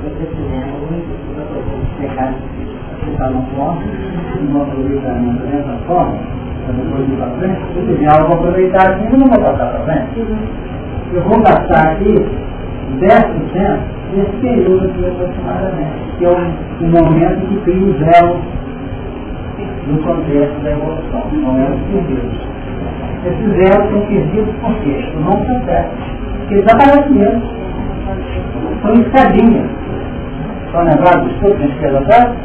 você 0.03 0.27
fizemos 0.35 0.81
muito 0.89 1.13
para 1.35 1.45
poder 1.45 1.85
chegar 2.01 2.33
a 3.21 3.31
no 3.31 3.43
forma, 3.55 3.83
e 3.83 4.45
não 4.45 4.63
aproveitamento 4.63 5.43
dessa 5.45 5.77
forma, 5.87 6.19
para 6.65 6.75
depois 6.75 7.09
ir 7.09 7.17
para 7.17 7.31
frente, 7.39 7.61
se 7.75 7.87
tiver 7.87 8.09
algo 8.09 8.35
aproveitar 8.35 8.91
aqui, 8.91 9.05
eu 9.05 9.19
não 9.19 9.29
vou 9.29 9.39
passar 9.41 9.67
para 9.67 9.85
frente. 9.85 10.27
Eu 11.13 11.23
vou 11.23 11.43
gastar 11.43 11.93
aqui 11.93 12.15
10% 12.99 13.81
nesse 14.15 14.37
período 14.41 14.87
aqui 14.87 15.07
aproximadamente, 15.07 16.17
que 16.19 16.25
é 16.25 16.31
o, 16.31 16.85
o 16.85 16.89
momento 16.89 17.47
que 17.47 17.61
cria 17.65 17.85
o 17.85 17.99
zero 17.99 18.41
no 19.87 19.99
contexto 20.03 20.61
da 20.63 20.71
evolução, 20.71 21.23
o 21.31 21.37
momento 21.37 21.79
quesitos. 21.91 22.50
Esses 23.27 23.57
zeros 23.57 23.91
são 23.91 24.01
quesitos 24.07 24.55
por 24.61 24.75
quê? 24.81 25.13
Não 25.25 25.33
sucesso. 25.45 25.91
Porque 26.39 26.55
eles 26.55 26.73
aparecem 26.73 27.13
mesmo. 27.13 27.43
São 28.83 28.95
escadinhas 28.95 29.81
Estão 30.71 30.85
lembrados 30.85 31.25
dos 31.25 31.33
estudos 31.33 31.57
que 31.57 31.65
a 31.65 31.67
gente 31.67 31.81
fez 31.81 31.95
atrás? 31.97 32.37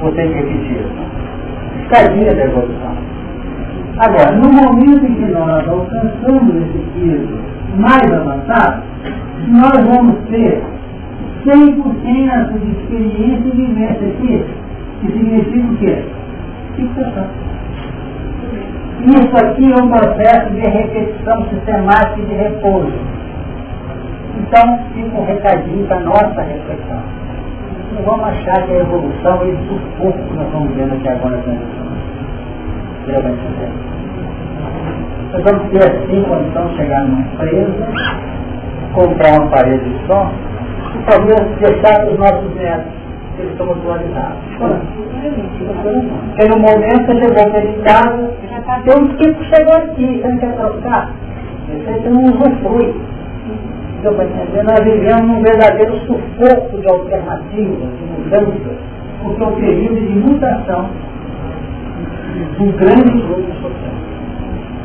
Vou 0.00 0.12
ter 0.12 0.26
que 0.26 0.34
repetir. 0.36 0.86
Escadinha 1.82 2.34
da 2.34 2.44
evolução. 2.46 2.96
Agora, 3.98 4.32
no 4.36 4.50
momento 4.50 5.04
em 5.04 5.14
que 5.16 5.32
nós 5.32 5.68
alcançamos 5.68 6.56
esse 6.56 6.78
piso 6.94 7.38
mais 7.76 8.10
avançado, 8.10 8.82
nós 9.48 9.84
vamos 9.84 10.16
ter 10.30 10.62
100% 11.44 12.24
na 12.24 12.46
sua 12.46 12.56
experiência 12.56 13.48
e 13.48 13.50
vivência 13.50 14.08
aqui, 14.08 14.44
que 15.02 15.12
significa 15.12 15.58
o 15.58 15.76
quê? 15.76 16.04
Fixação. 16.76 17.26
Isso 19.06 19.36
aqui 19.36 19.72
é 19.72 19.76
um 19.76 19.88
processo 19.88 20.50
de 20.50 20.60
repetição 20.60 21.44
sistemática 21.50 22.22
de 22.22 22.34
repouso. 22.34 22.92
Então, 24.38 24.78
fica 24.94 25.16
um 25.16 25.24
recadinho 25.24 25.86
para 25.86 26.00
nossa 26.00 26.40
reflexão 26.40 27.24
não 27.94 28.02
vamos 28.02 28.26
achar 28.26 28.66
que 28.66 28.72
a 28.72 28.78
evolução 28.78 29.42
é 29.42 29.48
esse 29.50 29.68
sufoco 29.68 30.18
que 30.18 30.34
nós 30.34 30.46
estamos 30.46 30.74
vendo 30.74 30.94
aqui 30.94 31.08
agora 31.08 31.36
na 31.36 31.54
evolução. 31.54 31.86
Nós 35.32 35.44
vamos 35.44 35.70
ter 35.70 35.84
assim 35.84 36.22
condição 36.22 36.66
de 36.66 36.76
chegar 36.76 37.04
numa 37.04 37.20
empresa, 37.20 37.86
comprar 38.94 39.40
um 39.40 39.44
aparelho 39.46 39.80
de 39.80 40.06
som 40.06 40.32
e 40.94 41.10
talvez 41.10 41.40
deixar 41.60 42.06
os 42.08 42.18
nossos 42.18 42.54
netos, 42.56 42.92
eles 43.38 43.52
estão 43.52 43.70
atualizados. 43.72 44.38
No 46.48 46.58
momento 46.58 47.06
que 47.06 47.18
chegou 47.18 47.32
para 47.34 47.62
casa, 47.82 48.30
tem 48.84 49.02
um 49.02 49.08
tipo 49.16 49.34
que 49.34 49.44
chegou 49.54 49.74
aqui, 49.74 50.20
você 50.20 50.28
não 50.28 50.38
quer 50.38 50.52
trocar? 50.56 51.10
Você 51.68 52.08
não 52.08 52.24
usufrui 52.24 52.94
Deu? 54.04 54.12
Nós 54.12 54.84
vivemos 54.84 55.22
num 55.22 55.42
verdadeiro 55.42 55.96
sufoco 56.00 56.78
de 56.78 56.86
alternativas, 56.86 57.88
de 57.96 58.04
mudanças, 58.04 58.76
porque 59.22 59.42
é 59.42 59.46
um 59.46 59.52
período 59.52 60.00
de 60.00 60.18
mutação 60.18 60.90
de 62.54 62.62
um 62.62 62.72
grande 62.72 63.18
grupo 63.22 63.50
social. 63.62 63.94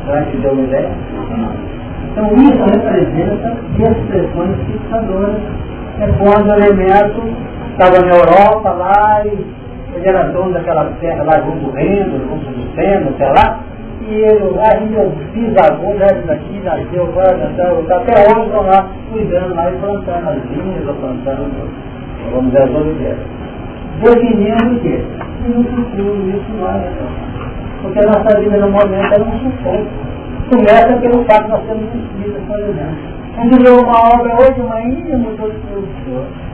Antes 0.08 0.40
de 0.40 0.46
eu 0.46 0.56
me 0.56 0.66
ver, 0.68 0.88
Então 2.10 2.34
isso 2.34 2.64
representa 2.64 3.56
expressões 3.78 4.56
fixadoras. 4.66 5.36
É 6.00 6.06
quando 6.18 6.48
o 6.48 7.34
estava 7.80 7.98
na 8.02 8.14
Europa 8.14 8.70
lá 8.72 9.22
e 9.24 9.46
ele 9.94 10.06
era 10.06 10.24
dono 10.24 10.52
daquela 10.52 10.84
terra 11.00 11.24
lá 11.24 11.40
junto 11.40 11.64
do 11.64 11.70
Reno, 11.72 12.18
junto 12.28 12.50
do 12.50 12.74
Seno, 12.74 13.14
sei 13.16 13.28
lá, 13.28 13.60
e 14.06 14.14
ele, 14.14 14.58
aí 14.58 14.86
meu 14.90 15.08
bisavô 15.32 15.96
já 15.98 16.06
daqui, 16.26 16.60
nasceu, 16.62 17.06
nasceu, 17.06 17.86
até 17.90 18.30
hoje 18.30 18.46
estão 18.46 18.62
lá 18.66 18.86
cuidando 19.10 19.54
lá 19.54 19.70
e 19.70 19.76
plantando 19.76 20.28
as 20.28 20.42
vinhas, 20.42 20.84
plantando, 20.84 21.70
vamos 22.32 22.52
dizer, 22.52 22.62
as 22.62 22.74
oliveiras. 22.74 23.18
Definindo 24.02 24.76
o 24.76 24.80
quê? 24.80 25.04
E 25.44 25.48
no 25.48 25.64
futuro 25.64 26.30
isso 26.30 26.52
não 26.58 26.68
é 26.68 26.90
Porque 27.82 27.98
a 27.98 28.06
nossa 28.06 28.40
vida 28.40 28.58
no 28.58 28.70
momento 28.70 29.14
é 29.14 29.22
um 29.22 29.38
sufoco. 29.38 29.86
Começa 30.50 30.96
pelo 31.00 31.24
fato 31.24 31.44
de 31.44 31.50
nós 31.50 31.62
termos 31.64 31.90
vidas, 32.18 32.42
por 32.46 32.58
exemplo. 32.58 33.19
A 33.40 33.42
gente 33.42 33.62
leu 33.62 33.80
uma 33.80 33.98
obra 33.98 34.36
hoje, 34.36 34.60
uma 34.60 34.78
ilha, 34.82 35.16
mudou 35.16 35.50
de 35.50 35.56
tudo. 35.60 35.88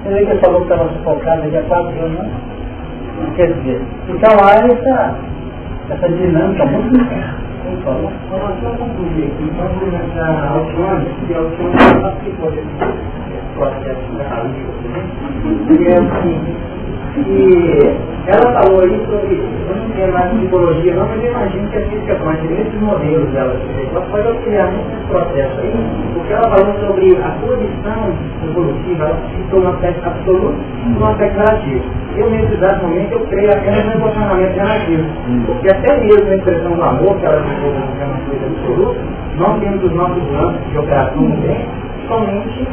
Você 0.05 0.09
vê 0.09 0.25
que 0.25 0.31
ele 0.31 0.39
falou 0.39 0.59
que 0.59 0.73
estava 0.73 0.89
sufocado 0.93 1.43
daqui 1.43 1.57
a 1.57 1.63
quatro 1.63 2.01
anos, 2.01 2.19
não? 2.21 3.35
Quer 3.35 3.53
dizer, 3.55 3.83
então 4.09 4.31
há 4.41 4.53
essa, 4.53 5.17
essa 5.91 6.09
dinâmica 6.09 6.65
muito 6.67 6.97
intensa. 6.97 7.35
Vamos 7.85 8.13
só 8.63 8.69
concluir 8.79 9.25
aqui, 9.25 9.53
vamos 9.59 9.93
nessa 9.93 10.49
Alcione, 10.49 11.07
que 11.27 11.35
a 11.35 11.39
Alcione 11.39 12.01
participou 12.03 12.51
desse 12.53 12.69
processo 13.57 14.13
da 14.19 14.25
raiz, 14.29 14.55
e 15.69 15.89
é 15.89 15.99
assim, 15.99 16.39
e 17.27 18.16
ela 18.27 18.53
falou 18.61 18.81
aí 18.81 19.01
sobre, 19.09 19.39
eu 19.39 19.77
não 19.77 19.89
tenho 19.91 20.13
mais 20.13 20.33
psicologia 20.33 20.95
não, 20.95 21.07
mas 21.07 21.23
eu 21.23 21.31
imagino 21.31 21.69
que 21.69 21.77
a 21.77 21.87
física 21.87 22.15
quântica, 22.17 22.55
nesses 22.55 22.81
modelos 22.81 23.31
dela, 23.31 23.55
ela 23.93 24.01
pode 24.01 24.27
auxiliar 24.27 24.73
muito 24.73 24.89
nesse 24.89 25.07
processo 25.07 25.61
aí, 25.61 25.75
porque 26.13 26.33
ela 26.33 26.51
falou 26.51 26.75
sobre 26.81 27.17
a 27.23 27.31
posição 27.39 28.13
evolutiva, 28.43 29.05
ela 29.05 29.19
citou 29.31 29.61
um 29.61 29.69
aspecto 29.69 30.07
absoluto 30.07 30.59
e 30.85 31.03
um 31.03 31.07
aspecto 31.07 31.39
relativo. 31.39 31.85
Eu, 32.17 32.31
nesse 32.31 32.55
exato 32.55 32.87
momento, 32.87 33.13
eu 33.13 33.21
creio 33.27 33.53
apenas 33.53 33.85
no 33.87 33.93
emocionamento 33.93 34.59
relativo, 34.59 35.05
porque 35.47 35.69
até 35.71 36.01
mesmo 36.01 36.31
a 36.31 36.35
expressão 36.35 36.73
do 36.73 36.83
amor, 36.83 37.17
que 37.19 37.27
ela 37.27 37.43
citou 37.43 37.71
como 37.71 38.07
uma 38.07 38.19
coisa 38.27 38.47
absoluta, 38.47 39.01
nós 39.37 39.61
temos 39.61 39.85
os 39.85 39.93
nossos 39.93 40.23
planos 40.25 40.61
de 40.73 40.79
operação 40.79 41.31
bem, 41.43 41.69
somente 42.09 42.67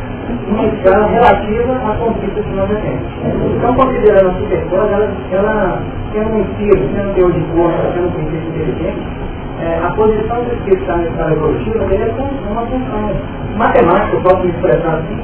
uma 0.47 0.65
escala 0.65 1.07
relativa 1.07 1.73
à 1.73 1.95
conquista 1.95 2.43
nós 2.55 2.69
temos. 2.69 3.55
Então, 3.55 3.73
considerando 3.75 4.29
a 4.29 4.33
superpós, 4.33 4.89
ela, 5.31 5.81
tem 6.11 6.21
um 6.21 6.41
estilo, 6.41 6.89
sendo 6.93 7.09
um 7.09 7.13
teor 7.13 7.31
de 7.31 7.41
força, 7.55 7.91
sendo 7.93 8.07
um 8.07 8.11
princípio 8.11 8.49
inteligente, 8.49 9.23
é, 9.61 9.79
a 9.83 9.91
posição 9.91 10.43
do 10.43 10.53
espírito 10.53 10.81
está 10.81 10.97
na 10.97 11.03
escala 11.03 11.31
evolutiva 11.31 11.85
ele 11.85 12.03
é 12.03 12.51
uma 12.51 12.65
função 12.65 13.11
matemática, 13.55 14.15
eu 14.15 14.21
posso 14.21 14.43
me 14.43 14.49
expressar 14.49 14.95
assim, 14.95 15.19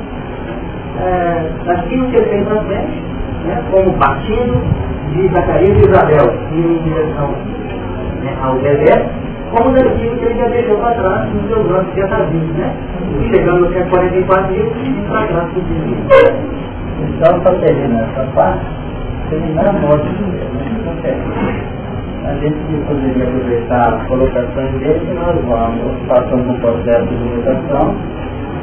é, 1.01 1.49
daquilo 1.66 2.10
que 2.10 2.16
ele 2.16 2.26
tem 2.26 2.45
para 2.45 2.64
frente, 2.64 3.03
né, 3.45 3.64
como 3.72 3.93
partindo 3.93 4.62
de 5.14 5.28
Zacarias 5.30 5.78
e 5.78 5.89
Isabel, 5.89 6.34
em 6.53 6.78
direção 6.84 7.30
né, 8.24 8.38
ao 8.41 8.55
deserto, 8.60 9.28
como 9.52 9.72
daquilo 9.74 10.18
que 10.18 10.26
ele 10.26 10.39
já 10.39 10.47
deixou 10.47 10.78
para 10.78 10.95
trás 10.95 11.34
nos 11.34 11.47
seus 11.47 11.72
anos 11.72 11.93
de 11.93 12.02
atavismo, 12.02 12.54
né? 12.54 12.74
Chegando 13.32 13.66
até 13.68 13.84
44 13.84 14.52
mil 14.52 14.66
e 14.66 15.08
para 15.08 15.28
trás 15.28 15.54
por 15.54 15.64
mil. 15.64 15.97
Então, 17.02 17.39
para 17.41 17.56
terminar 17.60 18.10
essa 18.10 18.24
parte, 18.36 18.66
terminar 19.30 19.68
a 19.68 19.74
morte 19.74 20.08
né? 21.04 21.80
A 22.26 22.34
gente 22.34 22.86
poderia 22.86 23.24
aproveitar 23.24 23.93
a 23.93 24.06
colocação 24.06 24.66
dele 24.78 25.00
que 25.00 25.14
nós 25.14 25.36
vamos 25.45 26.08
passando 26.08 26.52
um 26.52 26.60
processo 26.60 27.08
de 27.08 27.16
mutação 27.16 27.95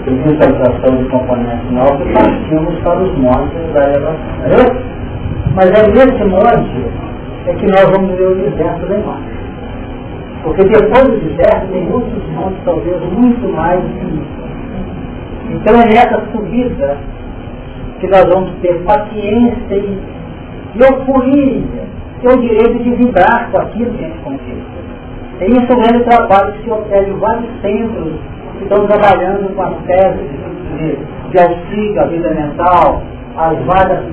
e 0.07 0.11
visualização 0.11 0.97
de 0.97 1.05
componentes 1.09 1.71
novos 1.73 2.07
e 2.07 2.13
partimos 2.13 2.79
para 2.81 3.01
os 3.01 3.19
montes 3.19 3.73
da 3.73 3.83
elevação. 3.89 4.87
Mas 5.55 5.67
é 5.71 5.89
nesse 5.89 6.25
monte 6.25 6.87
é 7.47 7.55
que 7.55 7.67
nós 7.67 7.91
vamos 7.91 8.17
ver 8.17 8.27
o 8.27 8.33
universo 8.33 8.87
da 8.87 8.99
imagem. 8.99 9.36
Porque 10.43 10.63
depois 10.65 11.05
do 11.05 11.21
deserto 11.21 11.73
tem 11.73 11.93
outros 11.93 12.23
montes, 12.31 12.59
talvez, 12.65 13.01
muito 13.13 13.49
mais 13.53 13.83
infinitos. 13.85 14.37
Então 15.51 15.75
é 15.81 15.87
nessa 15.87 16.21
subida 16.33 16.99
que 18.01 18.09
nós 18.09 18.25
vamos 18.25 18.51
ter 18.61 18.75
paciência 18.83 19.75
e, 19.75 19.99
euforia, 20.79 21.63
ter 22.21 22.29
o 22.29 22.41
direito 22.41 22.83
de 22.83 22.91
vibrar 22.91 23.51
com 23.51 23.59
aquilo 23.59 23.91
que 23.93 24.05
a 24.05 24.09
gente 24.09 24.19
conquista. 24.21 24.77
É 25.41 25.47
isso 25.47 25.73
o 25.73 25.77
grande 25.77 26.05
trabalho 26.05 26.53
que 26.53 26.65
se 26.65 26.71
obtém 26.71 27.13
vários 27.19 27.61
centros 27.61 28.13
que 28.59 28.65
estão 28.65 28.87
trabalhando 28.87 29.55
com 29.55 29.63
as 29.63 29.75
teses 29.87 30.31
de, 30.79 30.99
de 31.31 31.39
auxílio 31.39 32.01
à 32.01 32.07
vida 32.07 32.31
mental, 32.31 33.03
as 33.37 33.59
várias 33.65 34.05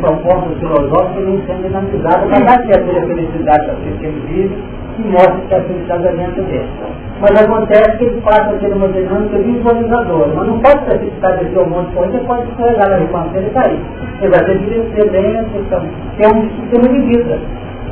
propostas 0.00 0.58
filosóficas 0.58 1.24
vêm 1.24 1.42
sendo 1.46 1.62
dinamizadas 1.62 2.28
para 2.28 2.44
dar 2.44 2.58
a 2.58 3.06
felicidade 3.06 3.70
que 3.98 4.06
ele 4.06 4.22
vive 4.28 4.79
que 4.96 5.02
mostra 5.08 5.40
que 5.48 5.54
a 5.54 5.62
felicidade 5.62 6.06
é 6.06 6.12
dentro 6.12 6.42
dele. 6.44 6.68
Mas 7.20 7.42
acontece 7.42 7.98
que 7.98 8.04
ele 8.04 8.20
passa 8.22 8.50
a 8.50 8.58
ter 8.58 8.72
uma 8.72 8.88
dinâmica 8.88 9.38
visualizadora. 9.38 10.32
Mas 10.34 10.46
não 10.46 10.58
pode 10.60 10.84
ser 10.86 11.02
estabelecer 11.04 11.58
um 11.58 11.68
monte 11.68 11.88
de 11.90 11.96
coisa, 11.96 12.18
pode 12.20 12.48
escorregar 12.48 12.88
na 12.90 12.96
ribanceira 12.96 13.46
ele 13.46 13.50
cair. 13.50 13.80
Ele 14.20 14.30
vai 14.30 14.44
ter 14.44 14.58
que 14.58 14.94
ser 14.94 15.10
bem, 15.10 15.44
que 16.16 16.22
é 16.22 16.28
um 16.28 16.48
sistema 16.50 16.88
de 16.88 17.00
vida. 17.06 17.38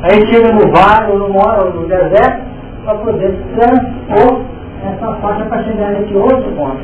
Aí 0.01 0.25
chega 0.27 0.53
no 0.53 0.71
vale, 0.71 1.11
ou 1.11 1.19
no 1.19 1.29
mora, 1.29 1.63
ou 1.63 1.73
no 1.73 1.87
deserto, 1.87 2.41
para 2.85 2.95
poder 2.95 3.35
transpor 3.55 4.41
essa 4.83 5.13
faixa 5.15 5.45
para 5.45 5.63
chegar 5.63 5.91
nesse 5.91 6.15
outro 6.15 6.51
ponto. 6.53 6.79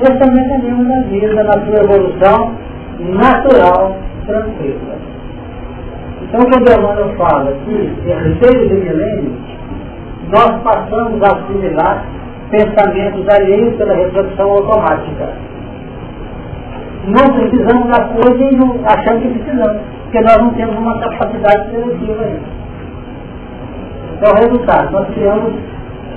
Esse 0.00 0.22
é 0.22 0.26
o 0.26 0.32
mecanismo 0.32 0.84
da 0.84 1.00
vida, 1.08 1.44
na 1.44 1.52
sua 1.52 1.84
evolução 1.84 2.52
natural, 2.98 3.96
tranquila. 4.26 5.15
Então, 6.36 6.50
quando 6.50 6.70
Emmanuel 6.70 7.16
fala 7.16 7.50
que 7.64 7.96
terceiro 8.04 8.68
de 8.68 8.74
milênio, 8.74 9.32
nós 10.28 10.60
passamos 10.62 11.22
a 11.22 11.34
assimilar 11.34 12.04
pensamentos 12.50 13.26
alheios 13.26 13.74
pela 13.76 13.94
reflexão 13.94 14.50
automática. 14.50 15.32
Não 17.06 17.32
precisamos 17.32 17.86
da 17.88 18.04
coisa 18.08 18.44
e 18.44 18.54
não 18.54 18.78
achamos 18.84 19.22
que 19.22 19.28
precisamos, 19.30 19.80
porque 20.02 20.20
nós 20.20 20.36
não 20.36 20.50
temos 20.50 20.76
uma 20.76 21.00
capacidade 21.00 21.70
seletiva 21.70 22.22
ainda. 22.22 22.56
Então, 24.16 24.34
resultado, 24.34 24.92
nós 24.92 25.08
criamos 25.14 25.54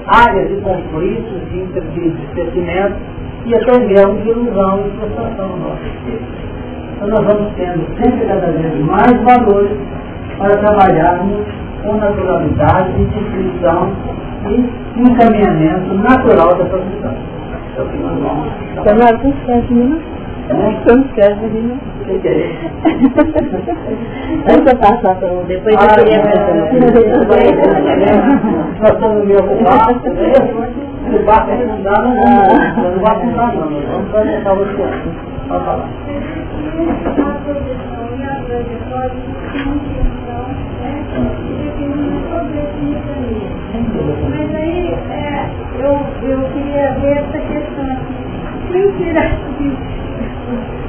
áreas 0.06 0.50
de 0.50 0.56
conflitos, 0.58 1.50
de, 1.50 2.12
crescimento 2.34 2.96
e 3.46 3.56
até 3.56 3.80
mesmo 3.80 4.18
de 4.18 4.30
ilusão 4.30 4.84
e 4.86 4.98
frustração 5.00 5.48
no 5.48 5.70
nosso 5.70 5.84
espírito. 5.86 6.50
Então 6.98 7.08
nós 7.08 7.26
vamos 7.26 7.54
tendo 7.56 7.88
sempre 7.98 8.26
cada 8.28 8.52
vez 8.52 8.86
mais 8.86 9.24
valores 9.24 9.78
para 10.40 10.58
trabalharmos 10.58 11.46
com 11.84 11.94
naturalidade, 11.98 13.06
discrição 13.06 13.92
e 14.48 15.02
encaminhamento 15.02 15.94
natural 15.96 16.56
da 16.56 16.66
profissão. 16.66 17.14
Então 18.74 18.96
nós 18.96 19.22
não 19.22 19.30
esquece, 19.30 19.74
né? 19.74 20.00
Não 20.50 21.02
esquece, 21.02 21.46
né? 21.46 21.78
Deixa 24.46 24.70
eu 24.70 24.78
passar 24.78 25.16
para 25.16 25.28
um, 25.32 25.44
depois 25.46 25.76
eu 25.76 25.88
queria 25.96 26.24
Nós 28.80 28.94
estamos 28.94 29.26
meio 29.26 29.40
ocupados, 29.40 30.02
o 30.06 31.26
barco 31.26 31.52
não 31.68 31.82
dá, 31.84 32.02
não 32.02 32.14
vai 33.00 33.26
não 33.26 33.34
dá, 33.34 33.46
não. 33.48 33.70
Vamos 33.92 34.12
começar 34.12 34.54
você. 34.56 34.74
Pode 35.48 35.66
falar 35.66 35.90
mas 44.30 44.56
aí 44.56 44.94
é, 45.12 45.50
eu, 45.80 45.94
eu 46.30 46.40
queria 46.54 46.94
ver 47.02 47.18
essa 47.18 47.40
questão 47.40 47.86
aqui. 47.92 48.16
Quem 48.72 48.86
será 48.98 49.30
que 49.58 49.66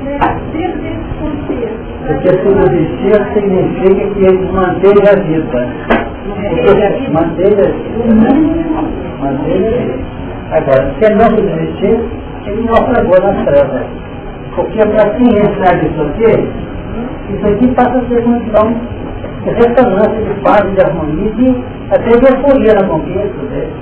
né, 0.05 0.19
dentro 0.53 0.81
desse 0.83 1.11
contexto? 1.21 1.91
Porque 2.07 2.29
subsistir 2.43 3.19
significa 3.35 4.03
que 4.15 4.21
ele 4.25 4.53
manteve 4.53 5.03
a 5.09 5.15
vida. 5.21 5.61
Manteve 6.27 6.83
a 6.83 6.91
vida. 6.91 7.11
Manteve 7.13 7.63
a 9.23 9.31
vida. 9.71 9.95
Agora, 10.53 10.95
se 10.99 11.05
ele 11.05 11.15
não 11.15 11.27
subsistir, 11.27 11.97
ele 12.47 12.63
não 12.67 12.75
apagou 12.75 13.21
nas 13.21 13.45
trevas. 13.45 13.87
Porque 14.55 14.79
para 14.79 15.11
quem 15.11 15.27
entrar 15.27 15.77
nisso 15.77 16.03
aqui, 16.03 16.33
isso 17.35 17.47
aqui 17.47 17.67
passa 17.75 17.99
a 17.99 18.09
ser 18.09 18.23
questão 18.23 18.73
de 18.73 19.10
ressonância 19.45 20.21
de 20.23 20.41
paz 20.41 20.63
de 20.75 20.81
harmonia 20.81 21.33
e 21.39 21.65
até 21.91 22.11
de 22.11 22.27
euforia 22.27 22.75
na 22.75 22.89
conquista 22.89 23.47
dele. 23.51 23.73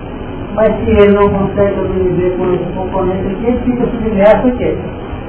Mas 0.55 0.69
se 0.85 0.91
ele 0.91 1.15
não 1.15 1.29
consegue 1.29 1.75
sobreviver 1.75 2.37
com 2.37 2.55
esse 2.55 2.73
componente 2.75 3.27
aqui, 3.27 3.47
ele 3.47 3.61
fica 3.65 3.87
submerso 3.87 4.49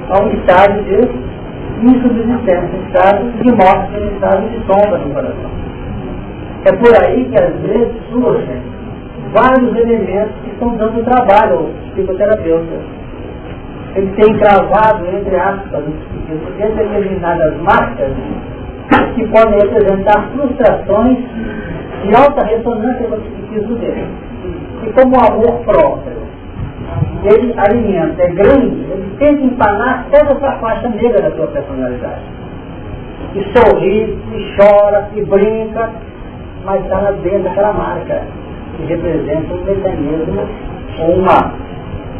a 0.10 0.20
um 0.22 0.32
estado 0.32 0.84
de 0.84 1.30
insubsistência, 1.86 2.78
estado 2.88 3.32
de 3.32 3.52
morte, 3.52 4.14
estado 4.14 4.50
de 4.50 4.66
sombra 4.66 4.98
no 4.98 5.14
coração. 5.14 5.52
É 6.66 6.72
por 6.74 7.02
aí 7.02 7.26
que 7.26 7.42
às 7.42 7.56
vezes 7.62 7.94
surgem 8.12 8.62
vários 9.34 9.76
elementos 9.76 10.36
que 10.44 10.50
estão 10.52 10.76
dando 10.76 11.04
trabalho 11.06 11.58
ao 11.58 11.64
psicoterapeuta. 11.94 13.00
Ele 13.96 14.12
tem 14.16 14.38
gravado, 14.38 15.06
entre 15.08 15.36
aspas, 15.36 15.84
determinadas 16.58 17.56
marcas 17.62 18.12
que 19.16 19.28
podem 19.28 19.60
representar 19.60 20.30
frustrações 20.32 21.18
de 22.04 22.16
alta 22.16 22.44
ressonância 22.44 23.08
no 23.08 23.18
psiquismo 23.18 23.76
dele. 23.76 24.08
E 24.84 24.94
como 24.94 25.16
o 25.16 25.20
amor 25.20 25.60
próprio, 25.66 26.20
ele 27.24 27.54
alimenta, 27.58 28.24
é 28.24 28.30
grande, 28.30 28.86
ele 28.92 29.16
tenta 29.20 29.42
empanar 29.42 30.06
toda 30.10 30.32
essa 30.32 30.52
faixa 30.60 30.90
negra 30.90 31.22
da 31.22 31.32
sua 31.32 31.48
personalidade. 31.48 32.22
E 33.36 33.44
sorri, 33.54 34.18
e 34.34 34.56
chora, 34.56 35.10
e 35.14 35.22
brinca, 35.24 35.90
mas 36.66 36.82
está 36.84 37.12
dentro 37.24 37.44
daquela 37.44 37.74
marca, 37.74 38.22
que 38.78 38.84
representa 38.86 39.54
um 39.54 39.64
mecanismo, 39.64 40.48
uma, 41.00 41.54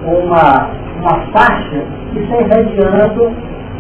uma, 0.06 0.70
uma 1.00 1.20
faixa 1.32 1.82
que 2.12 2.20
está 2.20 2.42
irradiando, 2.42 3.32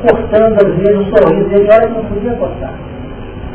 cortando 0.01 0.65
às 0.65 0.75
vezes 0.75 1.07
o 1.07 1.17
sorriso 1.17 1.49
dele, 1.49 1.69
olha, 1.71 1.89
não 1.89 2.03
podia 2.05 2.33
cortar. 2.33 2.73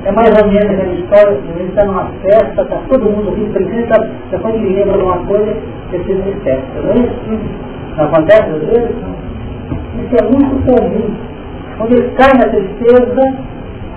É 0.05 0.13
mais 0.13 0.29
ou 0.39 0.49
menos 0.49 0.71
aquela 0.71 0.93
história 0.93 1.39
que 1.39 1.59
ele 1.59 1.69
está 1.69 1.85
numa 1.85 2.07
festa, 2.23 2.63
está 2.63 2.79
todo 2.89 3.11
mundo 3.11 3.35
rindo, 3.35 3.53
precisa, 3.55 4.11
quando 4.41 4.57
ele 4.57 4.75
lembra 4.75 4.99
de 4.99 5.03
uma 5.03 5.19
coisa, 5.27 5.57
precisa 5.91 6.23
de 6.23 6.33
festa. 6.41 6.81
Não 6.83 6.91
é 6.91 6.97
isso? 6.99 7.41
Não 7.97 8.05
acontece 8.05 8.51
às 8.51 8.63
vezes? 8.65 8.97
Isso 10.05 10.17
é 10.17 10.23
muito 10.31 10.67
comum. 10.67 11.15
Quando 11.79 11.93
ele 11.93 12.11
cai 12.17 12.33
na 12.35 12.49
tristeza, 12.49 13.35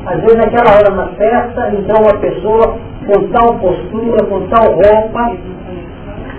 às 0.06 0.22
vezes 0.22 0.38
naquela 0.38 0.78
hora 0.78 0.90
na 0.92 1.08
festa, 1.08 1.74
então 1.78 2.02
uma 2.02 2.18
pessoa 2.20 2.78
com 3.06 3.28
tal 3.30 3.56
postura, 3.56 4.24
com 4.26 4.48
tal 4.48 4.74
roupa, 4.74 5.32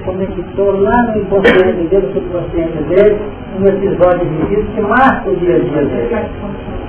conectou 0.04 0.80
lá 0.80 1.02
no 1.02 1.20
inconsciente 1.22 1.86
dele, 1.88 2.06
no 2.06 2.12
subconsciente 2.12 2.82
dele, 2.84 3.18
um 3.58 3.66
episódio 3.66 4.26
de 4.26 4.46
vida 4.46 4.62
que 4.74 4.80
marca 4.80 5.30
o 5.30 5.36
dia 5.36 5.56
a 5.56 5.58
dia 5.58 5.84
dele. 5.84 6.26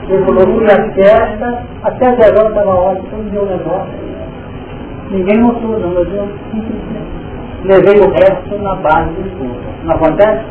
Ele 0.10 0.26
falou, 0.26 0.43
fui 0.55 0.66
à 0.66 0.91
festa, 0.93 1.64
até 1.84 2.07
agora 2.07 2.49
estava 2.49 2.72
ótimo, 2.72 3.24
não 3.24 3.30
deu 3.32 3.45
negócio. 3.45 3.93
Ninguém 5.12 5.39
notou, 5.39 5.80
não, 5.80 5.89
mas 5.89 6.07
eu 6.14 6.28
levei 7.66 7.99
o 7.99 8.12
resto 8.12 8.57
na 8.62 8.76
base 8.76 9.10
do 9.12 9.28
estudo. 9.28 9.60
Não 9.84 9.95
acontece? 9.95 10.45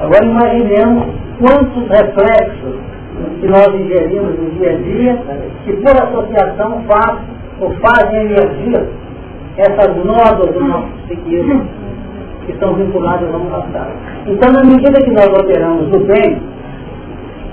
Agora 0.00 0.24
imaginemos 0.24 1.06
quantos 1.38 1.88
reflexos 1.88 2.80
que 3.40 3.46
nós 3.48 3.74
ingerimos 3.74 4.38
no 4.38 4.50
dia 4.50 4.70
a 4.70 4.76
dia, 4.76 5.18
que 5.64 5.72
por 5.74 5.90
associação 5.90 6.82
faz 6.86 7.18
ou 7.60 7.70
fazem 7.80 8.20
energia 8.26 8.86
essas 9.56 9.96
nódoas 10.04 10.54
do 10.54 10.60
nosso 10.60 10.88
psiquismo 11.06 11.66
que 12.46 12.52
estão 12.52 12.74
vinculadas 12.74 13.32
ao 13.32 13.40
passado. 13.40 13.92
Então, 14.26 14.52
na 14.52 14.64
medida 14.64 15.02
que 15.02 15.10
nós 15.10 15.28
operamos 15.28 15.92
o 15.92 16.00
bem, 16.00 16.42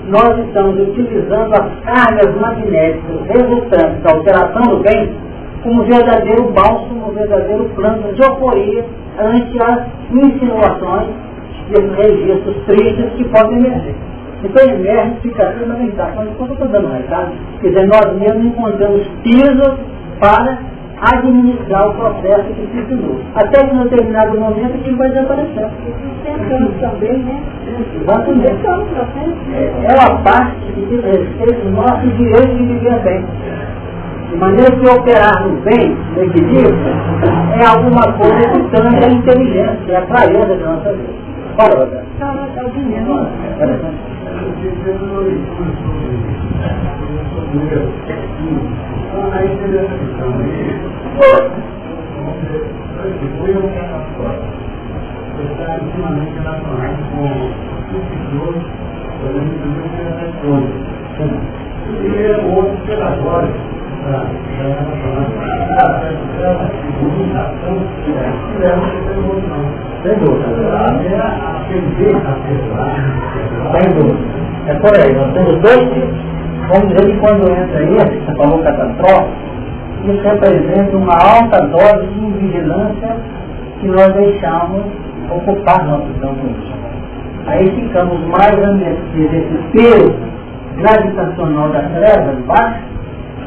nós 0.08 0.38
estamos 0.46 0.80
utilizando 0.80 1.54
as 1.54 1.68
cargas 1.84 2.34
magnéticas 2.40 3.26
resultantes 3.26 4.02
da 4.02 4.12
alteração 4.12 4.62
do 4.62 4.82
bem 4.82 5.12
como 5.62 5.84
verdadeiro 5.84 6.50
bálsamo, 6.52 7.10
um 7.10 7.12
verdadeiro 7.12 7.64
plano 7.76 8.12
de 8.14 8.22
euforia 8.22 8.84
ante 9.18 9.62
as 9.62 9.86
insinuações 10.10 11.08
e 11.68 11.72
os 11.74 11.96
registros 11.96 12.56
tristes 12.66 13.12
que 13.16 13.24
podem 13.24 13.58
emergir. 13.58 13.94
Então 14.42 14.66
emerge 14.66 15.16
fica 15.20 15.52
fundamental. 15.52 16.12
Quando 16.14 16.50
eu 16.50 16.54
estou 16.54 16.68
dando 16.68 16.88
um 16.88 16.92
recado, 16.92 17.32
quer 17.60 17.68
dizer, 17.68 17.86
nós 17.86 18.18
mesmos 18.18 18.46
encontramos 18.46 19.06
pisos 19.22 19.74
para 20.18 20.58
administrar 21.00 21.88
o 21.88 21.94
processo 21.94 22.44
que 22.54 22.66
se 22.66 22.78
ensinou. 22.78 23.18
Até 23.34 23.66
que 23.66 23.74
em 23.74 23.82
determinado 23.84 24.38
momento 24.38 24.74
aquilo 24.74 24.98
vai 24.98 25.08
desaparecer. 25.08 25.70
Sustentamos 26.02 26.72
também, 26.80 27.18
né? 27.18 27.42
Exatamente. 28.00 28.66
É, 29.54 29.86
é 29.86 29.94
uma 29.94 30.22
parte 30.22 30.56
que 30.74 30.86
diz 30.86 31.02
respeito 31.02 31.66
ao 31.66 31.72
nosso 31.72 32.06
direito 32.08 32.56
de 32.56 32.64
viver 32.64 32.98
bem. 33.00 33.24
De 34.30 34.36
maneira 34.36 34.70
que 34.70 34.88
operar 34.88 35.48
no 35.48 35.56
bem, 35.62 35.96
no 36.14 36.22
equilíbrio, 36.22 36.76
é 37.58 37.66
alguma 37.66 38.12
coisa 38.12 38.48
que 38.50 38.62
tange 38.70 39.04
a 39.04 39.08
inteligência, 39.08 39.92
é 39.92 39.96
a 39.96 40.02
clareza 40.02 40.54
da 40.54 40.66
nossa 40.66 40.92
vida. 40.92 41.30
Fala, 41.56 41.84
Roberto. 41.84 42.06
É 42.56 42.64
o 42.64 42.70
dinheiro. 42.70 43.26
Aí 49.32 49.48
teve 49.58 49.76
essa 49.76 49.94
questão 49.94 50.30
é. 51.22 51.60
É. 68.60 68.80
É 74.66 74.74
por 74.74 74.94
aí, 74.98 75.12
nós 75.14 75.32
temos 75.32 75.60
dois. 75.60 75.88
Vamos 76.68 76.88
dizer 76.88 77.06
que 77.06 77.18
quando 77.18 77.50
entra 77.50 77.82
esse, 77.82 78.20
você 78.20 78.34
falou 78.36 78.62
catastrófico, 78.62 79.49
isso 80.04 80.22
representa 80.22 80.96
uma 80.96 81.14
alta 81.14 81.66
dose 81.66 82.06
de 82.06 82.26
vigilância 82.38 83.16
que 83.80 83.88
nós 83.88 84.12
deixamos 84.14 84.84
ocupar 85.30 85.84
nosso 85.86 86.08
campo 86.20 86.46
Aí 87.46 87.70
ficamos 87.70 88.20
mais 88.28 88.54
amnesties 88.62 89.32
esse 89.32 89.58
peso 89.72 90.14
gravitacional 90.76 91.68
das 91.70 91.90
trevas 91.92 92.38
baixo 92.46 92.80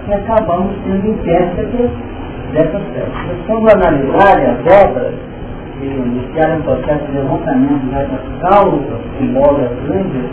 e 0.08 0.14
acabamos 0.14 0.74
sendo 0.84 1.08
intérpretes 1.08 1.90
dessas 2.54 2.82
trevas. 2.92 3.14
Quando 3.48 3.70
analisarem 3.70 4.46
as 4.46 4.60
obras 4.84 5.14
e 5.82 5.86
iniciarem 5.86 6.58
um 6.58 6.62
processo 6.64 7.06
de 7.06 7.18
levantamento 7.18 7.86
dessas 7.92 8.50
causas 8.50 9.00
que 9.18 9.24
movem 9.26 9.66
as 9.66 9.88
grandes 9.88 10.24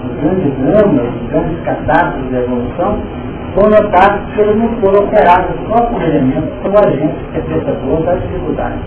os 0.00 0.16
grandes 0.22 0.54
dramas, 0.56 1.14
os 1.14 1.28
grandes 1.30 1.60
catástrofes 1.64 2.30
da 2.30 2.38
evolução, 2.38 2.98
foram 3.54 3.70
notados 3.70 4.34
que 4.34 4.40
eles 4.40 4.56
não 4.56 4.68
foram 4.80 5.04
operados 5.04 5.56
só 5.68 5.86
com 5.86 6.00
elementos 6.00 6.50
como 6.62 6.78
agentes 6.78 7.16
interpretadores 7.28 8.04
das 8.04 8.22
dificuldades. 8.22 8.78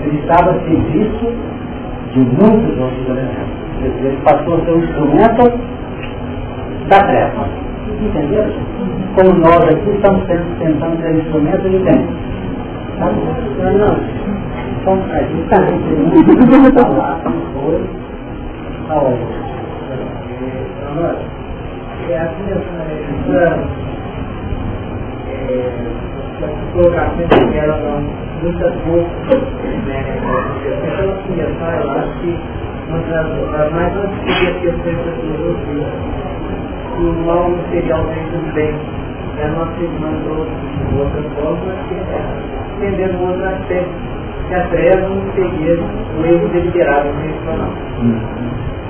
Ele 0.00 0.18
estava 0.18 0.50
a 0.50 0.54
serviço 0.54 1.32
de 2.12 2.18
muitos 2.20 2.78
outros 2.80 3.08
elementos. 3.08 3.62
Ele 3.82 4.18
passou 4.24 4.54
a 4.54 4.60
ser 4.64 4.70
um 4.72 4.78
instrumento 4.78 5.58
da 6.88 6.98
treva. 6.98 7.48
Entendeu? 8.00 8.44
Como 9.14 9.38
nós 9.38 9.62
aqui 9.68 9.90
estamos 9.90 10.24
tentando 10.26 11.00
ser 11.00 11.14
instrumento 11.14 11.68
de 11.68 11.78
bem. 11.78 12.06
Tá 12.98 13.10
Não, 13.58 13.72
não. 13.78 13.96
Então, 14.80 14.98
a 15.12 15.18
gente 15.22 15.42
está 15.42 15.56
recebendo 15.60 16.74
falar, 16.74 17.20
foi, 17.54 17.80
a 18.88 18.94
outra 18.94 19.42
é 22.10 22.18
assim, 22.18 22.50
essa, 22.50 22.82
essa 26.38 26.48
colocação 26.72 27.28
que 27.28 27.58
ela 27.58 27.76
dá 27.78 27.94
muitas 28.42 28.74
forças, 28.82 29.42
né? 29.86 29.98
Essa 30.74 31.16
sugestão, 31.26 31.70
eu 31.70 31.90
acho 31.90 32.12
que 32.20 32.32
uma 32.88 32.98
das 32.98 33.72
mais 33.72 33.96
antigas 33.96 34.56
questões 34.60 34.96
da 34.96 35.12
filosofia, 35.12 35.86
o 36.98 37.02
mal 37.24 37.50
material 37.50 38.04
dentro 38.06 38.38
do 38.38 38.52
bem, 38.54 38.74
é 39.38 39.46
nós 39.48 39.68
mandou 40.00 40.46
de 40.46 40.98
outra 40.98 41.22
forma, 41.36 41.72
que 41.88 41.94
é 41.94 42.86
entender 42.86 43.14
um 43.16 43.28
outro 43.28 43.44
aspecto, 43.44 43.92
que 44.48 44.54
a 44.54 44.66
treva 44.68 45.08
não 45.08 45.32
seria 45.34 45.74
o 45.74 46.26
erro 46.26 46.48
deliberado 46.48 47.08
mencionado 47.14 47.72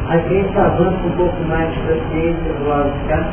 a 0.08 0.18
gente 0.18 0.58
avança 0.58 1.06
um 1.06 1.16
pouco 1.16 1.42
mais 1.48 1.74
para 1.78 1.94
a 1.94 2.10
ciência 2.10 2.52
do 2.58 2.68
lado 2.68 2.90
de 2.90 3.08
cá 3.08 3.30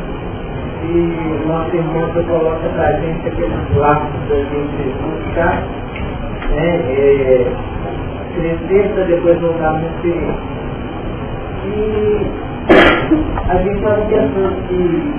e 0.83 1.47
nosso 1.47 1.75
irmão 1.75 2.09
coloca 2.25 2.69
para 2.69 2.87
a 2.87 2.93
gente 2.93 3.27
aqueles 3.27 3.75
laços 3.75 4.29
da 4.29 4.35
gente 4.35 4.95
buscar, 5.01 5.63
né, 6.51 6.69
é, 6.87 7.51
crescer 8.35 8.89
para 8.93 9.03
depois 9.03 9.39
voltar 9.41 9.73
na 9.73 9.87
experiência. 9.87 10.59
E 11.65 12.27
a 13.49 13.55
gente 13.57 13.75
estava 13.75 14.01
pensando 14.05 14.67
que, 14.67 15.13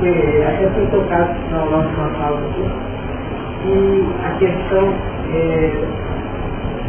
que 0.00 0.42
até 0.44 0.70
foi 0.70 0.86
tocado 0.86 1.34
no 1.50 1.70
nosso 1.70 1.88
fala 2.18 2.38
aqui, 2.38 2.64
que 3.62 4.06
a 4.24 4.30
questão 4.38 4.94
é, 5.34 5.84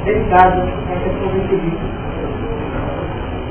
delicada 0.06 0.62
é 0.89 0.94
a 0.94 1.00
questão 1.00 1.28
do 1.28 1.38
equilíbrio 1.38 2.02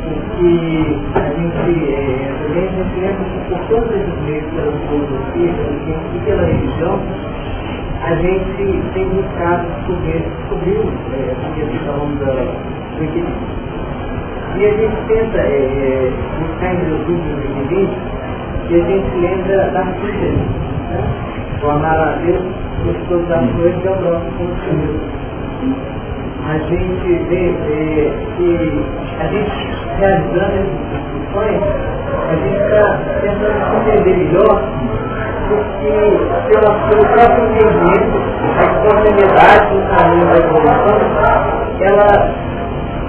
que 0.01 0.99
a 1.15 1.21
gente 1.21 1.95
é, 1.95 2.33
também 2.43 2.69
lembra 3.01 3.25
que 3.25 3.41
por 3.49 3.61
todos 3.69 3.91
esses 3.95 4.23
meios 4.25 4.45
pela 4.55 4.73
filosofia, 4.73 5.53
pela 5.53 5.85
ciência 5.85 6.11
e 6.15 6.21
pela 6.25 6.43
religião, 6.43 7.01
a 8.03 8.15
gente 8.15 8.83
tem 8.95 9.09
buscado 9.11 9.67
descobrir, 9.69 10.25
descobriu 10.39 10.83
é, 11.13 11.33
a 11.33 11.55
questão 11.55 11.99
do 12.17 13.03
equilíbrio. 13.03 13.61
E 14.57 14.67
a 14.67 14.71
gente 14.71 14.97
tenta 15.07 15.39
é, 15.39 16.13
buscar 16.39 16.75
em 16.75 16.81
Jesus 16.81 17.07
do 17.07 17.61
equilíbrio 17.61 18.21
e 18.71 18.75
a 18.75 18.85
gente 18.85 19.17
lembra 19.17 19.71
da 19.71 19.85
síntese. 19.85 20.37
Né? 20.91 21.61
O 21.63 21.71
amar 21.71 22.01
a 22.01 22.13
Deus 22.25 22.43
por 22.85 22.95
todas 23.09 23.31
as 23.31 23.51
coisas 23.53 23.85
é 23.85 23.91
o 23.91 24.01
nosso 24.01 24.27
consumidor. 24.39 26.00
A 26.47 26.59
gente 26.59 27.09
vê 27.29 27.51
é, 27.51 28.13
que 28.37 28.85
a 29.21 29.27
gente 29.27 29.61
realizando 29.99 30.55
essas 30.57 30.81
discussões, 30.91 31.63
a 32.29 32.35
gente 32.35 32.57
está 32.57 32.85
tentando 33.21 33.59
entender 33.77 34.17
melhor 34.17 34.57
porque 35.49 35.95
pela, 36.49 36.71
pelo 36.89 37.05
próprio 37.09 37.43
entendimento, 37.51 38.17
a 38.57 38.65
espontaneidade 38.65 39.67
do 39.75 39.81
caminho 39.97 40.27
da 40.27 40.37
evolução, 40.39 40.99
ela 41.81 42.11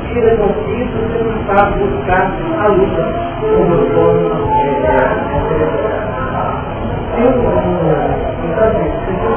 tira 0.07 0.31
conflito 0.37 0.93
você 0.97 1.19
não 1.23 1.37
sabe 1.45 1.71
buscar 1.79 2.23
a 2.59 2.67
luta 2.67 3.03
como 3.39 3.73
eu 3.73 3.81
estou 3.87 4.11
então, 7.21 8.63
assim, 8.67 8.87
se 9.05 9.11
eu 9.13 9.31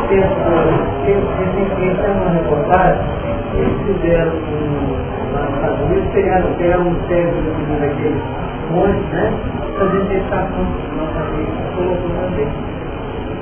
eles 3.56 3.78
fizeram 3.86 4.32
um, 4.32 5.34
lá 5.34 5.42
nos 5.44 5.54
Estados 5.54 5.80
Unidos, 5.86 6.12
pegaram, 6.12 6.54
pegaram 6.54 6.88
um 6.88 7.08
cérebro 7.08 7.40
daqueles 7.80 8.22
montes, 8.70 9.12
né, 9.12 9.32
fazendo 9.78 10.08
testação 10.08 10.64
na 10.96 11.22
vida, 11.30 11.52
colocou 11.76 12.10
também 12.20 12.74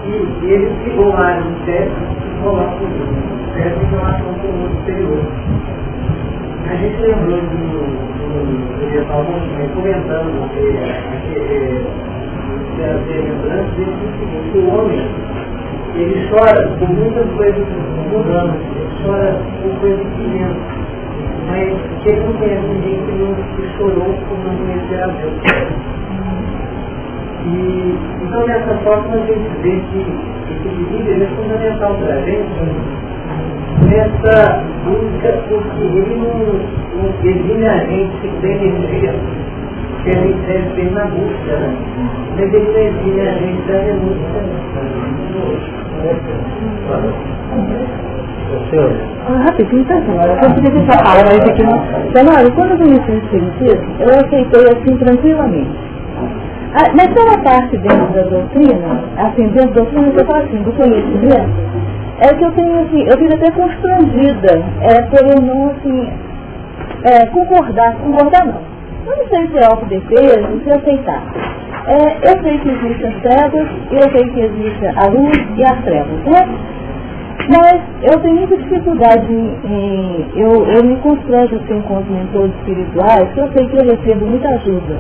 e 0.05 0.45
ele 0.45 0.69
ligou 0.85 1.11
lá 1.11 1.41
no 1.41 1.55
teste 1.65 1.95
e 1.95 2.43
com 2.43 2.49
o 2.49 2.59
teste 3.55 3.85
em 3.85 3.89
relação 3.89 4.35
com 4.35 4.49
o 4.49 4.67
exterior. 4.79 5.23
A 6.69 6.75
gente 6.75 7.01
lembrou 7.03 7.41
do 7.41 7.53
diretor 8.81 9.25
comentando 9.75 10.51
que 10.51 10.63
a 12.83 12.87
lembrança 13.07 13.71
dele 13.77 13.93
o 13.93 14.13
seguinte, 14.19 14.59
o 14.59 14.61
homem 14.75 15.03
ele 15.95 16.29
chora 16.29 16.69
por 16.79 16.89
muitas 16.89 17.29
coisas 17.37 17.67
mudando, 18.11 18.55
ele 18.55 18.89
chora 19.05 19.37
por 19.63 19.73
coisas 19.81 20.07
pequenas. 20.07 20.57
Mas 21.49 21.77
que 22.03 22.09
ele 22.09 22.25
não 22.25 22.33
conhece 22.35 22.67
ninguém 22.67 22.99
que 23.05 23.13
não 23.13 23.37
chorou 23.77 24.15
por 24.29 24.39
não 24.45 24.57
conhecer 24.57 25.03
a 25.03 25.07
Deus. 25.09 25.35
E, 27.45 27.49
então, 28.25 28.47
dessa 28.47 28.75
forma, 28.85 29.15
a 29.15 29.27
gente 29.27 29.51
vê 29.63 29.83
que 29.91 30.01
esse 30.53 30.69
líder 30.93 31.23
é 31.23 31.27
fundamental 31.37 31.93
para 31.97 32.15
a 32.15 32.21
gente 32.21 32.63
nessa 33.89 34.63
busca, 34.85 35.33
porque 35.49 35.83
ele 35.83 36.17
não, 36.17 36.37
não 37.03 37.11
define 37.23 37.67
a 37.67 37.79
gente 37.79 38.29
da 38.41 38.49
energia 38.49 39.15
que 40.05 40.11
a 40.11 40.15
gente 40.15 40.39
deve 40.47 40.69
ter 40.75 40.93
na 40.93 41.07
busca, 41.07 41.57
né? 41.57 41.75
mas 42.37 42.55
ele 42.55 42.73
define 42.73 43.21
a 43.21 43.33
gente 43.35 43.63
da 43.69 43.79
renúncia. 43.79 44.43
Ah, 49.25 49.45
rapidinho, 49.45 49.85
tá, 49.85 50.01
senhora? 50.03 50.33
Eu 50.43 50.51
podia 50.55 50.71
deixar 50.71 51.03
mas 51.05 51.41
aqui 51.41 51.63
não. 51.63 51.81
Senhora, 52.13 52.51
quando 52.51 52.71
eu 52.73 52.79
conheci 52.79 53.11
o 53.11 53.19
Espiritismo, 53.19 53.97
eu 54.01 54.09
aceitei 54.19 54.65
assim 54.73 54.97
tranquilamente. 54.99 55.71
Ah, 56.75 56.89
naquela 56.95 57.39
parte 57.39 57.77
dentro 57.77 58.07
da 58.15 58.23
doutrina, 58.23 59.05
assim, 59.19 59.47
dentro 59.49 59.75
da 59.75 59.83
doutrina, 59.83 60.13
eu 60.17 60.25
falo 60.25 60.45
assim, 60.45 60.63
do 60.63 60.73
conhecimento, 60.73 61.51
é 62.19 62.35
que 62.35 62.45
eu 62.45 62.53
tenho, 62.53 62.81
assim, 62.81 63.03
eu 63.05 63.19
fico 63.19 63.35
até 63.35 63.51
constrangida 63.51 64.63
é, 64.81 65.03
por 65.03 65.21
eu 65.21 65.41
não, 65.41 65.71
assim, 65.71 66.09
é, 67.05 67.27
concordar, 67.27 67.95
concordar 67.97 68.47
não. 68.47 68.73
Eu 69.07 69.17
não 69.17 69.27
sei 69.29 69.47
se 69.49 69.59
é 69.59 69.67
autodefesa, 69.67 70.49
se 70.65 70.71
aceitar. 70.73 71.23
É, 71.87 72.31
eu 72.31 72.43
sei 72.43 72.59
que 72.59 72.69
existem 72.69 73.09
as 73.09 73.23
trevas, 73.23 73.69
eu 73.91 74.11
sei 74.11 74.31
que 74.31 74.41
existe 74.41 74.87
a 74.87 75.07
luz 75.09 75.47
e 75.57 75.65
as 75.65 75.85
trevas, 75.85 76.25
né? 76.25 76.49
Mas 77.49 77.83
eu 78.03 78.21
tenho 78.21 78.37
muita 78.37 78.57
dificuldade 78.57 79.33
em, 79.33 80.27
eu, 80.37 80.65
eu 80.65 80.85
me 80.85 80.97
constranjo 80.97 81.57
assim, 81.57 81.81
com 81.83 81.99
os 81.99 82.09
mentores 82.09 82.55
espirituais, 82.57 83.29
que 83.33 83.41
eu 83.41 83.53
sei 83.53 83.67
que 83.67 83.77
eu 83.77 83.85
recebo 83.85 84.27
muita 84.27 84.49
ajuda 84.49 84.97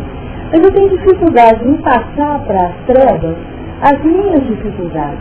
mas 0.52 0.62
eu 0.64 0.70
tenho 0.70 0.88
dificuldade 0.90 1.66
em 1.66 1.76
passar 1.78 2.38
para 2.40 2.66
as 2.66 2.74
trevas 2.84 3.36
as 3.80 4.04
minhas 4.04 4.46
dificuldades. 4.46 5.18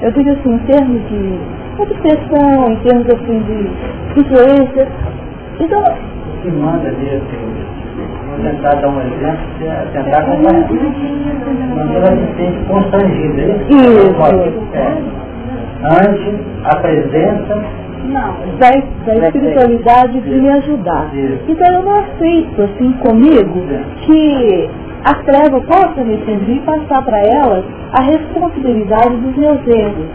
Eu 0.00 0.12
digo 0.12 0.30
assim, 0.30 0.54
em 0.54 0.58
termos 0.60 1.02
de 1.08 1.40
obsessão, 1.76 2.72
em 2.72 2.76
termos 2.76 3.06
assim 3.10 3.42
de 3.42 4.20
influência. 4.20 4.88
Então. 5.58 5.82
O 5.82 6.42
que 6.42 6.50
manda 6.52 6.88
vou 8.30 8.38
tentar 8.38 8.74
dar 8.74 8.88
um 8.88 9.00
exemplo, 9.00 9.44
tentar 9.92 10.18
acompanhar. 10.18 10.68
Mandou 11.76 12.02
assistente 12.02 12.64
constrangido, 12.68 13.40
é 13.40 13.44
isso? 13.46 14.16
É. 14.74 15.20
Ante 15.82 16.36
a 16.64 16.76
presença 16.76 17.62
não. 18.10 18.34
Da, 18.58 18.70
da 18.70 19.28
espiritualidade 19.28 20.20
de 20.20 20.40
me 20.40 20.50
ajudar. 20.50 21.10
Então 21.48 21.74
eu 21.74 21.82
não 21.82 22.00
aceito 22.00 22.62
assim 22.62 22.92
comigo 22.92 23.60
que 24.04 24.70
a 25.04 25.14
treva 25.14 25.60
possa 25.60 26.02
me 26.02 26.22
servir 26.24 26.56
e 26.56 26.60
passar 26.60 27.02
para 27.02 27.18
elas 27.18 27.64
a 27.92 28.02
responsabilidade 28.02 29.16
dos 29.16 29.36
meus 29.36 29.66
erros. 29.66 30.06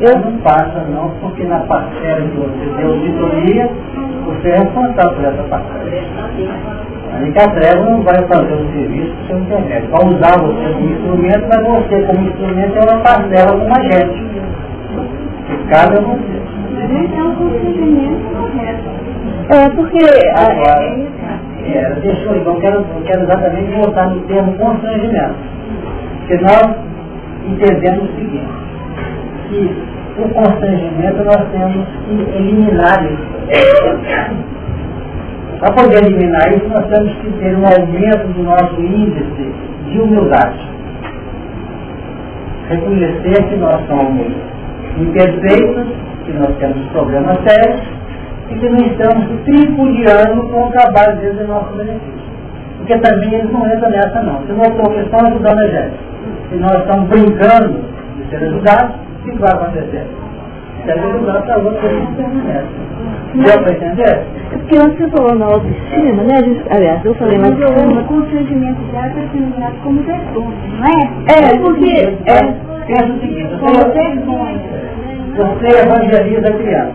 Eu 0.00 0.18
não 0.18 0.38
passa 0.38 0.84
não, 0.90 1.10
porque 1.20 1.44
na 1.44 1.60
parcela 1.60 2.22
que 2.22 2.36
você 2.36 2.76
deu 2.76 2.90
auditoria, 2.90 3.70
você 4.24 4.48
é 4.48 4.58
responsável 4.58 5.12
por 5.14 5.24
essa 5.24 5.42
parcela. 5.44 6.93
Aí 7.14 7.32
que 7.32 7.38
a 7.38 7.48
treva 7.48 7.90
não 7.90 8.02
vai 8.02 8.16
fazer 8.26 8.54
o 8.54 8.72
serviço 8.72 9.14
do 9.14 9.26
seu 9.26 9.38
internet. 9.38 9.86
Vai 9.88 10.04
usar 10.08 10.40
você 10.40 10.72
como 10.72 10.90
instrumento, 10.90 11.46
mas 11.48 11.62
você 11.62 12.02
como 12.02 12.28
instrumento 12.28 12.76
é 12.76 12.82
uma 12.82 13.00
parcela 13.02 13.52
como 13.58 13.74
agente. 13.76 14.24
Que 15.46 15.56
cabe 15.68 15.96
a 15.96 16.00
você. 16.00 16.44
É, 19.48 19.68
porque... 19.70 20.00
Agora, 20.34 21.14
é, 21.64 21.96
deixa 22.02 22.24
eu, 22.24 22.42
eu 22.44 22.56
quero, 22.56 22.76
eu 22.80 23.02
quero 23.04 23.22
exatamente 23.22 23.70
voltar 23.72 24.08
no 24.08 24.20
termo 24.22 24.52
constrangimento. 24.54 25.34
Porque 26.18 26.42
nós 26.42 26.74
entendemos 27.46 28.04
o 28.04 28.14
seguinte, 28.16 28.48
que 29.48 29.76
o 30.18 30.28
constrangimento 30.30 31.24
nós 31.24 31.48
temos 31.52 31.86
que 32.06 32.36
eliminar 32.36 33.04
isso. 33.04 33.34
Para 35.64 35.72
poder 35.76 36.04
eliminar 36.04 36.52
isso, 36.52 36.68
nós 36.68 36.86
temos 36.88 37.10
que 37.22 37.30
ter 37.38 37.56
um 37.56 37.64
aumento 37.64 38.28
do 38.34 38.42
nosso 38.42 38.78
índice 38.82 39.50
de 39.88 39.98
humildade. 39.98 40.60
Reconhecer 42.68 43.48
que 43.48 43.56
nós 43.56 43.80
somos 43.86 44.26
imperfeitos, 44.98 45.86
que 46.26 46.32
nós 46.32 46.54
temos 46.58 46.86
problemas 46.88 47.38
sérios 47.48 47.80
e 48.50 48.54
que 48.56 48.68
não 48.68 48.78
estamos 48.80 49.24
tripudiando 49.46 50.42
com 50.48 50.68
o 50.68 50.70
trabalho 50.70 51.16
deles 51.16 51.40
em 51.40 51.46
nosso 51.46 51.74
benefício. 51.74 52.28
Porque 52.76 52.98
também 52.98 53.32
eles 53.32 53.50
não 53.50 53.66
entram 53.66 53.88
nessa 53.88 54.20
não. 54.20 54.42
Se 54.42 54.52
nós 54.52 54.68
estamos 54.68 55.30
ajudando 55.30 55.60
a 55.60 55.66
gente, 55.66 55.96
se 56.50 56.56
nós 56.56 56.74
estamos 56.74 57.08
brincando 57.08 57.80
de 58.18 58.28
ser 58.28 58.36
ajudados, 58.36 58.96
o 58.96 59.30
que 59.30 59.38
vai 59.38 59.50
acontecer? 59.50 60.23
Deve 60.86 61.00
ajudar 61.00 61.42
para 61.42 61.58
outra 61.58 61.92
nessa. 61.92 62.84
Deu 63.34 63.62
para 63.62 63.72
entender? 63.72 64.26
Porque 64.50 64.78
antes 64.78 64.98
você 64.98 65.08
falou 65.10 65.34
na 65.34 65.46
autoestima, 65.46 66.22
né? 66.22 66.38
Aliás, 66.70 67.04
eu 67.04 67.14
falei, 67.14 67.38
mas 67.38 67.54
o 67.54 68.04
constrangimento 68.04 68.80
já 68.92 69.08
está 69.08 69.20
sendo 69.32 69.82
como 69.82 70.02
vergonha, 70.02 70.56
não 70.78 70.86
é? 70.86 71.52
É, 71.52 71.58
porque... 71.58 72.16
É, 72.26 72.54
pensa 72.86 73.12
o 73.12 73.20
seguinte, 73.20 73.56
como 73.60 73.92
vergonha 73.92 74.84
você 75.36 75.66
evangeliza 75.66 76.48
a 76.48 76.52
criança. 76.52 76.94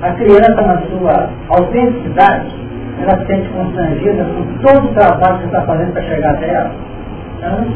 A 0.00 0.10
criança, 0.12 0.62
na 0.62 0.82
sua 0.82 1.30
autenticidade, 1.50 2.54
ela 3.00 3.18
se 3.18 3.26
sente 3.26 3.48
constrangida 3.50 4.24
por 4.24 4.46
todo 4.66 4.86
o 4.86 4.94
trabalho 4.94 5.36
que 5.36 5.42
você 5.42 5.46
está 5.46 5.62
fazendo 5.62 5.92
para 5.92 6.02
chegar 6.02 6.30
até 6.34 6.48
ela. 6.48 6.70
Ela 7.42 7.60
não. 7.60 7.66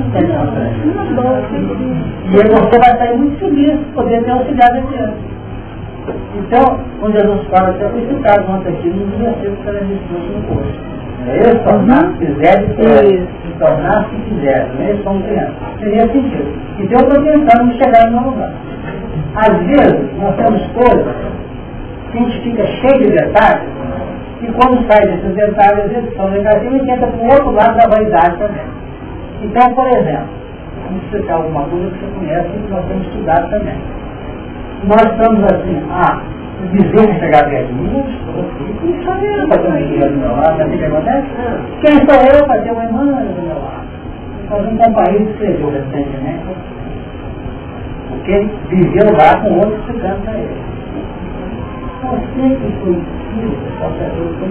E 2.26 2.36
você 2.36 2.78
vai 2.78 2.98
sair 2.98 3.18
muito 3.18 3.38
feliz 3.38 3.78
poder 3.94 4.22
ter 4.22 4.30
auxiliado 4.30 4.78
a 4.78 4.82
criança. 4.82 5.36
Então, 6.38 6.78
quando 7.00 7.16
Jesus 7.16 7.48
fala, 7.48 7.72
você 7.72 7.88
foi 7.88 8.06
citado 8.06 8.52
ontem 8.52 8.68
aqui, 8.68 8.88
não 8.88 9.06
devia 9.08 9.34
ser 9.40 9.48
o 9.48 9.56
que 9.56 9.68
ela 9.68 9.80
disse 9.80 10.04
no. 10.12 10.86
É 11.28 11.38
isso, 11.40 11.58
tornar 11.64 12.12
se 12.12 12.18
quiser, 12.18 12.58
se 12.76 13.58
tornar 13.58 14.08
se 14.08 14.16
quiser, 14.16 14.68
não 14.74 14.86
é 14.86 14.92
isso 14.92 15.02
como 15.02 15.22
criança. 15.24 15.54
Seria 15.80 16.06
sentido. 16.12 16.54
Então 16.78 17.00
eu 17.00 17.08
estou 17.08 17.24
tentando 17.24 17.72
chegar 17.74 18.10
no 18.12 18.30
lugar. 18.30 18.52
Às 19.34 19.58
vezes, 19.66 20.18
nós 20.20 20.36
temos 20.36 20.62
coisas 20.68 21.14
que 22.12 22.18
a 22.18 22.20
gente 22.20 22.40
fica 22.42 22.64
cheio 22.66 22.98
de 22.98 23.10
detalhes, 23.10 23.68
e 24.42 24.46
quando 24.52 24.86
sai 24.86 25.06
desses 25.06 25.34
detalhes, 25.34 25.90
eles 25.90 26.14
são 26.14 26.30
negativos 26.30 26.86
e 26.86 26.90
entra 26.90 27.06
para 27.08 27.20
o 27.20 27.30
outro 27.30 27.50
lado 27.50 27.76
da 27.76 27.88
vaidade 27.88 28.36
também. 28.36 28.85
Então, 29.42 29.74
por 29.74 29.86
exemplo, 29.86 30.28
vamos 30.84 31.02
explicar 31.04 31.34
alguma 31.34 31.64
coisa 31.64 31.90
que 31.90 32.04
você 32.04 32.18
conhece 32.18 32.48
e 32.48 32.62
que 32.62 32.70
nós 32.70 32.84
temos 32.86 33.06
estudado 33.06 33.50
também. 33.50 33.76
nós 34.84 35.02
estamos 35.02 35.44
assim, 35.44 35.82
ah, 35.90 36.22
dizer 36.72 37.06
que 37.06 37.20
chegar 37.20 37.48
perto 37.50 37.66
de 37.66 37.74
mim, 37.74 38.04
quem 38.80 39.04
sou 39.04 39.14
eu 39.14 39.48
para 39.48 39.58
ter 39.58 39.68
uma 39.68 39.80
igreja 39.80 40.08
do 40.08 40.18
meu 40.18 40.32
lado, 40.32 40.56
sabe 40.58 40.74
o 40.74 40.78
que 40.78 40.84
acontece? 40.84 41.26
Quem 41.82 41.94
sou 42.06 42.38
eu 42.38 42.46
para 42.46 42.62
ter 42.62 42.72
uma 42.72 42.84
irmã 42.84 43.04
do 43.04 43.42
meu 43.42 43.58
lado? 43.58 43.86
Nós 44.48 44.66
um 44.66 44.76
companheiro 44.76 45.30
escreveu 45.30 45.70
recentemente, 45.70 46.44
porque 48.08 48.48
viveu 48.68 49.16
lá 49.16 49.40
com 49.40 49.58
outros 49.58 49.84
ficando 49.86 50.22
para 50.22 50.34
ele. 50.34 50.66
Você 52.02 52.56
que 52.56 52.72
foi 52.80 52.94
filho, 53.34 53.58
qualquer 53.78 54.10
coisa, 54.10 54.46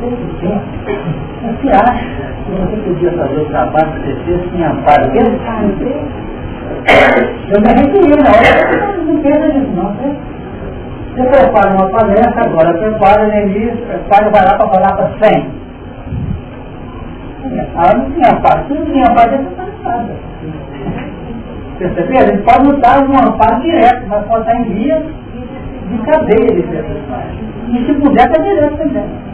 você 0.00 1.68
acha 1.72 2.04
que 2.44 2.50
você 2.52 2.76
podia 2.84 3.12
fazer 3.12 3.40
o 3.40 3.44
trabalho 3.46 3.92
que 3.92 3.98
você 4.00 4.14
fez 4.24 4.40
sem 4.50 4.64
amparo 4.64 5.10
dele? 5.10 5.38
Eu 7.50 7.60
me 7.60 7.68
arrepiei 7.68 8.16
na 8.16 8.30
hora, 8.30 8.96
não 9.04 9.16
pensa 9.18 9.46
nisso 9.48 9.70
não, 9.76 9.90
né? 9.94 10.16
Você 11.10 11.22
prepara 11.24 11.70
uma 11.72 11.88
palestra 11.90 12.44
agora, 12.44 12.78
prepara 12.78 13.24
o 13.24 13.28
Neemias, 13.28 13.78
prepara, 13.80 14.30
vai 14.30 14.44
lá 14.44 14.54
para 14.54 14.68
falar 14.68 14.96
para 14.96 15.28
100. 15.28 15.60
Ah, 17.76 17.94
não 17.94 18.10
tinha 18.12 18.36
paz, 18.36 18.66
se 18.66 18.74
não 18.74 18.86
tinha 18.86 19.14
paz, 19.14 19.30
você 19.30 19.36
não 19.38 19.82
nada. 19.82 20.14
Percebeu? 21.78 22.18
A 22.18 22.26
gente 22.26 22.42
pode 22.42 22.66
lutar 22.66 23.02
um 23.02 23.18
amparo 23.18 23.60
direto, 23.60 24.06
mas 24.08 24.24
pode 24.26 24.40
estar 24.40 24.60
em 24.60 24.64
via 24.64 25.02
de 25.90 25.98
cadeia 25.98 26.52
de 26.54 26.62
pais. 26.62 27.34
E 27.68 27.86
se 27.86 27.92
puder, 27.94 28.26
está 28.26 28.42
direto 28.42 28.76
também. 28.76 29.29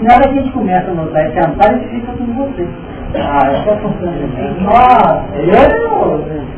E 0.00 0.04
na 0.04 0.14
hora 0.14 0.28
que 0.28 0.38
a 0.38 0.42
gente 0.42 0.52
começa 0.52 0.90
a 0.90 0.94
notar 0.94 1.26
esse 1.26 1.38
amparo, 1.38 1.74
a 1.74 1.78
gente 1.78 1.88
fica 1.88 2.12
com 2.12 2.24
você. 2.34 2.68
Ah, 3.14 3.50
essa 3.50 3.70
é 3.70 3.72
a 3.72 3.76
função 3.78 4.12
de 4.12 4.62
Nossa, 4.62 5.24
eu 5.38 6.56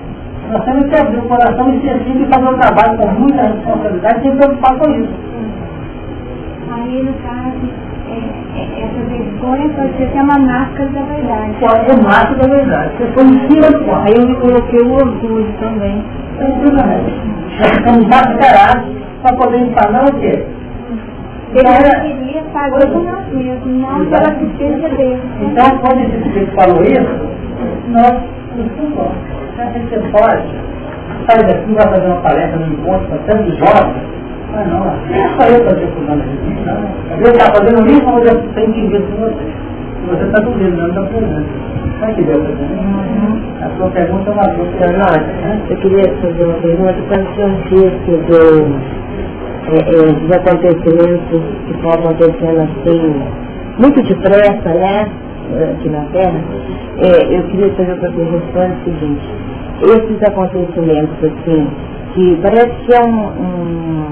nós 0.51 0.64
temos 0.64 0.89
que 0.89 0.97
abrir 0.97 1.18
o 1.18 1.28
coração 1.28 1.74
e 1.74 1.80
ser 1.82 1.99
simples 2.05 2.26
e 2.26 2.32
fazer 2.32 2.49
um 2.49 2.59
trabalho 2.59 2.99
com 2.99 3.07
muita 3.20 3.43
responsabilidade 3.43 4.22
sem 4.22 4.36
preocupar 4.36 4.78
com 4.78 4.91
isso. 4.93 5.12
Aí, 6.72 7.03
no 7.03 7.12
caso, 7.12 7.68
é, 8.09 8.59
é, 8.59 8.82
essa 8.82 9.01
vergonha 9.11 9.68
pode 9.76 9.97
ser 9.99 10.05
até 10.05 10.22
uma 10.22 10.39
máscara 10.39 10.89
da 10.89 11.03
verdade. 11.03 11.53
Pode 11.61 11.86
ser 11.86 12.03
máscara 12.03 12.36
da 12.36 12.49
verdade. 12.49 12.93
Você 12.97 13.07
foi 13.12 13.24
em 13.24 13.49
cima 13.49 13.70
do 13.70 13.95
Aí 13.95 14.14
eu 14.16 14.26
me 14.26 14.34
coloquei 14.36 14.80
o 14.80 14.93
orgulho 14.95 15.55
também. 15.61 16.03
É 16.41 16.49
Nós 16.49 17.70
ficamos 17.76 18.07
mascarados 18.07 18.84
para 19.22 19.36
poder 19.36 19.70
falar 19.74 20.07
o 20.07 20.12
quê? 20.20 20.47
Ele 21.55 21.62
não 21.62 22.01
queria 22.03 22.42
pagar 22.53 22.86
por 22.86 23.03
nós 23.05 23.26
mesmos, 23.32 23.80
não 23.80 24.05
pela 24.07 24.28
assistência 24.28 24.88
dele. 24.90 25.22
Então, 25.40 25.78
quando 25.78 26.01
esse 26.01 26.22
sujeito 26.22 26.53
falou 26.55 26.82
isso, 26.84 27.28
nós 27.88 28.22
nos 28.57 28.72
concordamos. 28.72 29.38
Você 29.59 29.99
pode, 30.12 30.44
sai 31.26 31.42
daqui, 31.46 31.72
vai 31.72 31.88
fazer 31.88 32.07
uma 32.07 32.20
palestra 32.20 32.59
no 32.59 32.72
encontro 32.74 33.09
para 33.09 33.18
tantos 33.26 33.57
jovens. 33.57 34.18
Ah, 34.55 34.64
não, 34.64 34.80
não 34.80 34.94
é 34.94 35.28
só 35.36 35.49
eu 35.49 35.64
fazer 35.64 35.86
fulano 35.88 36.22
de 36.22 36.28
mim, 36.28 36.64
não. 36.64 37.18
Eu 37.18 37.32
estava 37.32 37.57
fazendo 37.57 37.86
isso, 37.90 38.05
mas 38.07 38.26
eu 38.26 38.55
tenho 38.55 38.72
que 38.72 38.86
ver 38.86 39.03
com 39.03 39.16
você. 39.16 39.68
Você 40.09 40.24
está 40.24 40.40
duvidando 40.40 40.92
da 40.94 41.03
presença. 41.03 41.68
Sabe 42.01 42.14
que 42.14 42.22
deu 42.22 42.40
para 42.40 43.66
A 43.66 43.76
sua 43.76 43.90
pergunta 43.90 44.30
é 44.30 44.32
uma 44.32 44.42
pergunta. 44.42 44.86
Né? 44.86 45.61
Eu 45.68 45.76
queria 45.78 46.14
fazer 46.22 46.44
uma 46.44 46.55
pergunta 46.55 46.94
quando 47.09 47.28
o 47.28 47.34
senhor 47.34 47.51
disse 47.68 48.11
do, 48.28 48.80
é, 49.69 49.79
é, 49.79 50.12
dos 50.12 50.33
acontecimentos 50.33 51.43
que 51.66 51.73
estão 51.75 51.91
acontecendo 51.93 52.61
assim, 52.61 53.23
muito 53.79 54.03
depressa, 54.03 54.69
né? 54.69 55.09
Aqui 55.49 55.89
na 55.89 56.05
Terra, 56.12 56.41
é, 56.99 57.39
eu 57.39 57.43
queria 57.45 57.71
fazer 57.71 57.93
outra 57.93 58.11
pergunta 58.12 58.45
o 58.59 58.85
seguinte 58.85 59.49
esses 59.83 60.23
acontecimentos 60.23 61.16
assim, 61.23 61.69
que 62.14 62.39
parece 62.43 62.75
que 62.85 62.93
é 62.93 63.05
um, 63.05 63.29
um, 63.39 64.09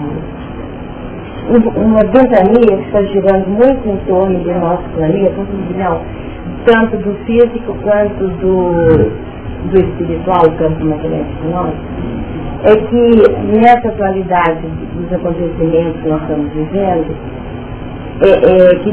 uma 1.77 2.01
ventania 2.05 2.77
que 2.77 2.87
está 2.87 3.03
girando 3.03 3.49
muito 3.49 3.89
em 3.89 3.97
torno 4.07 4.39
do 4.39 4.53
nosso 4.53 4.85
planeta, 4.95 5.45
não, 5.77 6.01
tanto 6.65 6.97
do 6.99 7.15
físico 7.25 7.75
quanto 7.83 8.29
do, 8.39 9.11
do 9.71 9.81
espiritual, 9.81 10.47
o 10.47 10.53
campo 10.53 10.85
magnético 10.85 11.49
nosso, 11.51 11.77
é 12.65 12.77
que 12.77 13.59
nessa 13.59 13.89
atualidade 13.89 14.67
dos 14.95 15.13
acontecimentos 15.13 16.01
que 16.03 16.09
nós 16.09 16.23
estamos 16.23 16.53
vivendo, 16.53 17.17
é, 18.23 18.31
é, 18.31 18.79
que 18.81 18.93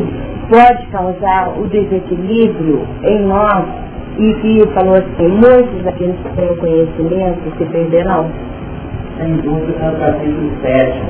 pode 0.49 0.86
causar 0.88 1.53
o 1.57 1.68
desequilíbrio 1.68 2.86
em 3.03 3.26
nós 3.26 3.66
e 4.18 4.34
que 4.36 4.68
falou 4.74 4.95
assim, 4.95 5.28
muitos 5.28 5.84
daqueles 5.84 6.16
que 6.18 6.30
têm 6.36 6.55
conhecimento 6.57 7.57
se 7.57 7.66
perderão. 7.66 8.30
Sem 9.18 9.38
dúvida, 9.38 9.78
é 9.80 9.89
o 9.89 9.99
capítulo 9.99 10.51
7. 10.61 11.01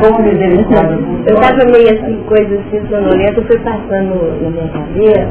Como 0.00 0.22
misericórdia. 0.22 0.98
Eu 1.26 1.34
estava 1.34 1.64
meio 1.64 1.90
assim, 1.90 2.22
coisa 2.26 2.54
assim, 2.54 2.80
sonolenta, 2.88 3.42
fui 3.42 3.58
passando 3.58 4.14
na 4.42 4.50
minha 4.50 4.68
cabeça. 4.68 5.30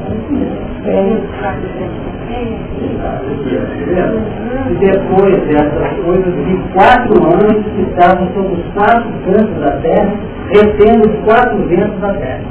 E 4.70 4.76
depois 4.80 5.36
dessas 5.48 5.90
coisas, 6.04 6.34
de 6.46 6.56
quatro 6.74 7.24
anos 7.26 7.64
que 7.76 7.82
estavam 7.84 8.28
sobre 8.34 8.54
os 8.54 8.66
quatro 8.74 9.12
cantos 9.26 9.56
da 9.62 9.72
terra, 9.82 10.14
retendo 10.50 11.10
os 11.10 11.16
quatro 11.24 11.58
ventos 11.68 12.00
da 12.00 12.14
terra. 12.14 12.42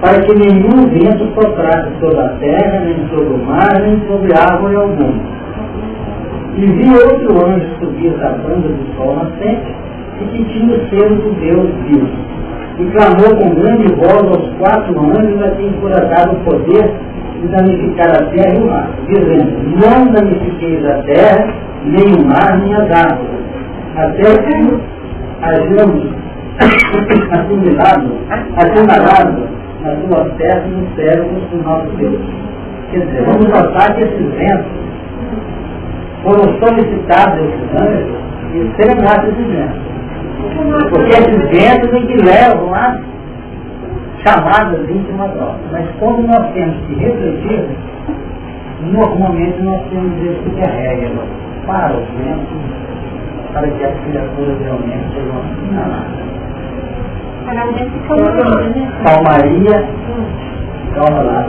Para 0.00 0.22
que 0.22 0.34
nenhum 0.34 0.88
vento 0.88 1.32
soprasse 1.34 1.90
sobre 2.00 2.18
a 2.18 2.28
terra, 2.40 2.80
nem 2.80 3.08
sobre 3.08 3.34
o 3.34 3.38
mar, 3.38 3.80
nem 3.80 4.00
sobre 4.06 4.32
árvore 4.34 4.76
alguma. 4.76 5.40
E 6.56 6.66
vi 6.66 6.90
outro 6.94 7.46
anjo 7.46 7.66
subir 7.78 8.10
da 8.18 8.30
banda 8.30 8.68
do 8.68 8.96
sol 8.96 9.16
nascente, 9.16 9.74
e 10.20 10.24
que 10.24 10.44
tinha 10.44 10.76
o 10.76 10.88
selo 10.88 11.16
do 11.16 11.40
Deus 11.40 11.70
vivo. 11.86 12.08
E 12.78 12.84
clamou 12.86 13.36
com 13.36 13.54
grande 13.54 13.92
voz 13.94 14.24
aos 14.26 14.48
quatro 14.58 14.98
anjos 14.98 15.42
a 15.42 15.50
quem 15.50 15.72
fora 15.80 16.06
dado 16.06 16.32
o 16.32 16.44
poder 16.44 16.90
de 17.40 17.48
danificar 17.48 18.10
a 18.10 18.24
terra 18.26 18.54
e 18.54 18.62
o 18.62 18.66
mar, 18.66 18.90
dizendo, 19.06 19.52
não 19.80 20.12
danifiqueis 20.12 20.84
a 20.84 21.02
terra, 21.02 21.54
nem 21.84 22.14
o 22.14 22.26
mar, 22.26 22.58
nem 22.58 22.74
as 22.74 22.90
árvores, 22.90 23.40
até 23.96 24.42
que 24.42 24.80
hajamos 25.42 26.19
assimilado, 26.60 28.10
assinalado 28.56 29.48
na 29.82 29.96
sua 29.96 30.24
terra 30.36 30.64
e 30.66 30.70
no 30.70 30.94
cérebro 30.94 31.40
do 31.50 31.62
nosso 31.62 31.96
Deus. 31.96 32.20
Quer 32.90 33.06
dizer, 33.06 33.24
vamos 33.24 33.48
notar 33.48 33.94
que 33.94 34.02
esses 34.02 34.32
ventos 34.34 34.66
foram 36.22 36.58
solicitados 36.58 37.40
esses 37.40 37.80
anjos 37.80 38.20
e 38.54 38.72
terminaram 38.76 39.28
esses 39.28 39.46
ventos. 39.46 39.90
Porque 40.90 41.12
esses 41.12 41.50
ventos 41.50 41.94
é 41.94 42.06
que 42.06 42.16
levam 42.16 42.74
a 42.74 43.00
chamadas 44.24 44.90
íntimas 44.90 45.34
nossas. 45.36 45.60
Mas 45.72 45.86
como 45.98 46.26
nós 46.26 46.52
temos 46.52 46.76
que 46.86 46.94
refletir, 46.94 47.68
normalmente 48.92 49.62
nós 49.62 49.80
temos 49.90 50.12
esse 50.22 50.60
é 50.60 50.66
regra 50.66 51.22
para 51.66 51.96
os 51.96 52.06
ventos 52.18 52.80
para 53.52 53.66
que 53.68 53.84
as 53.84 53.94
criaturas 54.00 54.58
realmente 54.60 55.04
sejam 55.14 55.42
ensinadas. 55.52 56.39
Calmaria, 59.04 59.78
calma 60.94 61.22
lá, 61.22 61.44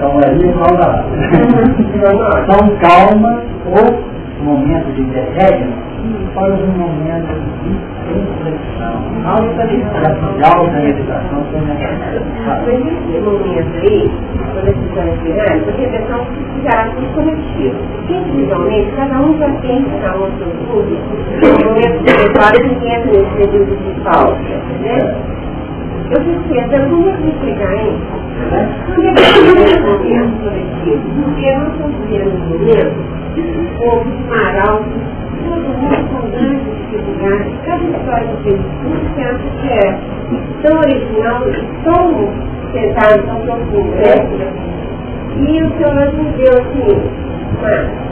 calmaria, 0.00 0.52
calma 0.54 0.86
lá. 0.86 1.04
Então 2.42 2.76
calma 2.80 3.42
ou 3.66 4.11
momento 4.40 4.92
de 4.94 5.02
interregno 5.02 5.72
para 6.34 6.54
os 6.54 6.76
momentos 6.76 7.36
de 7.62 7.92
reflexão, 8.12 9.04
alta 9.24 9.64
meditação, 9.64 10.34
de 10.36 10.44
alta 10.44 10.78
meditação 10.78 11.44
Foi 12.64 12.78
nesse 12.78 13.20
momento 13.20 13.76
aí, 13.80 14.10
quando 14.52 14.68
esses 14.68 14.92
exames 14.92 15.20
finais, 15.22 15.62
porque 15.64 15.84
a 15.84 15.90
questão 15.90 16.26
já 16.64 16.88
coletivo. 17.14 17.76
Individualmente, 18.08 18.90
cada 18.96 19.20
um 19.20 19.38
já 19.38 19.48
tem 19.60 19.84
cada 19.84 20.16
um 20.16 20.30
seu 20.38 20.50
clube, 20.66 20.98
no 21.40 21.68
momento 21.68 22.02
de 22.04 22.32
claro 22.32 22.80
que 22.80 22.88
entra 22.88 23.12
nesse 23.12 23.36
período 23.36 23.76
de 23.76 24.00
falta, 24.02 24.34
né? 24.82 25.41
Eu 26.12 26.20
como 26.20 27.08
é 27.08 27.14
que 27.14 27.46
chegar 27.46 27.74
em 27.74 27.96
como 28.94 29.08
é 29.08 29.12
que 29.14 29.22
chega 29.22 29.62
esse 29.62 29.80
momento 29.80 30.34
coletivo? 30.42 31.04
Porque 31.24 31.48
nós 31.56 31.72
estamos 31.72 31.96
vivendo 32.00 32.28
um 32.28 32.48
momento 32.48 32.92
povo 33.78 34.10
de 34.10 34.22
Maralto, 34.24 34.92
todo 35.48 35.68
mundo 35.72 36.02
com 36.12 36.20
grandes 36.30 36.68
dificuldades. 36.76 37.52
Cada 37.64 37.84
história 37.84 38.28
que 38.28 38.34
você 38.42 38.50
escuta, 38.50 39.00
você 39.08 39.22
acha 39.22 39.48
que 39.62 39.68
é 39.72 39.80
tão 40.60 40.74
original 40.80 41.38
e 41.48 41.52
tão 41.82 42.02
pesado, 42.72 43.22
tão 43.22 43.40
profundo. 43.40 43.92
Né? 43.96 44.12
E 45.48 45.62
o 45.62 45.68
Senhor 45.78 46.12
nos 46.12 46.30
deu 46.36 46.52
assim, 46.60 46.92
uma 47.58 48.11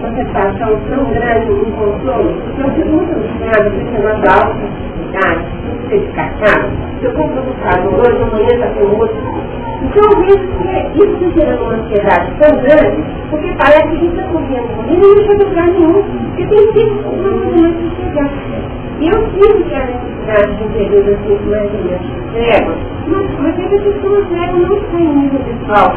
satisfação 0.00 0.80
tão 0.88 1.04
grande, 1.12 1.50
um 1.50 1.70
consolo, 1.72 2.34
porque 2.44 2.62
eu 2.62 2.70
fico 2.74 2.88
muito 2.88 3.12
angustiada 3.12 3.70
com 3.70 3.76
esse 3.76 4.28
autossuficiência, 4.28 5.50
tudo 5.64 5.88
ser 5.88 5.98
descartado. 6.00 6.70
Se 7.00 7.04
eu 7.04 7.12
compro 7.12 7.42
um 7.42 7.52
carro 7.62 7.88
hoje, 7.98 8.22
amanhã 8.22 8.58
já 8.58 8.70
tem 8.70 8.82
outro 8.82 9.16
Então 9.82 10.10
eu 10.10 10.20
vejo 10.20 10.48
que 10.48 11.02
isso 11.02 11.24
está 11.24 11.40
gerando 11.40 11.62
uma 11.62 11.74
ansiedade 11.74 12.32
tão 12.38 12.60
grande, 12.62 13.04
porque 13.30 13.54
parece 13.58 13.88
que 13.88 13.94
a 13.94 13.98
gente 13.98 14.16
está 14.16 14.24
correndo, 14.28 14.76
correndo 14.76 15.04
e 15.04 15.16
não 15.16 15.26
chega 15.26 15.44
lugar 15.44 15.66
nenhum, 15.66 16.02
porque 16.02 16.46
tem 16.46 16.72
sempre 16.72 17.04
uma 17.04 17.30
maneira 17.30 17.72
de 17.72 17.96
chegar. 17.96 18.30
E 19.00 19.08
eu 19.08 19.16
sinto 19.32 19.64
que 19.64 19.74
a 19.74 19.86
necessidade 19.86 20.56
de 20.56 20.64
um 20.64 20.68
período 20.68 21.10
assim 21.10 21.38
mais 21.48 21.72
ou 21.72 21.84
menos 21.84 22.00
de 22.00 22.20
treva, 22.32 22.74
mas, 23.08 23.40
mas 23.40 23.58
é 23.58 23.68
que 23.68 23.74
as 23.74 23.82
pessoas 23.82 24.28
treva 24.28 24.58
não 24.58 25.00
em 25.00 25.16
nível 25.16 25.40
pessoal. 25.40 25.94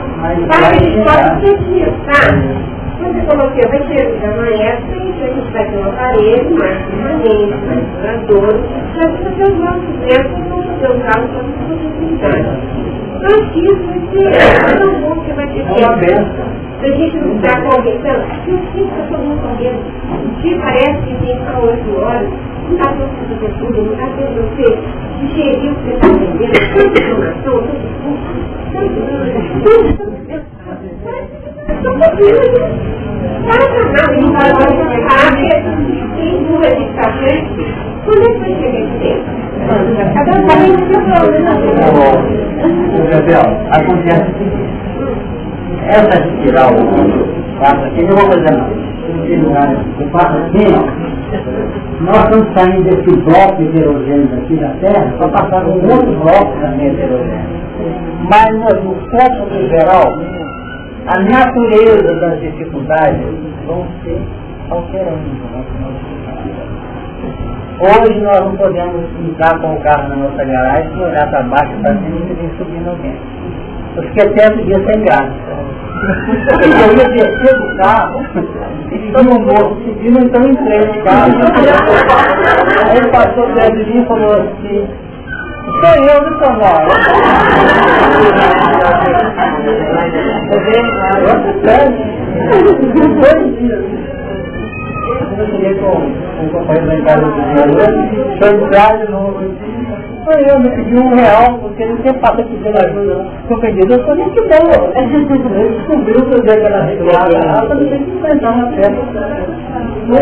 Para 0.47 0.69
que 0.71 0.85
eles 0.85 1.03
possam 1.03 1.41
sentir, 1.41 1.93
tá? 2.05 2.82
Falou 3.03 3.51
que 3.51 3.67
vai 3.67 3.81
ter 3.87 4.17
já 4.21 4.29
uma 4.31 4.47
época 4.47 4.93
que 4.93 5.23
a 5.23 5.27
gente 5.27 5.51
vai 5.51 5.65
ter 5.69 5.77
um 5.77 5.83
aparelho 5.83 6.55
mais 6.57 6.77
permanente, 6.85 7.57
mais 7.65 7.83
duradouro, 7.97 8.59
para 8.93 9.05
fazer 9.17 9.43
os 9.43 9.57
nossos 9.59 9.93
gestos 10.07 10.37
e 10.37 10.39
não 10.49 10.63
fazer 10.63 10.89
os 10.89 10.97
carros 11.03 11.29
para 11.31 11.41
as 11.41 11.47
possibilidades. 11.67 12.47
Que 13.53 13.59
isso 13.59 13.83
vai 13.87 13.99
ser 14.11 14.77
tão 14.77 14.91
bom 15.01 15.15
que 15.21 15.31
vai 15.33 15.47
ter 15.47 15.63
tempo. 15.63 15.73
A 16.81 16.87
gente 16.87 17.17
não 17.17 17.35
está 17.35 17.53
conversando, 17.61 18.23
eu 18.47 18.57
sinto 18.73 18.91
que 18.93 19.01
estou 19.01 19.19
muito 19.19 19.41
correndo. 19.41 19.81
O 20.11 20.41
dia 20.41 20.57
parece 20.59 20.99
que 21.03 21.13
tem 21.25 21.35
só 21.45 21.53
oito 21.61 21.89
horas, 21.99 22.29
não 22.67 22.73
está 22.73 22.87
dando 22.91 23.13
fazer 23.29 23.51
tudo, 23.59 23.77
não 23.83 23.93
está 23.93 24.07
tendo 24.17 24.35
você 24.43 24.65
digerir 25.19 25.71
o 25.71 25.75
que 25.75 25.81
você 25.83 25.93
está 25.93 26.07
aprendendo, 26.07 26.55
tanta 26.73 26.97
informação, 26.99 27.55
tanto 27.63 27.87
curso, 28.03 28.33
tanto 31.07 31.42
acontece 43.71 44.31
o 44.31 44.37
seguinte. 44.37 44.73
Essa 45.87 46.21
de 46.21 46.43
tirar 46.43 46.71
o 46.71 47.43
passa 47.59 47.85
aqui, 47.87 48.01
eu 48.01 48.07
vou 48.07 48.25
fazer 48.25 48.57
não. 48.57 48.69
Eu 49.99 50.09
passo 50.11 50.37
aqui. 50.37 50.65
Nós 52.01 52.23
estamos 52.23 52.53
saindo 52.53 52.83
desse 52.83 53.15
bloco 53.21 53.61
heterogêneo 53.61 54.29
aqui 54.37 54.55
da 54.55 54.69
Terra 54.81 55.13
para 55.17 55.29
passar 55.29 55.65
um 55.65 55.81
outro 55.89 56.13
bloco 56.19 56.59
também 56.59 56.87
heterogêneo. 56.87 57.63
Mas 58.29 58.83
no 58.83 58.95
século 59.11 59.67
geral, 59.69 60.19
a 61.05 61.19
natureza 61.19 62.15
das 62.15 62.39
dificuldades 62.39 63.27
vão 63.65 63.85
se 64.03 64.17
alterando. 64.69 65.43
Hoje 67.79 68.21
nós 68.21 68.39
não 68.39 68.55
podemos 68.55 69.03
entrar 69.27 69.59
com 69.59 69.73
o 69.73 69.81
carro 69.81 70.09
na 70.09 70.15
nossa 70.15 70.45
garagem 70.45 70.91
e 70.95 71.01
olhar 71.01 71.29
para 71.29 71.43
baixo 71.43 71.73
para 71.81 71.95
cima 71.95 72.19
e 72.29 72.33
vir 72.33 72.51
subindo 72.57 72.89
alguém. 72.89 73.15
Eu 73.95 74.03
fiquei 74.03 74.23
até 74.27 74.49
dia 74.63 74.85
sem 74.85 75.01
graça. 75.03 75.33
Eu 76.61 76.97
ia 76.97 77.09
descer 77.09 77.55
do 77.57 77.75
carro, 77.77 78.25
e 78.91 79.11
no 79.11 79.39
morro 79.39 79.77
subindo, 79.83 80.19
então 80.23 80.47
entrei 80.47 80.85
no 80.85 81.03
carro. 81.03 81.31
Aí 82.89 83.11
passou 83.11 83.47
perto 83.53 83.77
de 83.77 83.93
mim 83.93 84.01
e 84.01 84.05
falou 84.05 84.33
assim, 84.33 84.87
Sou 85.63 85.71
eu, 85.71 86.21
não 86.21 86.39
sou 86.39 86.53
nós. 86.57 86.87
Eu 95.37 95.45
cheguei 95.47 95.75
com 95.75 95.93
um 96.43 96.49
companheiro 96.49 97.03
da 97.03 97.15
do 97.15 97.27
foi 98.39 98.49
entrar 98.55 98.97
de 98.97 99.11
novo. 99.11 99.39
Eu, 100.25 100.59
me 100.59 100.69
pedi 100.69 100.95
um 100.97 101.15
real, 101.15 101.59
porque 101.59 101.83
ele 101.83 101.95
sempre 102.03 102.19
passa 102.19 102.43
pedindo 102.43 102.77
ajuda. 102.77 103.25
Eu 103.49 103.57
pedi, 103.59 103.79
eu 103.89 104.05
falei, 104.05 104.25
que 104.31 104.41
bom. 104.41 104.91
Ele 104.95 105.27
descobriu 105.77 106.25
que 106.25 106.33
eu 106.33 106.43
dei 106.43 106.57
aquela 106.57 106.83
retirada 106.83 107.45
lá, 107.45 107.63
eu 107.63 107.67
falei, 107.69 107.89
tem 107.89 108.03
que 108.03 108.11
enfrentar 108.11 108.51
uma 108.51 108.71
festa. 108.73 109.01
Não 110.07 110.17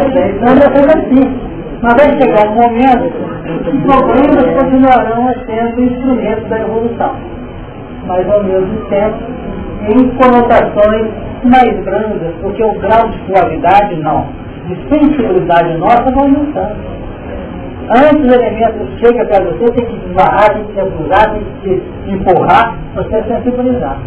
não 0.45 0.61
é 0.61 0.97
assim. 0.97 1.51
Mas 1.81 1.93
vai 1.95 2.21
chegar 2.21 2.47
um 2.47 2.55
momento 2.55 3.31
os 3.62 3.84
problemas 3.84 4.45
continuarão 4.55 5.34
sendo 5.45 5.82
instrumentos 5.82 6.49
da 6.49 6.59
evolução. 6.62 7.16
Mas 8.07 8.30
ao 8.30 8.43
mesmo 8.43 8.78
tempo, 8.89 9.18
em 9.88 10.09
conotações 10.16 11.07
mais 11.43 11.84
brandas, 11.84 12.34
porque 12.41 12.64
o 12.64 12.74
grau 12.80 13.09
de 13.09 13.18
suavidade 13.26 13.95
não, 13.97 14.26
de 14.68 14.76
sensibilidade 14.89 15.78
nossa 15.78 16.12
vai 16.12 16.24
aumentando. 16.24 16.91
Antes 17.89 18.24
o 18.24 18.34
elemento 18.34 18.99
chega 18.99 19.26
para 19.26 19.43
você, 19.43 19.72
tem 19.72 19.86
que 19.86 19.97
desbarrar, 19.97 20.53
tem 20.53 20.64
que 20.66 20.80
abusar, 20.80 21.34
tem 21.34 21.43
que 21.62 22.12
empurrar, 22.12 22.76
você 22.95 23.24
sensibilizar. 23.24 23.97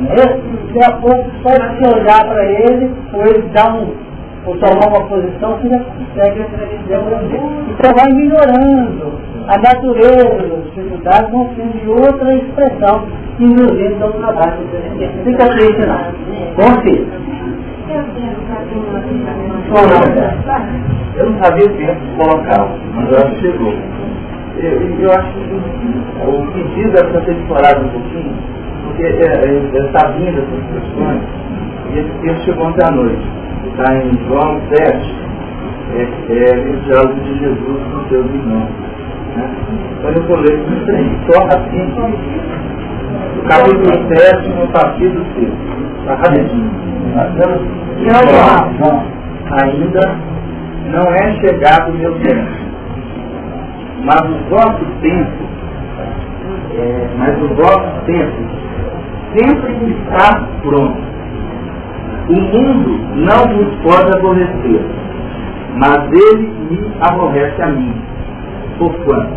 Daqui 0.00 0.84
a 0.84 0.92
pouco, 0.92 1.30
só 1.42 1.50
de 1.50 2.00
olhar 2.00 2.24
para 2.26 2.44
ele, 2.44 2.90
ou 3.12 3.26
ele 3.26 3.48
dá 3.52 3.74
um 3.74 3.92
ou 4.46 4.56
tomar 4.58 4.88
uma 4.88 5.08
posição, 5.08 5.56
você 5.56 5.68
já 5.70 5.78
consegue 5.78 6.44
desenvolver. 6.86 7.40
Então 7.70 7.92
vai 7.94 8.12
melhorando. 8.12 9.34
A 9.46 9.58
natureza 9.58 10.48
das 10.48 10.64
dificuldades 10.64 11.30
vão 11.30 11.50
sendo 11.56 11.80
de 11.80 11.88
outra 11.88 12.34
expressão, 12.34 13.04
induzindo 13.38 14.04
ao 14.04 14.12
trabalho. 14.12 14.58
Fica 15.24 15.48
triste 15.48 15.86
não. 15.86 15.98
Confia. 16.56 17.06
Eu 21.16 21.30
não 21.30 21.38
sabia 21.38 21.66
o 21.66 21.68
tempo 21.68 22.00
de 22.00 22.16
colocar, 22.16 22.68
mas 22.94 23.10
eu 23.10 23.18
acho 23.18 23.34
que 23.34 23.40
chegou. 23.40 23.74
Eu, 24.56 24.98
eu 25.00 25.12
acho 25.12 25.32
que 25.32 25.54
o 26.26 26.52
pedido 26.52 26.98
é 26.98 27.02
para 27.04 27.24
ser 27.24 27.32
explorado 27.32 27.84
um 27.84 27.88
pouquinho, 27.88 28.34
porque 28.84 29.02
está 29.02 30.08
vindo 30.12 30.38
essas 30.38 30.82
questões, 30.82 31.20
e 31.92 31.98
esse 31.98 32.10
tempo 32.20 32.40
chegou 32.40 32.66
ontem 32.66 32.86
à 32.86 32.90
noite 32.90 33.43
está 33.70 33.94
em 33.96 34.10
João 34.26 34.60
7, 34.68 35.14
é, 35.94 36.02
é 36.02 36.58
o 36.58 36.76
diálogo 36.80 37.20
de 37.20 37.38
Jesus 37.38 37.82
com 37.92 38.08
seus 38.08 38.26
irmãos. 38.26 38.68
Né? 39.36 39.50
Quando 40.02 40.16
eu 40.16 40.24
falei 40.24 40.54
isso 40.54 40.90
aí, 40.90 41.18
só 41.26 41.38
assim, 41.56 41.84
o 43.38 43.42
capítulo 43.48 43.94
7, 44.14 44.48
no 44.50 44.66
partido 44.68 45.24
6. 45.34 45.48
Está 46.00 46.14
rapidinho. 46.16 46.70
Ainda 49.62 50.16
não 50.90 51.06
é 51.14 51.34
chegado 51.40 51.90
o 51.90 51.94
meu 51.94 52.14
tempo, 52.20 52.50
mas 54.04 54.20
o 54.20 54.38
vosso 54.50 54.84
tempo, 55.00 55.44
é, 56.76 57.08
mas 57.16 57.42
o 57.42 57.48
vosso 57.54 58.04
tempo 58.04 58.42
sempre 59.32 59.90
está 59.90 60.46
pronto 60.62 61.13
o 62.28 62.32
mundo 62.32 62.98
não 63.16 63.54
vos 63.54 63.74
pode 63.82 64.16
aborrecer, 64.16 64.80
mas 65.76 66.10
ele 66.10 66.50
me 66.70 66.92
aborrece 67.00 67.62
a 67.62 67.66
mim. 67.66 67.94
Porquanto, 68.78 69.32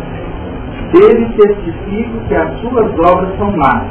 dele 0.92 1.26
testifico 1.36 2.18
que 2.28 2.34
as 2.34 2.60
suas 2.60 2.90
obras 2.98 3.36
são 3.38 3.50
más. 3.56 3.82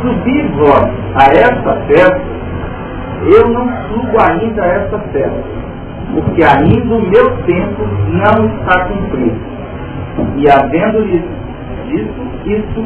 Subi 0.00 0.42
vós 0.58 0.90
a 1.16 1.24
esta 1.32 1.76
festa, 1.86 2.20
eu 3.36 3.48
não 3.48 3.68
subo 3.88 4.16
ainda 4.24 4.62
a 4.62 4.66
esta 4.66 4.98
festa, 4.98 5.44
porque 6.14 6.44
ainda 6.44 6.94
o 6.94 7.10
meu 7.10 7.36
tempo 7.46 7.82
não 8.10 8.46
está 8.46 8.84
cumprido. 8.84 9.54
E 10.36 10.48
havendo-lhe 10.48 11.24
dito 11.88 12.24
isso, 12.46 12.84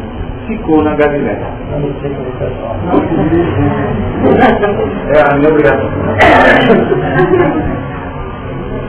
ficou 0.48 0.82
na 0.82 0.94
Galileia. 0.96 1.38
É 5.14 5.20
a 5.20 5.34
minha 5.36 5.50
obrigação. 5.50 5.90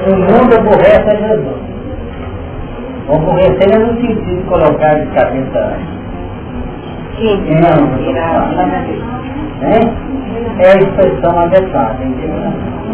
O 0.07 0.15
mundo 0.15 0.55
aborrece 0.55 1.09
a 1.09 1.15
Jesus. 1.15 1.69
Aborrecer 3.09 3.71
é 3.71 3.77
no 3.77 4.01
sentido 4.01 4.25
de 4.25 4.43
colocar 4.43 4.93
de 4.95 5.05
cabeça 5.07 5.77
não, 7.19 7.99
é 10.57 10.71
a 10.71 10.77
expressão 10.77 11.37
adequada? 11.37 11.97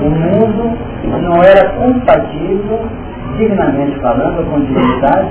O 0.02 0.10
mundo 0.10 0.78
não 1.22 1.44
era 1.44 1.70
compatível, 1.70 2.80
dignamente 3.38 4.00
falando, 4.00 4.50
com 4.50 4.62
dignidade, 4.62 5.30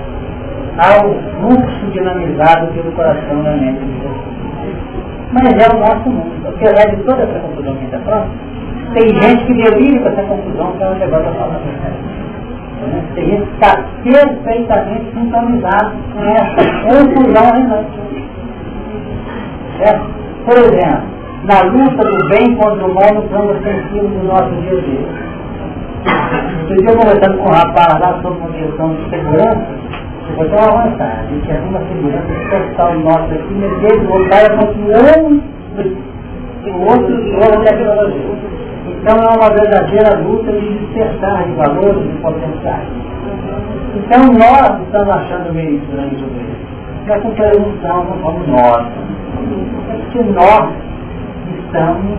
ao 0.79 1.15
fluxo 1.41 1.87
dinamizado 1.93 2.73
pelo 2.73 2.93
coração 2.93 3.43
da 3.43 3.53
mente 3.53 3.81
de 3.81 4.01
Jesus. 4.01 4.35
Mas 5.33 5.53
é 5.53 5.75
o 5.75 5.81
nosso 5.81 6.09
mundo. 6.09 6.49
Apesar 6.49 6.91
de 6.91 7.03
toda 7.03 7.23
essa 7.23 7.39
confusão 7.41 7.77
que 7.77 7.85
está 7.85 7.99
próxima, 7.99 8.35
tem 8.95 9.09
gente 9.23 9.45
que 9.47 9.55
delira 9.55 10.01
com 10.01 10.09
essa 10.09 10.23
confusão 10.23 10.73
que 10.73 10.83
ela 10.83 10.97
levanta 10.97 11.31
a 11.31 11.33
falar. 11.33 11.61
Tem 13.15 13.27
gente 13.27 13.47
que 13.47 13.55
está 13.55 13.85
perfeitamente 14.03 15.11
sintonizado 15.13 15.93
com 16.13 16.25
essa 16.25 16.65
confusão 16.83 17.53
reinante. 17.53 18.05
É? 19.81 19.93
Por 20.45 20.57
exemplo, 20.59 21.15
na 21.45 21.63
luta 21.63 22.09
do 22.09 22.29
bem 22.29 22.55
contra 22.57 22.87
o 22.87 22.95
mal 22.95 23.15
no 23.15 23.23
plano 23.23 23.55
sensível 23.63 24.09
do 24.09 24.27
nosso 24.27 24.51
dia 24.63 24.79
a 24.79 24.83
dia. 24.83 25.25
Outro 26.61 26.77
dia 26.77 26.97
conversando 26.97 27.39
com 27.39 27.49
um 27.49 27.53
rapaz 27.53 28.01
lá 28.01 28.21
sobre 28.23 28.39
uma 28.39 28.51
questão 28.51 28.95
de 28.95 29.11
segurança, 29.11 29.67
vou 30.33 30.45
até 30.45 30.57
avançar. 30.57 31.21
A 31.21 31.27
gente 31.27 31.53
arruma 31.53 31.79
uma 31.79 31.89
segurança 31.89 32.27
total 32.51 32.99
nossa 33.01 33.35
aqui, 33.35 33.55
mas 33.55 33.85
ele 33.85 34.07
voltar 34.07 34.57
continuando 34.59 35.43
o 36.67 36.81
outro, 36.81 37.15
o 37.15 37.37
outro 37.37 37.65
tecnologia. 37.65 38.55
Então 38.87 39.17
é 39.17 39.37
uma 39.37 39.51
verdadeira 39.51 40.19
luta 40.19 40.53
de 40.53 40.79
despertar 40.79 41.45
de 41.45 41.53
valores 41.53 42.05
e 42.05 42.23
potenciais. 42.23 42.89
Então 43.97 44.33
nós 44.33 44.83
estamos 44.83 45.15
achando 45.15 45.55
meio 45.55 45.77
estranho 45.77 46.11
tudo 46.11 46.41
isso. 46.41 47.23
Com 47.23 47.31
perguntar 47.33 48.05
não 48.05 48.19
somos 48.23 48.49
nós. 48.49 48.87
É 49.91 49.95
porque 49.95 50.23
nós 50.33 50.73
estamos 51.59 52.19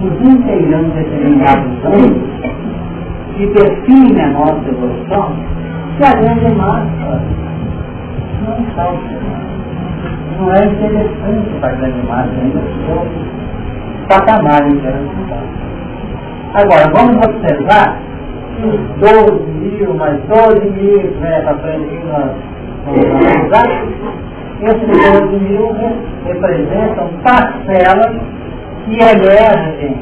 nos 0.00 0.20
inteirando 0.20 0.90
determinados 0.90 1.84
anos 1.84 2.38
que 3.36 3.46
define 3.46 4.20
a 4.20 4.28
nossa 4.28 4.68
evolução, 4.68 5.32
que 5.98 6.04
a 6.04 6.12
grande 6.12 6.48
massa 6.54 7.20
não 8.46 8.56
está 8.60 8.84
Não 10.38 10.52
é 10.52 10.64
interessante 10.64 11.50
para 11.60 11.70
a 11.70 11.72
grande 11.72 12.06
massa 12.06 12.30
ainda 12.40 12.60
os 12.60 14.06
patamares 14.06 14.74
interessantes. 14.74 15.58
Agora, 16.54 16.88
vamos 16.94 17.16
observar 17.16 17.98
os 18.62 18.78
12 19.00 19.42
mil, 19.50 19.94
mais 19.94 20.20
12 20.28 20.70
mil 20.70 21.00
que 21.00 21.18
vem 21.20 21.32
essa 21.32 21.54
frente. 21.56 22.00
Esses 24.62 24.88
12 25.12 25.36
mil 25.44 25.76
representam 26.26 27.08
parcelas 27.24 28.16
que 28.84 28.98
emergem 29.00 29.96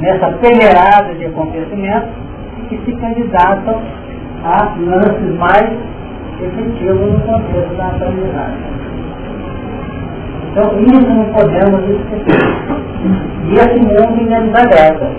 nessa 0.00 0.32
peneirada 0.38 1.14
de 1.14 1.26
acontecimentos 1.26 2.10
que 2.68 2.78
se 2.84 2.92
candidatam 2.96 3.80
a 4.44 4.74
lances 4.80 5.38
mais 5.38 5.70
efetivos 6.40 7.12
no 7.12 7.20
contexto 7.20 7.76
da 7.76 7.88
atualidade. 7.88 8.56
Então, 10.50 10.80
isso 10.80 11.08
não 11.08 11.24
podemos 11.32 11.80
esquecer. 11.88 12.40
E 13.48 13.54
esse 13.54 13.80
mundo 13.80 14.20
inendagável 14.20 15.10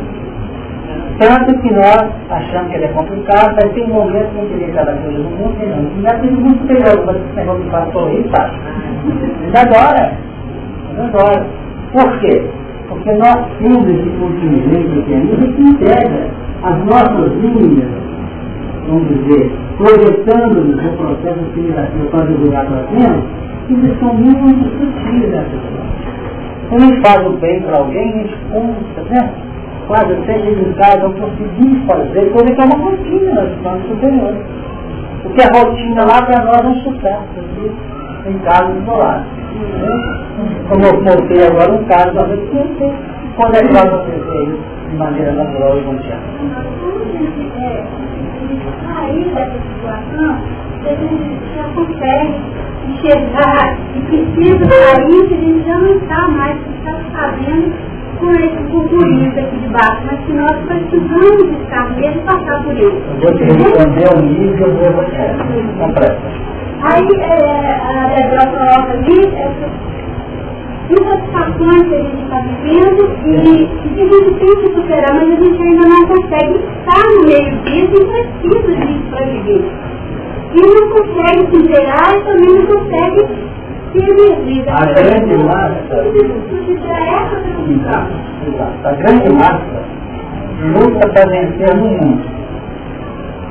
tanto 1.22 1.53
que 1.61 1.72
nós 1.72 2.10
achamos 2.31 2.72
que 2.72 2.77
ele 2.77 2.85
é 2.85 2.88
complicado, 2.88 3.56
mas 3.56 3.72
tem 3.73 3.84
um 3.84 3.93
momento 3.93 4.31
que 4.34 4.39
a 4.39 4.41
gente 4.41 4.65
vê 4.65 4.72
cada 4.72 4.91
coisa 4.91 5.19
no 5.19 5.30
mundo 5.30 5.56
e 5.61 5.65
não. 5.68 5.77
Ainda 5.98 6.19
tem 6.19 6.31
muito 6.31 6.61
superior, 6.61 7.06
mas 7.06 7.15
esse 7.18 7.35
negócio 7.35 7.64
de 7.64 7.69
faz 7.69 7.91
sorrir, 7.91 8.30
faz. 8.30 8.52
Ainda 9.45 9.61
adora. 9.61 10.14
Ainda 10.89 11.03
adora. 11.03 11.45
Por 11.93 12.19
quê? 12.22 12.43
Porque 12.89 13.11
nós 13.14 13.45
temos 13.60 13.88
esse 13.88 14.10
contingente 14.19 14.99
aqui 14.99 15.14
ainda 15.14 15.35
que 15.35 15.61
entrega 15.61 16.27
as 16.64 16.85
nossas 16.85 17.34
linhas, 17.34 17.89
vamos 18.88 19.08
dizer, 19.08 19.52
projetando-nos 19.78 20.84
no 20.84 20.98
processo 20.98 21.40
assimilativo 21.52 22.06
para 22.08 22.26
divulgar 22.26 22.66
para 22.66 22.84
temos, 22.84 23.24
que 23.68 23.74
eles 23.74 23.99
são 23.99 24.14
muito 24.14 24.64
sutis 24.70 25.30
nessa 25.30 25.49
situação. 25.49 26.12
Quando 26.70 26.84
a 26.84 26.86
faz 27.02 27.28
o 27.28 27.32
bem 27.38 27.62
para 27.62 27.78
alguém, 27.78 28.14
a 28.14 28.18
gente 28.18 28.38
conta, 28.52 29.02
né? 29.10 29.30
quase 29.88 30.14
em 30.62 30.74
casa, 30.74 31.03
eu 31.03 31.12
consegui 31.12 31.86
fazer, 31.86 32.32
coisa 32.32 32.56
que 32.56 32.62
é 32.62 32.66
uma 32.66 32.78
rotina 32.78 33.34
nas 33.34 33.53
planos 33.60 33.88
superiores. 33.88 34.41
Porque 35.24 35.41
a 35.41 35.60
rotina 35.60 36.06
lá 36.06 36.22
para 36.24 36.45
nós 36.45 36.64
é 36.64 36.68
um 36.68 36.76
sucesso, 36.76 37.26
aqui 37.38 37.72
em 38.30 38.38
casa 38.40 38.72
isolado. 38.72 39.26
Como 40.70 40.86
eu 40.86 41.02
montei 41.03 41.45
agora 41.45 41.74
um 41.74 41.84
caso 41.86 42.14
da 42.14 42.24
vez 42.24 42.49
quando 43.36 43.56
é 43.56 43.62
que 43.62 43.74
vai 43.74 43.88
acontecer 43.88 44.44
isso 44.44 44.64
de 44.90 44.95
maneira 44.95 45.32
natural 45.34 45.78
e 45.78 45.84
contínua? 48.52 48.72
Sair 48.94 49.26
dessa 49.34 49.60
situação, 49.61 50.38
a 50.84 50.95
gente 50.95 51.56
já 51.56 51.64
consegue 51.76 52.41
enxergar 52.90 53.78
e 53.95 54.02
precisa 54.02 54.65
sair, 54.65 55.28
que 55.28 55.34
a 55.34 55.38
gente 55.38 55.65
já 55.65 55.78
não 55.78 55.95
está 55.95 56.28
mais, 56.28 56.57
está 56.78 56.99
sabendo 57.14 57.73
por 58.19 58.36
esse 58.36 58.64
burburinho 58.69 59.32
aqui 59.32 59.57
de 59.57 59.68
baixo, 59.69 60.02
mas 60.06 60.19
que 60.26 60.34
nós 60.34 60.56
precisamos 60.68 61.61
estar 61.61 61.90
mesmo 61.95 62.22
e 62.22 62.26
passar 62.26 62.64
por 62.64 62.78
ele. 62.78 62.86
Eu 62.86 63.19
vou 63.19 63.34
te 63.34 63.44
responder 63.44 64.14
o 64.15 64.22
nível 64.22 64.68
do 64.68 65.80
completo. 65.80 66.22
Aí 66.84 67.07
é, 67.22 67.76
a 67.76 68.07
Débora 68.07 68.48
coloca 68.48 68.94
ali 68.94 69.26
essas 69.36 69.72
insatisfações 70.90 71.88
que 71.88 71.95
a 71.95 72.03
gente 72.03 72.24
está 72.24 72.40
vivendo 72.40 73.02
e, 73.26 73.68
que 73.68 74.02
a 74.02 74.06
gente 74.06 74.34
tem 74.40 74.56
que 74.56 74.74
superar, 74.74 75.14
mas 75.14 75.32
a 75.32 75.36
gente 75.36 75.62
ainda 75.62 75.86
não 75.88 76.08
consegue 76.08 76.56
estar 76.56 77.03
no 77.10 77.26
meio 77.26 77.58
disso 77.64 77.95
e 77.95 78.49
precisa 78.49 78.76
disso 78.76 79.03
para 79.10 79.26
viver. 79.26 79.64
E 80.53 80.62
não 80.62 80.90
consegue 80.90 81.41
se 81.49 81.56
inteirar 81.64 82.18
e 82.18 82.22
também 82.24 82.49
não 82.56 82.66
consegue 82.66 83.52
a 84.70 84.86
grande 84.86 85.44
massa, 85.44 86.06
a 88.84 88.91
grande 88.94 89.34
massa 89.34 89.84
luta 90.62 91.10
para 91.10 91.26
vencer 91.30 91.76
no 91.76 91.88
mundo. 91.88 92.24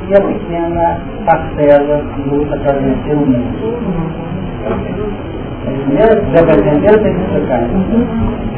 E 0.08 0.14
a 0.14 0.20
pequena 0.20 1.00
parcela 1.26 2.02
luta 2.26 2.58
para 2.58 2.72
vencer 2.72 3.16
o 3.16 3.26
mundo. 3.26 3.80
Primeiro, 5.64 6.22
já 6.32 6.40
entender, 6.40 7.02
tem 7.02 7.14
que 7.14 7.20
explicar. 7.20 7.62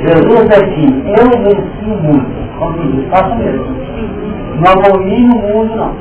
Jesus 0.00 0.50
aqui, 0.50 1.02
eu 1.06 1.24
venci 1.42 1.84
o 1.84 2.02
mundo. 2.02 2.26
Como 2.58 2.78
diz, 2.78 3.08
faço 3.10 3.34
mesmo. 3.36 3.66
Não 4.60 4.72
abomine 4.72 5.28
o 5.28 5.38
mundo, 5.38 5.76
não. 5.76 5.92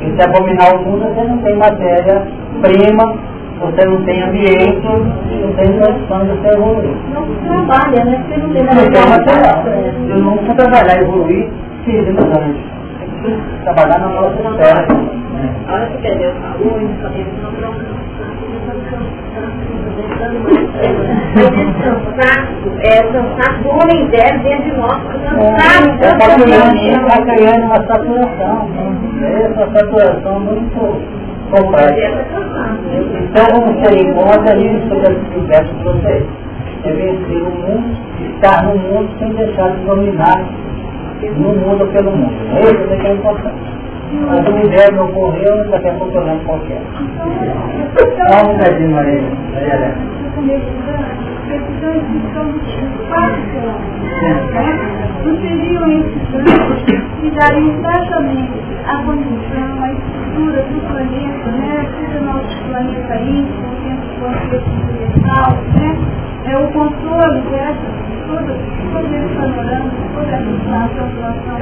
E 0.00 0.16
se 0.16 0.22
abominar 0.22 0.74
o 0.74 0.84
mundo, 0.84 1.14
você 1.14 1.28
não 1.28 1.38
tem 1.38 1.56
matéria-prima 1.56 3.30
você 3.60 3.84
não 3.84 4.02
tem 4.06 4.22
ambiente, 4.22 4.80
não 4.82 5.52
tem 5.52 5.78
condição 5.78 6.24
de 6.24 6.30
você 6.30 6.48
evoluir. 6.48 6.96
Não 7.12 7.66
trabalha, 7.66 8.04
né? 8.06 8.24
Você 8.26 8.40
não 8.40 8.50
tem 8.54 8.64
material. 8.64 9.64
Eu 10.08 10.18
nunca 10.18 10.54
trabalhar 10.54 10.96
e 10.96 11.00
evoluir 11.02 11.50
importante. 11.86 12.60
Tem 13.22 13.38
trabalhar 13.62 13.98
na 13.98 14.08
nossa 14.08 14.40
esfera. 14.40 14.86
A 15.66 15.72
hora 15.74 15.86
que 15.86 16.08
falou, 16.40 16.76
a 16.76 16.80
gente 16.80 17.02
sabia 17.02 17.26
não 20.20 20.50
é 22.80 23.02
cansaço 23.12 23.62
do 23.62 23.70
homem 23.70 24.10
zero 24.10 24.38
dentro 24.42 24.64
de 24.64 24.76
nós, 24.76 24.98
cansado. 25.04 25.86
Está 26.00 27.22
criando 27.22 27.64
uma 27.64 27.80
saturação, 27.86 28.68
essa 29.22 29.64
saturação 29.72 30.40
muito 30.40 30.78
completa. 31.50 32.24
Então 33.22 33.48
em 33.92 34.12
conta 34.14 34.56
isso 34.56 34.88
que 34.88 35.36
eu 35.36 35.42
peço 35.48 35.74
para 35.74 35.92
vocês. 35.92 36.24
É 36.82 36.92
vencer 36.92 37.42
o 37.42 37.50
mundo, 37.50 37.94
estar 38.34 38.62
no 38.64 38.74
mundo 38.76 39.10
sem 39.18 39.28
deixar 39.34 39.70
de 39.70 39.84
dominar 39.84 40.40
no 41.36 41.54
mundo 41.54 41.86
pelo 41.92 42.10
mundo. 42.10 42.34
É 42.54 42.60
isso 42.60 43.00
que 43.00 43.06
é 43.06 43.12
importante. 43.12 43.79
Mas 44.12 44.48
o 44.48 44.58
inverno 44.58 45.04
ocorreu, 45.04 45.70
daqui 45.70 45.88
a 45.88 45.94
pouco 45.94 46.16
eu 46.16 46.24
lembro 46.24 46.44
qualquer. 46.44 46.82
Só 48.28 48.42
um 48.42 48.52
bocadinho, 48.52 48.90
Maria. 48.90 49.22
Maria 49.54 50.10
não 55.24 55.36
seriam 55.40 55.90
esses 55.92 56.34
anos 56.34 56.82
que 57.20 57.30
dariam 57.30 57.78
exatamente 57.78 58.60
a 58.86 58.96
condição, 59.04 59.82
a 59.82 59.92
estrutura 59.92 60.62
do 60.62 60.80
planeta, 60.88 61.50
né? 61.50 61.88
Tudo 61.98 62.24
nosso 62.24 62.56
planeta 62.68 63.12
aí, 63.14 63.46
com 63.60 64.26
o 64.26 64.32
contexto 64.32 64.70
universal, 64.70 65.50
né? 65.74 65.90
É 66.50 66.58
o 66.58 66.66
controle 66.72 67.40
dessa, 67.52 67.86
todo, 68.26 68.50
todo 68.92 69.14
esse 69.14 69.34
panorama, 69.36 69.90
toda 70.14 70.32
essa 70.32 70.50
situação, 70.50 71.08
situação 71.10 71.60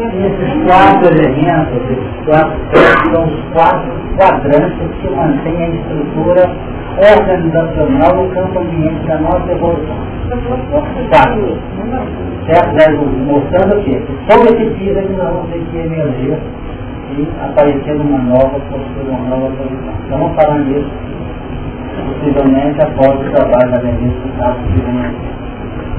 esses 0.00 0.64
quatro 0.66 1.08
elementos, 1.12 1.80
esses 1.90 2.24
quatro, 2.26 2.60
são 3.12 3.24
os 3.24 3.40
quatro 3.54 3.90
quadrantes 4.16 4.88
que 5.00 5.10
mantêm 5.10 5.62
a 5.62 5.68
estrutura 5.68 6.50
organizacional 7.16 8.16
no 8.16 8.30
campo 8.34 8.60
ambiente 8.60 9.06
da 9.06 9.18
nossa 9.18 9.50
evolução. 9.50 9.96
Quatro. 11.08 11.58
Certo? 12.46 13.06
Mostrando 13.26 13.82
que 13.84 13.98
todo 14.28 14.44
esse 14.54 14.74
dia 14.74 15.02
que 15.02 15.12
nós 15.14 15.32
vamos 15.32 15.50
ter 15.50 15.64
que 15.70 15.78
emergir 15.78 16.38
e 17.16 17.28
aparecer 17.42 17.94
numa 17.94 18.18
nova 18.18 18.60
postura, 18.60 19.08
uma 19.08 19.28
nova 19.28 19.50
posição. 19.56 19.94
Então 20.06 20.18
vamos 20.18 20.36
falar 20.36 20.58
nisso, 20.60 20.90
possivelmente 21.96 22.80
após 22.82 23.20
o 23.20 23.30
trabalho 23.30 23.70
da 23.70 23.78
revista 23.78 24.20
do 24.20 24.38
sábado 24.38 24.60
que 24.74 24.80
vem. 24.80 25.14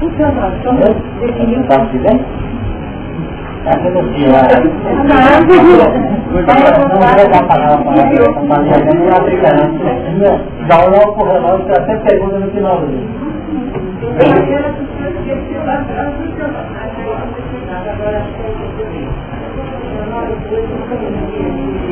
Então, 0.02 0.32
nós 0.32 0.54
vamos 0.64 0.96
definir 1.20 1.58
o 1.58 1.66
sábado 1.66 1.90
que 1.90 1.98
vem? 1.98 2.20
Está 3.62 3.76
pior. 3.78 4.48
Não 6.88 6.98
vai 6.98 7.28
dar 7.28 7.46
palavra 7.46 7.84
para 7.84 7.94
a 7.94 8.34
companhia, 8.34 8.78
não 8.94 9.16
aplica 9.16 9.52
não. 9.52 9.68
Dá 10.66 10.76
uma 10.78 10.96
logo 10.96 11.12
por 11.12 11.28
relógio, 11.28 11.66
você 11.66 11.72
até 11.72 11.96
pergunta 11.98 12.38
no 12.38 12.50
final 12.50 12.78
do 12.78 12.86
conectar 15.52 15.84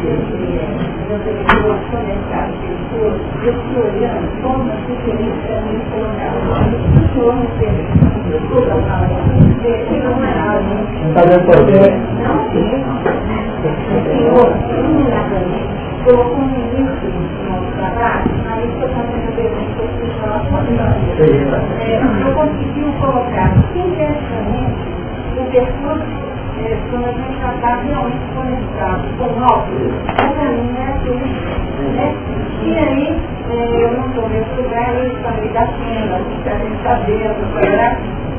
pessoas, 0.00 0.39
eu 3.44 3.52
fui 3.52 3.82
olhando 3.82 4.42
como. 4.42 4.70
O. 4.70 5.08
Está 11.08 11.22
dando 11.24 11.44
problema. 11.46 11.96
Não, 12.22 12.50
sim. 12.52 12.84
O 13.90 14.04
senhor, 14.04 14.48
iluminadamente, 14.70 16.04
colocou 16.04 16.38
um 16.38 16.48
no 16.48 16.60
consegui 22.34 22.84
colocar 23.00 23.52
sinteticamente 23.72 24.80
o 25.36 25.44
percurso 25.50 26.19
é, 26.60 26.78
quando 26.90 27.06
a 27.06 27.12
gente 27.12 27.40
já 27.40 27.54
está 27.54 27.80
realmente 27.80 28.24
conectado 28.34 29.02
com 29.18 29.24
o 29.24 29.40
nosso, 29.40 29.72
o 29.72 30.34
caminho 30.36 30.76
é 30.76 30.84
aquele, 30.92 31.28
né? 31.96 32.14
E 32.62 32.78
aí, 32.78 33.22
é, 33.50 33.84
eu 33.84 33.92
não 33.96 34.06
estou 34.08 34.28
nesse 34.28 34.60
eu 34.60 35.22
falei 35.22 35.48
da 35.48 35.66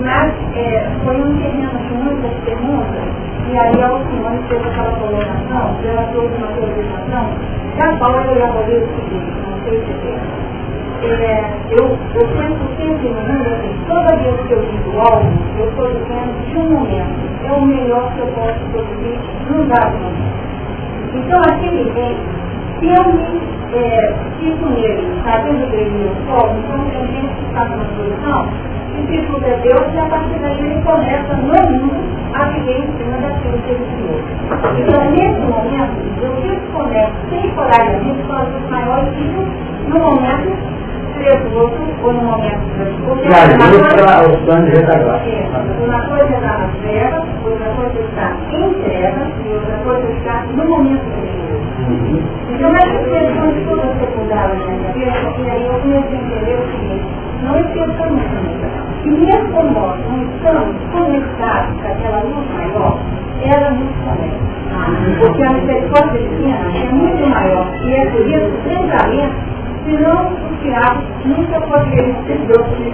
mas 0.01 0.33
é, 0.55 0.89
foi 1.03 1.21
um 1.21 1.37
terreno 1.37 1.77
de 1.77 1.93
muitas 1.93 2.33
perguntas, 2.43 3.03
e 3.47 3.57
aí 3.57 3.81
a 3.81 3.87
Alcimone 3.87 4.41
fez 4.47 4.61
aquela 4.65 4.91
colocação, 4.93 5.77
ela 5.85 6.03
trouxe 6.11 6.35
uma 6.37 6.47
colocação, 6.47 7.29
da 7.77 7.97
qual 7.97 8.21
eu 8.21 8.35
elaborei 8.35 8.77
o 8.77 8.87
seguinte, 8.95 9.31
não 9.47 9.59
sei 9.63 9.79
se 9.81 9.91
é 10.07 10.41
é, 11.03 11.53
eu, 11.71 11.97
eu 12.13 12.27
penso 12.37 12.61
sempre 12.77 13.09
assim, 13.09 13.85
toda 13.87 14.15
vez 14.17 14.39
que 14.47 14.53
eu 14.53 14.61
digo 14.61 14.99
algo, 14.99 15.31
eu 15.57 15.69
estou 15.69 15.87
dizendo 15.87 16.45
de 16.45 16.57
um 16.57 16.69
momento, 16.69 17.30
é 17.45 17.51
o 17.51 17.65
melhor 17.65 18.11
que 18.13 18.19
eu 18.19 18.27
posso 18.27 18.59
produzir 18.71 19.19
num 19.49 19.67
dado 19.67 19.97
momento. 19.97 20.41
Então, 21.13 21.41
aquele 21.41 21.91
bem, 21.91 22.17
se 22.79 22.87
eu 22.87 23.03
me 23.13 23.41
é, 23.73 24.13
fico 24.39 24.69
nele, 24.69 25.07
sabendo 25.23 25.69
que 25.69 25.75
ele 25.75 26.11
sou, 26.27 26.49
então 26.57 26.79
tem 26.89 27.07
gente 27.07 27.33
que 27.35 27.45
está 27.47 27.65
numa 27.65 27.85
posição, 27.85 28.47
e 28.97 29.07
se 29.07 29.25
tudo 29.27 29.45
é 29.45 29.57
Deus, 29.57 29.93
e 29.93 29.99
a 29.99 30.05
partir 30.05 30.39
daí 30.39 30.59
ele 30.59 30.81
começa 30.83 31.33
no 31.35 31.43
mundo 31.43 31.91
a 32.33 32.45
viver 32.45 32.79
em 32.79 32.97
cima 32.97 33.17
daquilo 33.17 33.57
que 33.59 33.71
ele 33.71 33.87
criou. 33.95 34.19
Então, 34.77 35.11
nesse 35.11 35.41
momento, 35.41 36.01
eu 36.21 36.31
fico 36.41 36.71
conecto 36.73 37.15
temporariamente 37.29 38.23
com 38.27 38.33
as 38.33 38.69
maiores 38.69 39.13
filhos 39.15 39.47
no 39.87 39.99
momento 39.99 40.70
nervoso 41.21 41.77
ou 42.03 42.13
no 42.13 42.23
momento 42.23 42.61
E 43.23 43.29
de 44.65 44.71
retaguarda. 44.71 45.21
Uma 45.83 46.01
coisa 46.07 46.33
está 46.33 46.57
nas 46.57 46.75
trevas, 46.77 47.23
outra 47.45 47.69
coisa 47.75 47.99
está 47.99 48.33
em 48.51 48.73
trevas 48.73 49.27
e 49.45 49.53
outra 49.53 49.77
coisa 49.83 50.11
está 50.11 50.43
no 50.55 50.65
momento 50.69 51.03
nervoso. 51.03 51.41
Então, 52.49 52.75
essas 52.75 53.07
questões 53.07 53.67
todas 53.67 53.99
secundárias 53.99 54.59
na 54.59 54.73
minha 54.73 54.91
vida, 54.91 55.33
e 55.39 55.49
aí 55.49 55.65
eu 55.65 55.73
comecei 55.79 56.17
a 56.17 56.21
entender 56.21 56.59
o 56.59 56.71
seguinte, 56.71 57.05
não 57.43 57.59
esqueçamos 57.59 58.21
nunca. 58.21 58.81
E 59.03 59.09
mesmo 59.09 59.63
nós 59.71 59.97
não 60.07 60.21
estamos 60.23 60.75
conectados 60.91 61.81
com 61.81 61.87
aquela 61.87 62.21
luz 62.21 62.45
maior, 62.55 62.99
ela 63.43 63.71
nos 63.71 63.89
conecta. 64.05 64.51
Porque 65.19 65.43
a 65.43 65.53
misericórdia 65.53 66.21
divina 66.21 66.57
é 66.75 66.91
muito 66.91 67.29
maior. 67.29 67.67
E 67.83 67.95
é 67.95 68.05
por 68.05 68.21
isso 68.21 68.45
que 68.45 68.69
o 68.69 68.75
pensamento 68.75 69.35
senão 69.85 70.27
o 70.27 70.57
Tiago 70.61 71.01
nunca 71.25 71.61
poderia 71.61 72.15
ser 72.25 72.37
doce. 72.47 72.93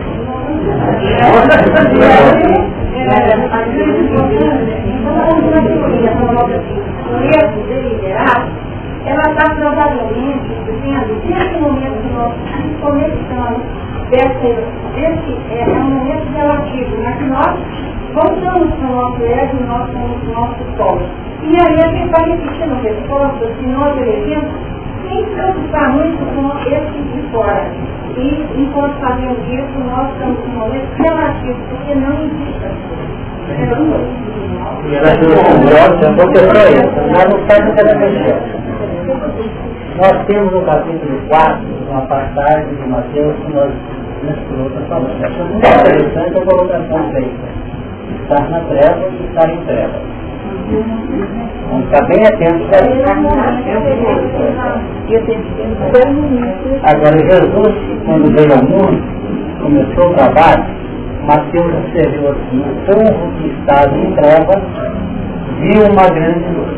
O 7.07 7.63
deliberado, 7.67 8.51
ela 9.05 9.29
está 9.29 9.55
provavelmente 9.55 10.49
dizendo 10.65 11.21
que 11.21 11.31
esse 11.33 11.59
momento 11.59 12.01
que 12.01 12.13
nós 12.13 12.33
desconectamos 12.57 13.61
desse, 14.09 14.55
desse 14.95 15.37
é, 15.51 15.69
é 15.69 15.79
um 15.79 15.89
momento 15.91 16.27
relativo, 16.33 16.97
mas 17.03 17.27
nós 17.27 17.55
voltamos 18.13 18.73
para 18.75 18.87
o 18.87 18.95
nosso 18.95 19.23
ego 19.23 19.57
nós 19.67 19.91
somos 19.91 20.23
o 20.23 20.31
nosso 20.31 20.77
sol. 20.77 21.01
E 21.43 21.55
aí 21.55 21.81
a 21.81 21.87
gente 21.87 22.09
vai 22.09 22.29
repetindo 22.29 22.81
respostas 22.81 23.49
que 23.57 23.65
nós 23.67 23.97
elegemos 23.97 24.51
sem 25.01 25.25
se 25.25 25.31
preocupar 25.31 25.93
muito 25.93 26.25
com 26.35 26.57
esse 26.69 26.97
de 27.13 27.21
fora. 27.31 27.65
E 28.17 28.47
enquanto 28.57 28.99
fazemos 28.99 29.37
isso, 29.47 29.79
nós 29.85 30.11
estamos 30.13 30.39
em 30.45 30.55
momento 30.55 30.93
relativo, 30.97 31.59
porque 31.69 31.95
não 31.95 32.13
existe 32.13 32.65
a 32.65 32.69
coisa. 32.87 33.17
Nós 39.97 40.25
temos 40.27 40.53
no 40.53 40.61
capítulo 40.61 41.21
4, 41.27 41.65
uma 41.89 42.01
passagem 42.01 42.75
de 42.75 42.87
Mateus 42.87 43.35
que 43.37 43.53
nós 43.53 43.71
para 44.69 44.85
falar. 44.87 45.09
É 45.11 45.29
muito 45.29 45.55
interessante 45.55 46.37
a 46.37 46.41
colocação 46.41 47.11
feita. 47.11 47.47
Estar 48.23 48.49
na 48.49 48.59
treva 48.61 49.07
e 49.07 49.25
estar 49.25 49.49
em 49.49 49.57
trevas. 49.65 50.01
Vamos 50.67 51.85
ficar 51.85 52.05
bem 52.07 52.27
atentos 52.27 52.67
a 52.73 52.79
isso. 52.85 53.07
Agora, 56.83 57.17
Jesus, 57.17 57.73
quando 58.05 58.31
veio 58.35 58.53
ao 58.53 58.63
mundo, 58.63 59.01
começou 59.61 60.11
o 60.11 60.13
trabalho, 60.15 60.65
Mateus 61.25 61.73
escreveu 61.85 62.31
assim, 62.31 62.59
o 62.59 62.75
povo 62.85 63.31
que 63.37 63.47
estava 63.47 63.97
em 63.97 64.11
trevas 64.13 64.61
viu 65.59 65.85
uma 65.89 66.09
grande 66.09 66.49
luz. 66.53 66.77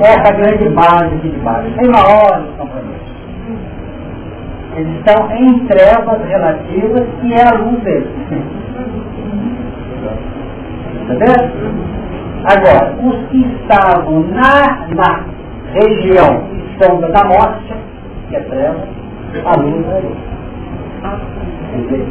Essa 0.00 0.32
grande 0.32 0.68
base 0.70 1.14
aqui 1.16 1.28
de 1.28 1.38
baixo. 1.40 1.70
Tem 1.76 1.88
uma 1.88 2.06
ordem, 2.06 2.46
companheiros. 2.58 2.96
Eles 4.76 4.96
estão 4.98 5.30
em 5.36 5.66
trevas 5.66 6.26
relativas 6.26 7.06
e 7.22 7.32
é 7.32 7.44
a 7.46 7.54
luz 7.54 7.78
deles. 7.82 8.08
Entendeu? 11.02 11.85
Agora, 12.46 12.94
os 13.02 13.28
que 13.28 13.38
estavam 13.60 14.20
na, 14.28 14.86
na 14.94 15.24
região 15.74 16.44
sombra 16.78 17.10
da 17.10 17.24
morte, 17.24 17.74
que 18.28 18.36
é 18.36 18.40
treva, 18.40 18.86
a 19.44 19.60
luz 19.60 19.84
é 19.88 20.00
luz. 20.00 20.16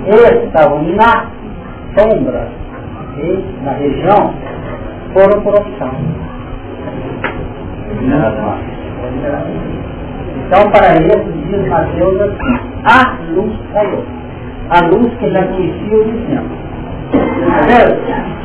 Eles 0.06 0.44
estavam 0.44 0.84
na 0.84 1.26
sombra 1.98 2.49
e 3.18 3.45
na 3.64 3.72
região 3.72 4.34
foram 5.14 5.41
por 5.41 5.56
opção. 5.56 5.91
Então, 10.48 10.70
para 10.70 10.95
eles, 10.98 11.24
diz 11.48 11.70
Mateus 11.70 12.22
assim, 12.22 12.60
a 12.84 13.18
luz 13.32 13.53
saiu. 13.72 14.03
A 14.70 14.86
luz 14.88 15.14
que 15.18 15.32
já 15.32 15.48
conhecia 15.48 15.98
o 15.98 16.03
dizendo. 16.03 16.65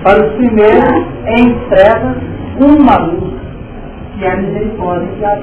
Para 0.02 0.26
os 0.26 0.32
primeiros, 0.34 1.06
em 1.26 1.54
trevas, 1.68 2.16
uma 2.58 2.98
luz, 3.06 3.34
que 4.18 4.24
é 4.24 4.32
a 4.32 4.36
misericórdia 4.36 5.08
que 5.18 5.24
há 5.24 5.38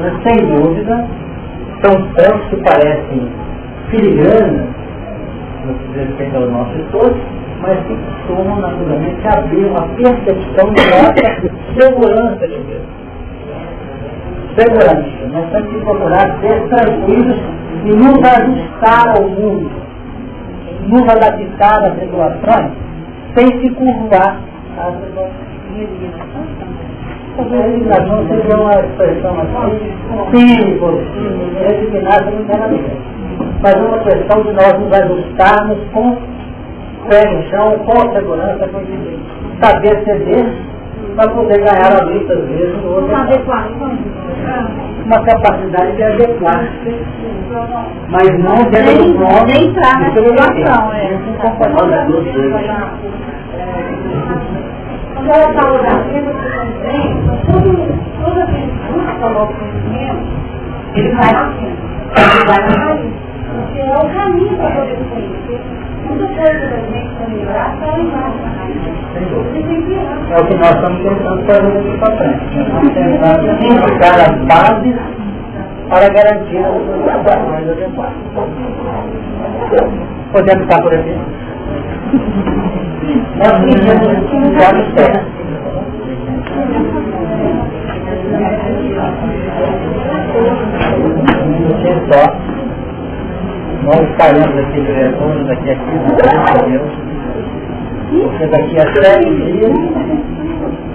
Mas, 0.00 0.22
sem 0.22 0.46
dúvida, 0.46 1.06
são 1.82 2.12
trevas 2.14 2.48
que 2.48 2.56
parecem 2.56 3.28
filigranas 3.90 4.68
no 5.66 5.74
que 5.74 5.88
diz 5.88 6.08
respeito 6.08 6.36
ao 6.36 6.50
nosso 6.50 6.78
esforço, 6.78 7.20
mas 7.60 7.78
que 7.86 7.96
costumam 7.96 8.60
naturalmente 8.60 9.28
abrir 9.28 9.66
uma 9.66 9.82
percepção 9.88 10.72
de 10.72 11.80
segurança 11.80 12.46
de 12.46 12.58
Deus. 12.58 12.82
Segurança. 14.56 15.08
Nós 15.32 15.50
temos 15.50 15.68
que 15.70 15.80
procurar 15.80 16.38
ser 16.40 16.62
tranquilos 16.68 17.38
e 17.84 17.90
nos 17.90 18.24
ajustar 18.24 19.16
ao 19.16 19.28
mundo 19.28 19.87
nos 20.88 21.08
adaptar 21.08 21.84
às 21.84 21.98
regulações 21.98 22.72
sem 23.34 23.60
se 23.60 23.70
curvar 23.70 24.40
às. 24.78 25.48
Resignação 27.38 28.26
seria 28.26 28.60
uma 28.60 28.72
expressão 28.72 29.36
assim, 29.40 29.94
sim, 30.34 30.80
resignada 31.60 32.32
internamente. 32.32 32.96
Mas 33.62 33.74
uma 33.76 33.98
questão 34.00 34.42
de 34.42 34.52
nós 34.54 34.76
nos 34.80 34.92
ajustarmos 34.92 35.78
com 35.92 36.16
pé 37.08 37.30
no 37.30 37.42
chão, 37.48 37.78
com 37.86 38.12
segurança, 38.12 38.68
com 38.68 38.80
saber 39.60 40.04
ceder 40.04 40.46
para 41.16 41.30
poder 41.30 41.58
ganhar 41.58 41.92
a 42.00 42.04
luta 42.04 42.32
às 42.32 42.44
vezes 42.46 42.84
outro. 42.84 43.06
Uma 45.04 45.24
capacidade 45.24 45.96
de 45.96 46.02
adequar. 46.02 46.68
Mas 48.10 48.38
não 48.38 48.56
do 48.98 49.18
nome. 49.18 49.52
Nem 49.52 49.68
entrar 49.68 50.00
na 50.00 50.06
situação, 50.12 50.92
é. 50.92 51.18
Quando 55.14 55.30
ela 55.30 55.52
falou 55.54 55.82
da 55.82 55.96
vida 56.04 56.32
também, 56.32 57.04
toda 58.22 58.46
vez 58.46 58.70
que 58.70 58.92
você 58.92 59.12
falou 59.20 59.42
o 59.42 59.46
conhecimento, 59.48 60.22
ele 60.94 61.10
vai 61.14 61.32
na 61.32 61.52
frente. 61.52 61.78
Ele 62.16 62.44
vai 62.46 62.60
na 62.68 62.72
raiz. 62.84 63.12
Porque 63.48 63.80
é 63.80 63.98
o 63.98 64.08
caminho 64.14 64.56
para 64.56 64.70
poder 64.70 64.98
conhecer. 65.10 65.60
Muita 66.08 66.26
coisa 66.28 66.66
da 66.68 66.76
gente 66.78 67.14
para 67.16 67.28
melhorar. 67.28 67.76
É 70.30 70.40
o 70.40 70.46
que 70.46 70.54
nós 70.54 70.70
estamos 70.70 71.02
tentando 71.02 71.44
fazer 71.46 71.78
aqui 71.78 71.98
para 71.98 72.16
frente. 72.16 72.42
Estamos 72.58 72.92
tentando 72.94 73.44
indicar 73.62 74.20
as 74.20 74.34
bases 74.46 74.96
para 75.88 76.08
garantir 76.08 76.64
as 76.64 76.74
situações 76.74 77.68
adequadas. 77.68 78.16
Podemos 80.32 80.62
estar 80.62 80.82
por 80.82 80.94
aqui? 80.94 81.14
Nós 83.36 83.52
pedimos 83.64 84.52
já 84.58 84.72
no 84.72 84.82
certo. 84.94 85.38
Você 91.68 91.92
só, 92.10 92.47
nós 93.88 94.02
estaremos 94.10 94.54
aqui 94.58 94.80
retorno 94.80 95.44
daqui 95.46 95.70
a 95.70 95.74
15 95.74 96.66
dias, 96.66 96.82
porque 98.10 98.46
daqui 98.48 98.78
a 98.78 98.92
sete 98.92 99.34
dias 99.34 99.72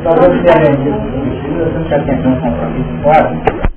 nós 0.04 0.20
vamos 0.20 0.44
ter 0.44 0.52
a 0.52 0.64
gente, 0.64 0.90
nós 0.90 1.72
temos 1.74 1.88
que 1.88 1.94
atender 1.96 2.28
um 2.28 2.36
compromisso 2.36 2.94
fora. 3.02 3.73